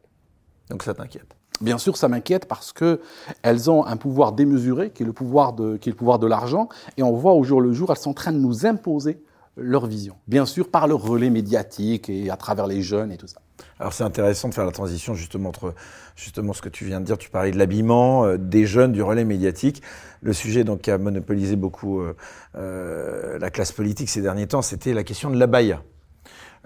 [0.70, 3.00] Donc ça t'inquiète Bien sûr, ça m'inquiète parce que
[3.42, 6.26] elles ont un pouvoir démesuré, qui est le pouvoir de, qui est le pouvoir de
[6.26, 9.22] l'argent, et on voit au jour le jour, elles sont en train de nous imposer
[9.56, 10.16] leur vision.
[10.26, 13.40] Bien sûr, par le relais médiatique et à travers les jeunes et tout ça.
[13.78, 15.74] Alors c'est intéressant de faire la transition justement entre
[16.16, 17.18] justement ce que tu viens de dire.
[17.18, 19.82] Tu parlais de l'habillement euh, des jeunes, du relais médiatique.
[20.22, 22.14] Le sujet donc qui a monopolisé beaucoup euh,
[22.56, 25.82] euh, la classe politique ces derniers temps, c'était la question de la baya.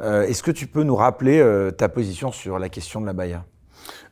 [0.01, 3.45] Est-ce que tu peux nous rappeler ta position sur la question de la baya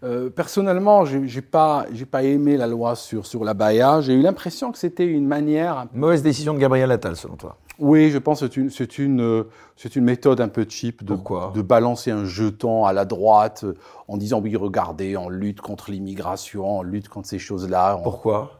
[0.05, 4.01] euh, personnellement, j'ai pas, j'ai pas aimé la loi sur sur la baya.
[4.01, 5.87] J'ai eu l'impression que c'était une manière.
[5.95, 7.57] Mauvaise décision de Gabriel Attal, selon toi?
[7.83, 9.45] Oui, je pense que c'est une, c'est une,
[9.77, 11.19] c'est une méthode un peu cheap de,
[11.53, 13.65] de balancer un jeton à la droite
[14.07, 17.99] en disant oui, regardez, on lutte contre l'immigration, on lutte contre ces choses-là.
[18.05, 18.53] Pourquoi?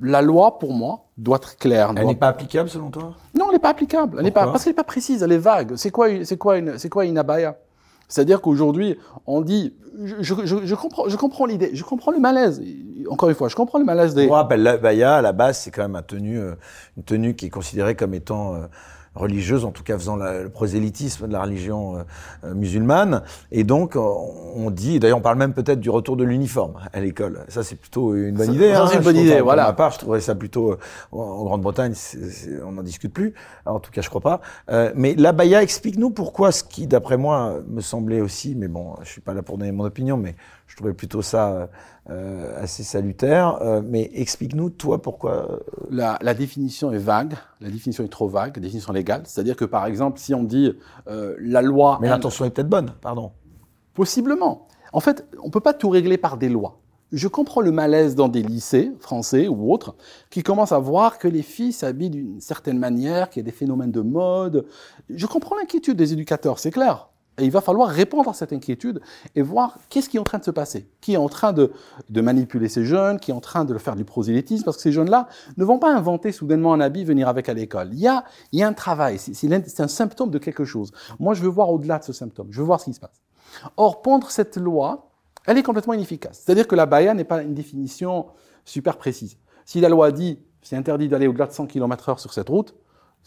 [0.00, 1.92] La loi, pour moi, doit être claire.
[1.96, 3.14] Elle n'est pas applicable selon toi?
[3.34, 4.18] Non, elle n'est pas applicable.
[4.18, 5.74] Elle n'est pas, parce qu'elle n'est pas précise, elle est vague.
[5.74, 7.58] C'est quoi, c'est quoi une, c'est quoi une abaya?
[8.08, 8.96] C'est-à-dire qu'aujourd'hui,
[9.26, 12.62] on dit, je, je, je, comprends, je comprends l'idée, je comprends le malaise.
[13.10, 14.26] Encore une fois, je comprends le malaise des.
[14.26, 16.54] On rappelle, la baya, à la base, c'est quand même un tenue, euh,
[16.96, 18.66] une tenue qui est considérée comme étant euh,
[19.14, 22.02] religieuse, en tout cas faisant le prosélytisme de la religion euh,
[22.44, 23.22] euh, musulmane.
[23.50, 27.00] Et donc, euh, on dit, d'ailleurs, on parle même peut-être du retour de l'uniforme à
[27.00, 27.44] l'école.
[27.48, 28.74] Ça, c'est plutôt une bonne idée.
[28.88, 29.66] C'est une bonne idée, voilà.
[29.66, 30.76] À part, je trouverais ça plutôt
[31.12, 31.94] en Grande-Bretagne,
[32.64, 33.34] on n'en discute plus.
[33.66, 34.40] En tout cas, je crois pas.
[34.94, 39.20] mais l'abaya, explique-nous pourquoi ce qui, d'après moi, me semblait aussi, mais bon, je suis
[39.20, 40.36] pas là pour donner mon opinion, mais
[40.66, 41.68] je trouvais plutôt ça
[42.10, 43.60] euh, assez salutaire.
[43.60, 45.52] Euh, mais explique-nous, toi, pourquoi.
[45.52, 45.58] Euh,
[45.90, 47.34] la, la, définition est vague.
[47.60, 48.56] La définition est trop vague.
[48.56, 49.22] La définition légale.
[49.26, 50.72] C'est-à-dire que, par exemple, si on dit
[51.06, 51.98] la loi.
[52.00, 53.32] Mais l'intention est peut-être bonne, pardon.
[53.94, 54.68] Possiblement.
[54.92, 56.80] En fait, on peut pas tout régler par des lois.
[57.10, 59.96] Je comprends le malaise dans des lycées français ou autres
[60.28, 63.56] qui commencent à voir que les filles s'habillent d'une certaine manière, qu'il y a des
[63.56, 64.66] phénomènes de mode.
[65.08, 67.07] Je comprends l'inquiétude des éducateurs, c'est clair.
[67.40, 69.00] Il va falloir répondre à cette inquiétude
[69.34, 71.72] et voir qu'est-ce qui est en train de se passer, qui est en train de,
[72.08, 74.92] de manipuler ces jeunes, qui est en train de faire du prosélytisme, parce que ces
[74.92, 77.90] jeunes-là ne vont pas inventer soudainement un habit, venir avec à l'école.
[77.92, 80.92] Il y a, il y a un travail, c'est un symptôme de quelque chose.
[81.18, 83.20] Moi, je veux voir au-delà de ce symptôme, je veux voir ce qui se passe.
[83.76, 85.10] Or, pondre cette loi,
[85.46, 86.42] elle est complètement inefficace.
[86.44, 88.26] C'est-à-dire que la baya n'est pas une définition
[88.64, 89.38] super précise.
[89.64, 92.74] Si la loi dit c'est interdit d'aller au-delà de 100 km heure sur cette route,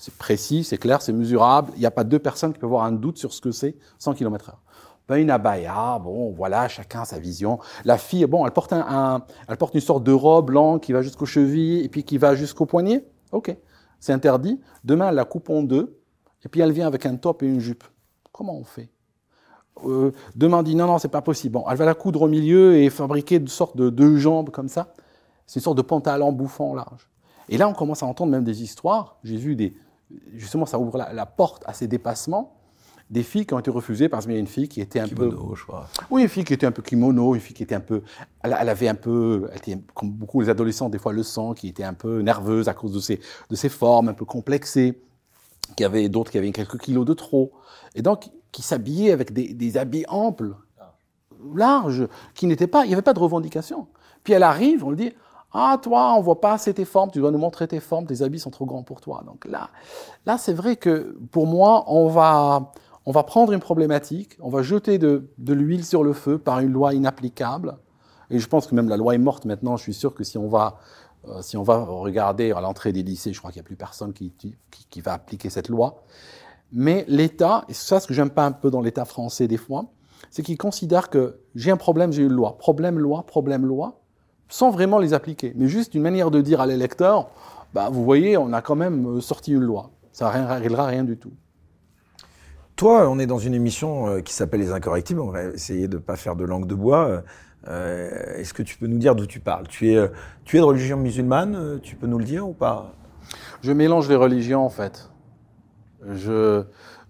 [0.01, 1.71] c'est précis, c'est clair, c'est mesurable.
[1.75, 3.75] Il n'y a pas deux personnes qui peuvent avoir un doute sur ce que c'est
[3.99, 4.61] 100 km heure.
[5.07, 7.59] Ben, une abaya, bon, voilà, chacun sa vision.
[7.85, 11.03] La fille, bon, elle porte un, elle porte une sorte de robe longue qui va
[11.03, 13.05] jusqu'aux chevilles et puis qui va jusqu'au poignet.
[13.31, 13.55] Ok,
[13.99, 14.59] c'est interdit.
[14.83, 15.99] Demain, elle la coupe en deux
[16.43, 17.83] et puis elle vient avec un top et une jupe.
[18.31, 18.89] Comment on fait?
[19.85, 21.53] Euh, Demain, on dit non, non, c'est pas possible.
[21.53, 24.67] Bon, elle va la coudre au milieu et fabriquer une sorte de deux jambes comme
[24.67, 24.95] ça.
[25.45, 27.07] C'est une sorte de pantalon bouffant large.
[27.49, 29.17] Et là, on commence à entendre même des histoires.
[29.23, 29.75] J'ai vu des,
[30.33, 32.57] justement, ça ouvre la, porte à ces dépassements.
[33.09, 35.07] Des filles qui ont été refusées parce qu'il y a une fille qui était un
[35.07, 35.29] peu.
[35.53, 35.89] je crois.
[36.09, 38.03] Oui, une fille qui était un peu kimono, une fille qui était un peu.
[38.41, 39.49] Elle, avait un peu.
[39.51, 42.69] Elle était, comme beaucoup les adolescents, des fois le sang, qui était un peu nerveuse
[42.69, 45.01] à cause de ses, de ses formes, un peu complexées.
[45.75, 47.51] Qui avait d'autres qui avaient quelques kilos de trop.
[47.95, 50.55] Et donc, qui s'habillaient avec des, des habits amples,
[51.53, 52.85] larges, qui n'étaient pas.
[52.85, 53.87] Il n'y avait pas de revendication.
[54.23, 55.13] Puis elle arrive, on lui dit
[55.53, 58.21] ah, toi, on voit pas assez tes formes, tu dois nous montrer tes formes, tes
[58.21, 59.23] habits sont trop grands pour toi.
[59.25, 59.69] Donc là,
[60.25, 62.71] là, c'est vrai que pour moi, on va,
[63.05, 66.59] on va prendre une problématique, on va jeter de, de l'huile sur le feu par
[66.59, 67.77] une loi inapplicable.
[68.29, 69.75] Et je pense que même la loi est morte maintenant.
[69.75, 70.77] Je suis sûr que si on va,
[71.27, 73.75] euh, si on va regarder à l'entrée des lycées, je crois qu'il n'y a plus
[73.75, 74.55] personne qui, qui,
[74.89, 76.03] qui va appliquer cette loi.
[76.71, 79.57] Mais l'État, et c'est ça ce que j'aime pas un peu dans l'État français des
[79.57, 79.87] fois,
[80.29, 82.57] c'est qu'il considère que j'ai un problème, j'ai une loi.
[82.57, 84.00] Problème, loi, problème, loi
[84.51, 87.29] sans vraiment les appliquer, mais juste une manière de dire à l'électeur,
[87.73, 89.91] bah, vous voyez, on a quand même euh, sorti une loi.
[90.11, 91.31] Ça ne réglera rien du tout.
[92.75, 95.21] Toi, on est dans une émission euh, qui s'appelle Les Incorrectibles.
[95.21, 97.23] On va essayer de ne pas faire de langue de bois.
[97.67, 99.67] Euh, est-ce que tu peux nous dire d'où tu parles?
[99.69, 100.11] Tu es,
[100.43, 102.93] tu es de religion musulmane Tu peux nous le dire ou pas?
[103.61, 105.09] Je mélange les religions en fait.
[106.05, 106.63] Je,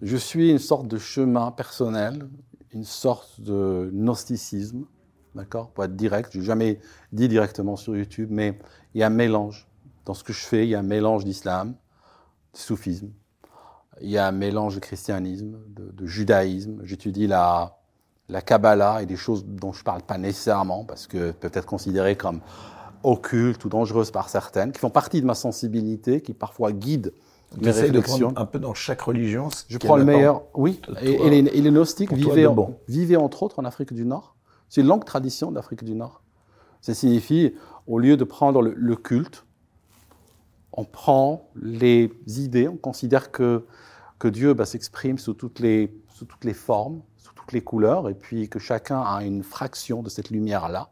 [0.04, 2.28] je suis une sorte de chemin personnel,
[2.72, 4.86] une sorte de gnosticisme
[5.36, 6.80] d'accord Pour être direct, je n'ai jamais
[7.12, 8.58] dit directement sur YouTube, mais
[8.94, 9.68] il y a un mélange.
[10.06, 11.76] Dans ce que je fais, il y a un mélange d'islam,
[12.54, 13.10] de soufisme,
[14.02, 16.80] il y a un mélange de christianisme, de, judaïsme.
[16.84, 17.78] J'étudie la,
[18.30, 21.68] la Kabbalah et des choses dont je ne parle pas nécessairement, parce que peut être
[21.68, 22.42] considéré comme
[23.04, 27.14] occultes ou dangereuses par certaines, qui font partie de ma sensibilité, qui parfois guident
[27.58, 28.28] mes de réflexions.
[28.28, 29.50] prendre un peu dans chaque religion.
[29.68, 30.82] Je prends le meilleur, oui.
[31.02, 32.76] Et, et, les, et les gnostiques vivaient, de en- bon.
[32.88, 34.36] vivaient entre autres en Afrique du Nord.
[34.72, 36.22] C'est une longue tradition de l'Afrique du Nord.
[36.80, 37.54] Ça signifie,
[37.88, 39.46] au lieu de prendre le, culte,
[40.72, 43.66] on prend les idées, on considère que,
[44.24, 45.94] Dieu bah, s'exprime sous, toutes les-
[46.54, 50.90] formes, sous toutes les couleurs, et puis que chacun a une fraction de cette lumière-là.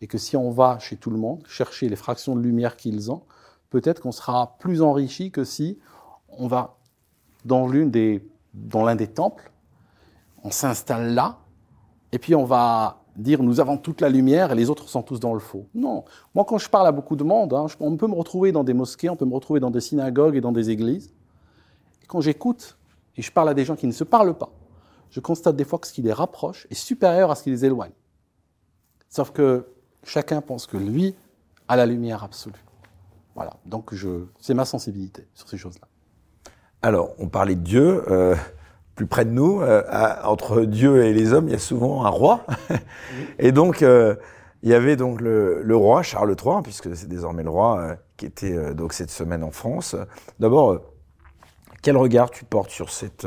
[0.00, 3.10] Et que si on va chez tout le monde chercher les fractions de lumière qu'ils
[3.10, 3.24] ont,
[3.70, 5.80] peut-être qu'on sera plus enrichi que si
[6.28, 6.78] on va
[7.44, 8.22] dans l'un des
[9.12, 9.50] temples,
[10.44, 11.40] on s'installe là,
[12.12, 15.20] et puis on va dire nous avons toute la lumière et les autres sont tous
[15.20, 15.66] dans le faux.
[15.74, 16.04] Non.
[16.34, 18.74] Moi, quand je parle à beaucoup de monde, hein, on peut me retrouver dans des
[18.74, 21.12] mosquées, on peut me retrouver dans des synagogues et dans des églises.
[22.02, 22.76] Et quand j'écoute
[23.16, 24.50] et je parle à des gens qui ne se parlent pas,
[25.10, 27.64] je constate des fois que ce qui les rapproche est supérieur à ce qui les
[27.64, 27.92] éloigne.
[29.08, 29.66] Sauf que
[30.02, 31.14] chacun pense que lui
[31.68, 32.64] a la lumière absolue.
[33.34, 33.52] Voilà.
[33.64, 33.94] Donc,
[34.40, 35.86] c'est ma sensibilité sur ces choses-là.
[36.82, 38.04] Alors, on parlait de Dieu.
[38.10, 38.34] euh,
[38.96, 42.04] plus près de nous, euh, à- entre Dieu et les hommes, il y a souvent
[42.04, 42.44] un roi.
[43.38, 44.16] et donc, euh,
[44.62, 47.94] il y avait donc le, le roi Charles III, puisque c'est désormais le roi euh,
[48.16, 49.94] qui était donc cette semaine en France.
[50.40, 50.80] D'abord,
[51.82, 53.26] quel regard tu portes sur cette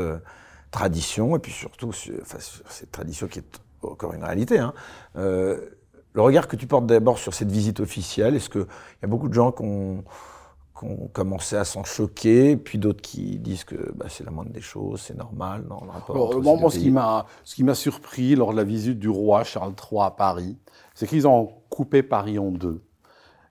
[0.72, 4.58] tradition et puis surtout sur, enfin, sur cette tradition qui est encore une réalité.
[4.58, 4.74] Hein.
[5.16, 8.66] Le regard que tu portes d'abord sur cette visite officielle, est-ce qu'il
[9.02, 10.04] y a beaucoup de gens qui ont,
[10.80, 14.52] qui ont commencé à s'en choquer, puis d'autres qui disent que bah, c'est la moindre
[14.52, 17.64] des choses, c'est normal dans le rapport Alors, entre moi, ce qui m'a, ce qui
[17.64, 20.58] m'a surpris lors de la visite du roi Charles III à Paris,
[20.94, 22.82] c'est qu'ils ont coupé Paris en deux.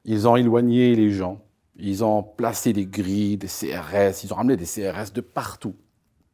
[0.05, 1.41] Ils ont éloigné les gens.
[1.77, 4.25] Ils ont placé des grilles, des CRS.
[4.25, 5.75] Ils ont ramené des CRS de partout.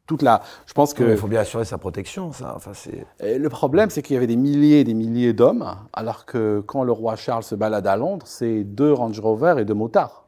[0.07, 2.53] Toute la, je pense que Il faut bien assurer sa protection, ça.
[2.55, 3.05] Enfin, c'est...
[3.37, 6.83] le problème, c'est qu'il y avait des milliers et des milliers d'hommes, alors que quand
[6.83, 10.24] le roi Charles se balade à Londres, c'est deux Range Rover et deux motards.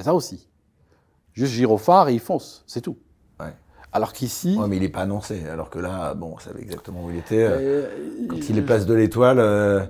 [0.00, 0.48] Et ça aussi.
[1.34, 2.96] Juste gyrophare et il fonce, c'est tout.
[3.38, 3.54] Ouais.
[3.92, 7.04] Alors qu'ici, Ouais, mais il n'est pas annoncé, alors que là, bon, on savait exactement
[7.04, 7.42] où il était.
[7.44, 9.84] euh, euh, Quand il est place de l'étoile, euh,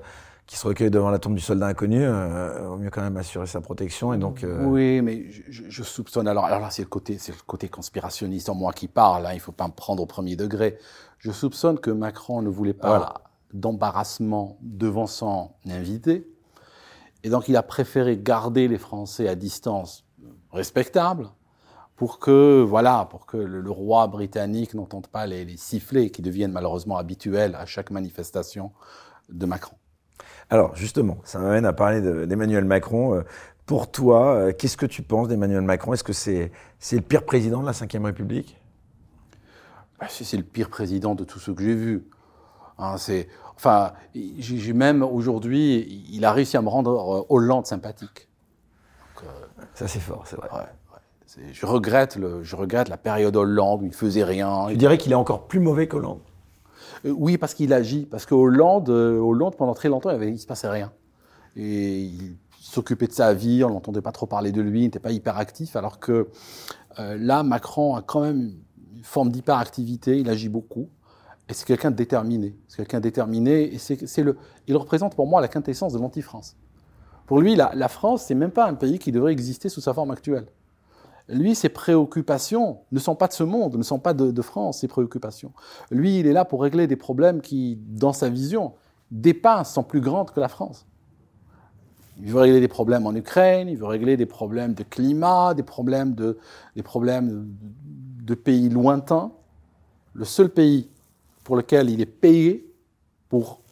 [0.46, 3.46] qui se recueille devant la tombe du soldat inconnu, euh, vaut mieux quand même assurer
[3.46, 4.12] sa protection.
[4.12, 6.26] Et donc, euh, Oui, mais je, soupçonne.
[6.26, 9.26] Alors, alors là, c'est le côté, c'est le côté conspirationniste en moi qui parle.
[9.26, 10.76] Hein, il faut pas me prendre au premier degré.
[11.18, 13.14] Je soupçonne que Macron ne voulait pas Voilà.
[13.54, 16.26] d'embarrassement devant son invité,
[17.22, 20.04] et donc il a préféré garder les Français à distance
[20.52, 21.28] respectable
[21.96, 26.22] pour que, voilà, pour que le, le roi britannique n'entende pas les, les sifflets qui
[26.22, 28.72] deviennent malheureusement habituels à chaque manifestation
[29.28, 29.76] de Macron.
[30.48, 33.14] Alors, justement, ça m'amène à parler de- d'Emmanuel Macron.
[33.14, 33.22] Euh,
[33.66, 35.92] Pour toi, euh, qu'est-ce que tu penses d'Emmanuel Macron?
[35.92, 36.50] Est-ce que c'est
[36.90, 38.56] le pire président de la Ve République?
[40.00, 42.08] Bah, c'est le pire président de tous ceux que j'ai vus.
[42.78, 43.28] Hein, c'est,
[43.60, 48.28] enfin, j'ai même aujourd'hui, il a réussi à me rendre euh, Hollande sympathique.
[49.74, 50.48] Ça, c'est fort, c'est vrai.
[50.50, 50.98] Ouais, ouais.
[51.26, 54.66] C'est- Je regrette, le, je regrette la période Hollande où il faisait rien.
[54.70, 56.20] Tu dirais qu'il est encore plus mauvais qu'Hollande
[57.04, 58.06] Euh, oui, parce qu'il agit.
[58.06, 60.90] Parce que Hollande, euh, Hollande, pendant très longtemps, il, il se passait rien.
[61.56, 64.98] Et il s'occupait de sa vie, on n'entendait pas trop parler de lui, il n'était
[64.98, 65.76] pas hyper actif.
[65.76, 66.28] Alors que
[66.98, 68.52] euh, là, Macron a quand même
[68.96, 70.88] une forme d'hyperactivité, il agit beaucoup.
[71.50, 72.54] Et c'est quelqu'un de déterminé.
[72.68, 73.74] C'est quelqu'un déterminé.
[73.74, 74.36] Et c'est, le,
[74.68, 76.56] il représente pour moi la quintessence de l'anti-France.
[77.26, 79.92] Pour lui, la, la France, c'est même pas un pays qui devrait exister sous sa
[79.92, 80.46] forme actuelle.
[81.28, 84.88] Lui, ses préoccupations ne sont pas de ce monde, ne sont pas de, France, ses
[84.88, 85.52] préoccupations.
[85.90, 88.74] Lui, il est là pour régler des problèmes qui, dans sa vision,
[89.10, 90.86] dépassent, sont plus grandes que la France.
[92.22, 95.62] Il veut régler des problèmes en Ukraine, il veut régler des problèmes de climat, des
[95.62, 96.38] problèmes de,
[96.76, 97.48] des problèmes
[98.22, 99.32] de pays lointains.
[100.12, 100.88] Le seul pays
[101.44, 102.72] pour lequel il est payé
[103.28, 103.62] pour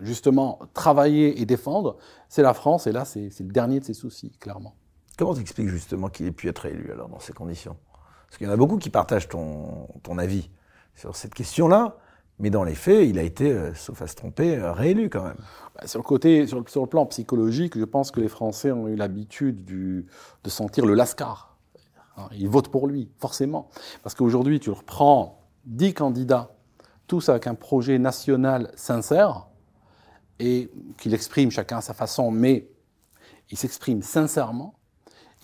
[0.00, 1.96] justement travailler et défendre,
[2.28, 2.86] c'est la France.
[2.86, 4.74] Et là, c'est le dernier de ses soucis, clairement.
[5.18, 7.76] Comment t'expliques justement qu'il ait pu être élu alors dans ces conditions?
[8.26, 10.50] Parce qu'il y en a beaucoup qui partagent ton, ton avis
[10.94, 11.96] sur cette question-là,
[12.38, 15.22] mais dans les faits, il a été, euh, sauf à se tromper, euh, réélu quand
[15.22, 15.38] même.
[15.74, 18.72] Bah, Sur le côté, sur le, sur le plan psychologique, je pense que les Français
[18.72, 20.04] ont eu l'habitude de
[20.50, 21.56] sentir le lascar.
[22.16, 23.70] Hein, Ils votent pour lui, forcément.
[24.02, 26.55] Parce qu'aujourd'hui, tu reprends 10 candidats,
[27.06, 29.46] tous avec un projet national sincère,
[30.38, 32.68] et qu'il exprime chacun à sa façon, mais
[33.50, 34.74] ils s'expriment sincèrement.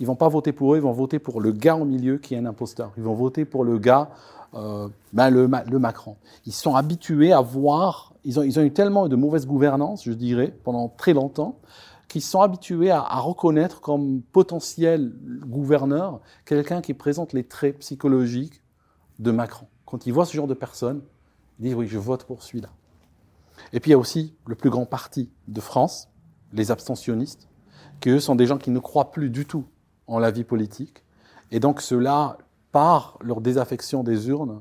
[0.01, 2.34] Ils vont pas voter pour eux, ils vont voter pour le gars au milieu qui
[2.34, 2.93] est un imposteur.
[2.97, 4.10] Ils vont voter pour le gars,
[4.55, 6.16] euh, ben le, le Macron.
[6.44, 10.12] Ils sont habitués à voir, ils ont, ils ont eu tellement de mauvaise gouvernance, je
[10.12, 11.59] dirais, pendant très longtemps,
[12.09, 15.14] qu'ils sont habitués à, à reconnaître comme potentiel
[15.47, 18.60] gouverneur quelqu'un qui présente les traits psychologiques
[19.20, 19.66] de Macron.
[19.86, 21.02] Quand ils voient ce genre de personne,
[21.62, 22.70] disent oui, je vote pour celui-là.
[23.72, 26.09] Et puis il y a aussi le plus grand parti de France,
[26.52, 27.48] les abstentionnistes,
[28.01, 29.64] qu'eux sont des gens qui ne croient plus du tout
[30.06, 31.05] en la vie politique.
[31.51, 32.39] Et donc cela,
[32.72, 34.60] par leur désaffection des urnes,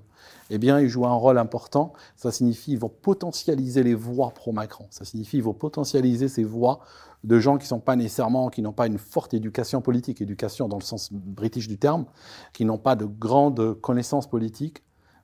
[0.53, 1.93] eh bien, ils jouent un rôle important.
[2.17, 4.85] Ça signifie qu'ils vont potentialiser les voix pro-Macron.
[4.89, 6.81] Ça signifie qu'ils vont potentialiser ces voix
[7.23, 10.77] de gens qui sont pas nécessairement, qui n'ont pas une forte éducation politique, éducation dans
[10.77, 12.05] le sens british du terme,
[12.51, 14.83] qui n'ont pas de grandes connaissances politiques,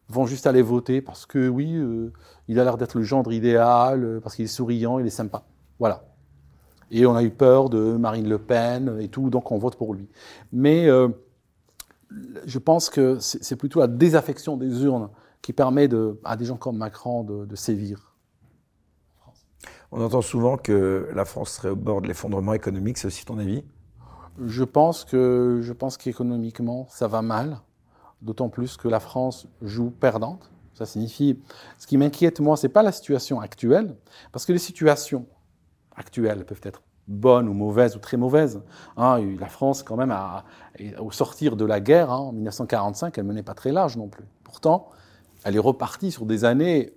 [0.09, 2.11] vont juste aller voter parce que oui, euh,
[2.47, 5.43] il a l'air d'être le gendre idéal, euh, parce qu'il est souriant, il est sympa.
[5.79, 6.05] Voilà.
[6.91, 9.93] Et on a eu peur de Marine Le Pen et tout, donc on vote pour
[9.93, 10.07] lui.
[10.53, 11.09] Mais euh,
[12.45, 15.09] je pense que c'est plutôt la désaffection des urnes
[15.41, 18.15] qui permet de, à des gens comme Macron de, de sévir.
[19.91, 23.37] On entend souvent que la France serait au bord de l'effondrement économique, c'est aussi ton
[23.37, 23.63] avis?
[24.45, 27.59] Je pense que je pense qu'économiquement ça va mal,
[28.21, 30.51] d'autant plus que la France joue perdante.
[30.73, 31.39] Ça signifie,
[31.79, 33.95] ce qui m'inquiète moi, c'est pas la situation actuelle,
[34.31, 35.25] parce que les situations
[35.95, 38.61] actuelles peuvent être bonnes ou mauvaises ou très mauvaises.
[38.95, 40.15] Hein, la France, quand même,
[40.99, 44.25] au sortir de la guerre, hein, en 1945, elle menait pas très large non plus.
[44.43, 44.89] Pourtant,
[45.43, 46.93] elle est repartie sur des années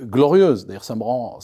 [0.00, 0.66] glorieuses.
[0.66, 1.38] D'ailleurs, ça me rend,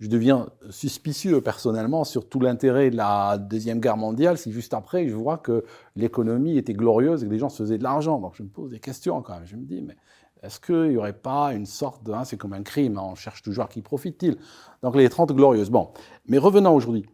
[0.00, 5.06] je deviens suspicieux personnellement sur tout l'intérêt de la deuxième guerre mondiale si juste après
[5.08, 5.64] je vois que
[5.94, 8.18] l'économie était glorieuse et que les gens se faisaient de l'argent.
[8.18, 9.46] Donc je me pose des questions quand même.
[9.46, 9.96] Je me dis, mais
[10.42, 13.14] est-ce qu'il n'y aurait pas une sorte de, hein, c'est comme un crime, hein, on
[13.14, 14.38] cherche toujours à qui profite-t-il.
[14.82, 15.68] Donc les 30 glorieuses.
[15.68, 15.90] Bon,
[16.26, 17.04] mais revenons aujourd'hui.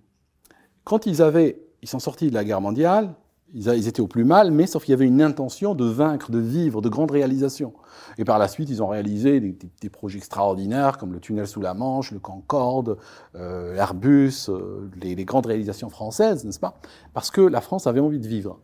[0.85, 3.15] Quand ils avaient, ils sont sortis de la guerre mondiale,
[3.57, 6.39] ils, étaient au plus mal, mais sauf qu'il y avait une intention de vaincre, de
[6.39, 7.73] vivre, de grandes réalisations.
[8.19, 11.73] Et par la suite, ils ont réalisé des, projets extraordinaires comme le tunnel sous la
[11.73, 12.99] Manche, le Concorde,
[13.35, 16.79] euh, l'Airbus, euh, les, grandes réalisations françaises, n'est-ce pas?
[17.15, 18.59] Parce que la France avait envie de vivre.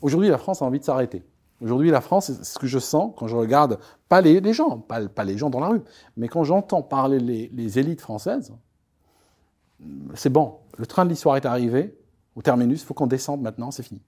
[0.00, 1.22] Aujourd'hui, la France a envie de s'arrêter.
[1.60, 5.24] Aujourd'hui, la France, c'est ce que je sens quand je regarde, pas les, gens, pas,
[5.24, 5.82] les gens dans la rue,
[6.16, 8.52] mais quand j'entends parler les élites françaises,
[10.14, 11.98] c'est bon, le train de l'histoire est arrivé,
[12.34, 14.00] au terminus, il faut qu'on descende maintenant, c'est fini.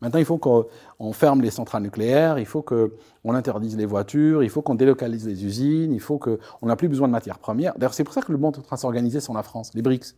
[0.00, 4.48] Maintenant, il faut qu'on ferme les centrales nucléaires, il faut qu'on interdise les voitures, il
[4.48, 7.74] faut qu'on délocalise les usines, il faut qu'on n'a plus besoin de matières premières.
[7.76, 9.72] D'ailleurs, c'est pour ça que le monde est en train de s'organiser sur la France,
[9.74, 10.16] les BRICS.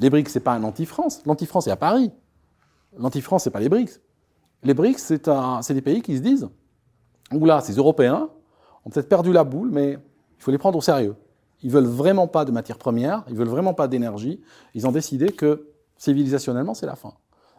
[0.00, 1.22] Les BRICS, c'est pas un anti-France.
[1.26, 2.10] L'anti-France est à Paris.
[2.96, 4.00] L'anti-France, c'est pas les BRICS.
[4.62, 4.98] Les BRICS,
[5.60, 6.48] c'est des pays qui se disent,
[7.30, 8.30] là, ces Européens
[8.84, 11.16] ont peut-être perdu la boule, mais il faut les prendre au sérieux.
[11.62, 14.40] Ils veulent vraiment pas de matières premières, ils veulent vraiment pas d'énergie.
[14.74, 15.68] Ils ont décidé que
[15.98, 17.14] civilisationnellement, c'est la fin.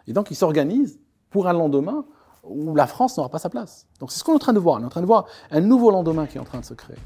[0.08, 1.00] Et donc, ils s'organisent
[1.30, 2.06] pour un lendemain
[2.44, 3.86] où la France n'aura pas sa place.
[4.00, 4.80] Donc c'est ce qu'on est en train de voir.
[4.80, 6.74] On est en train de voir un nouveau lendemain qui est en train de se
[6.74, 6.98] créer.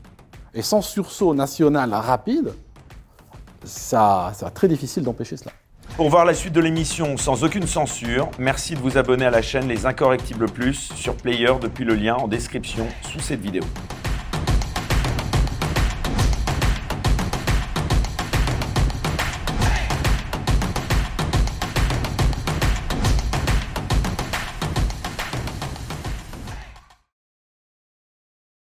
[0.54, 2.54] Et sans sursaut national rapide,
[3.64, 5.52] ça, ça va très difficile d'empêcher cela.
[5.98, 9.42] Pour voir la suite de l'émission sans aucune censure, merci de vous abonner à la
[9.42, 13.64] chaîne Les Incorrectibles Plus sur Player depuis le lien en description sous cette vidéo.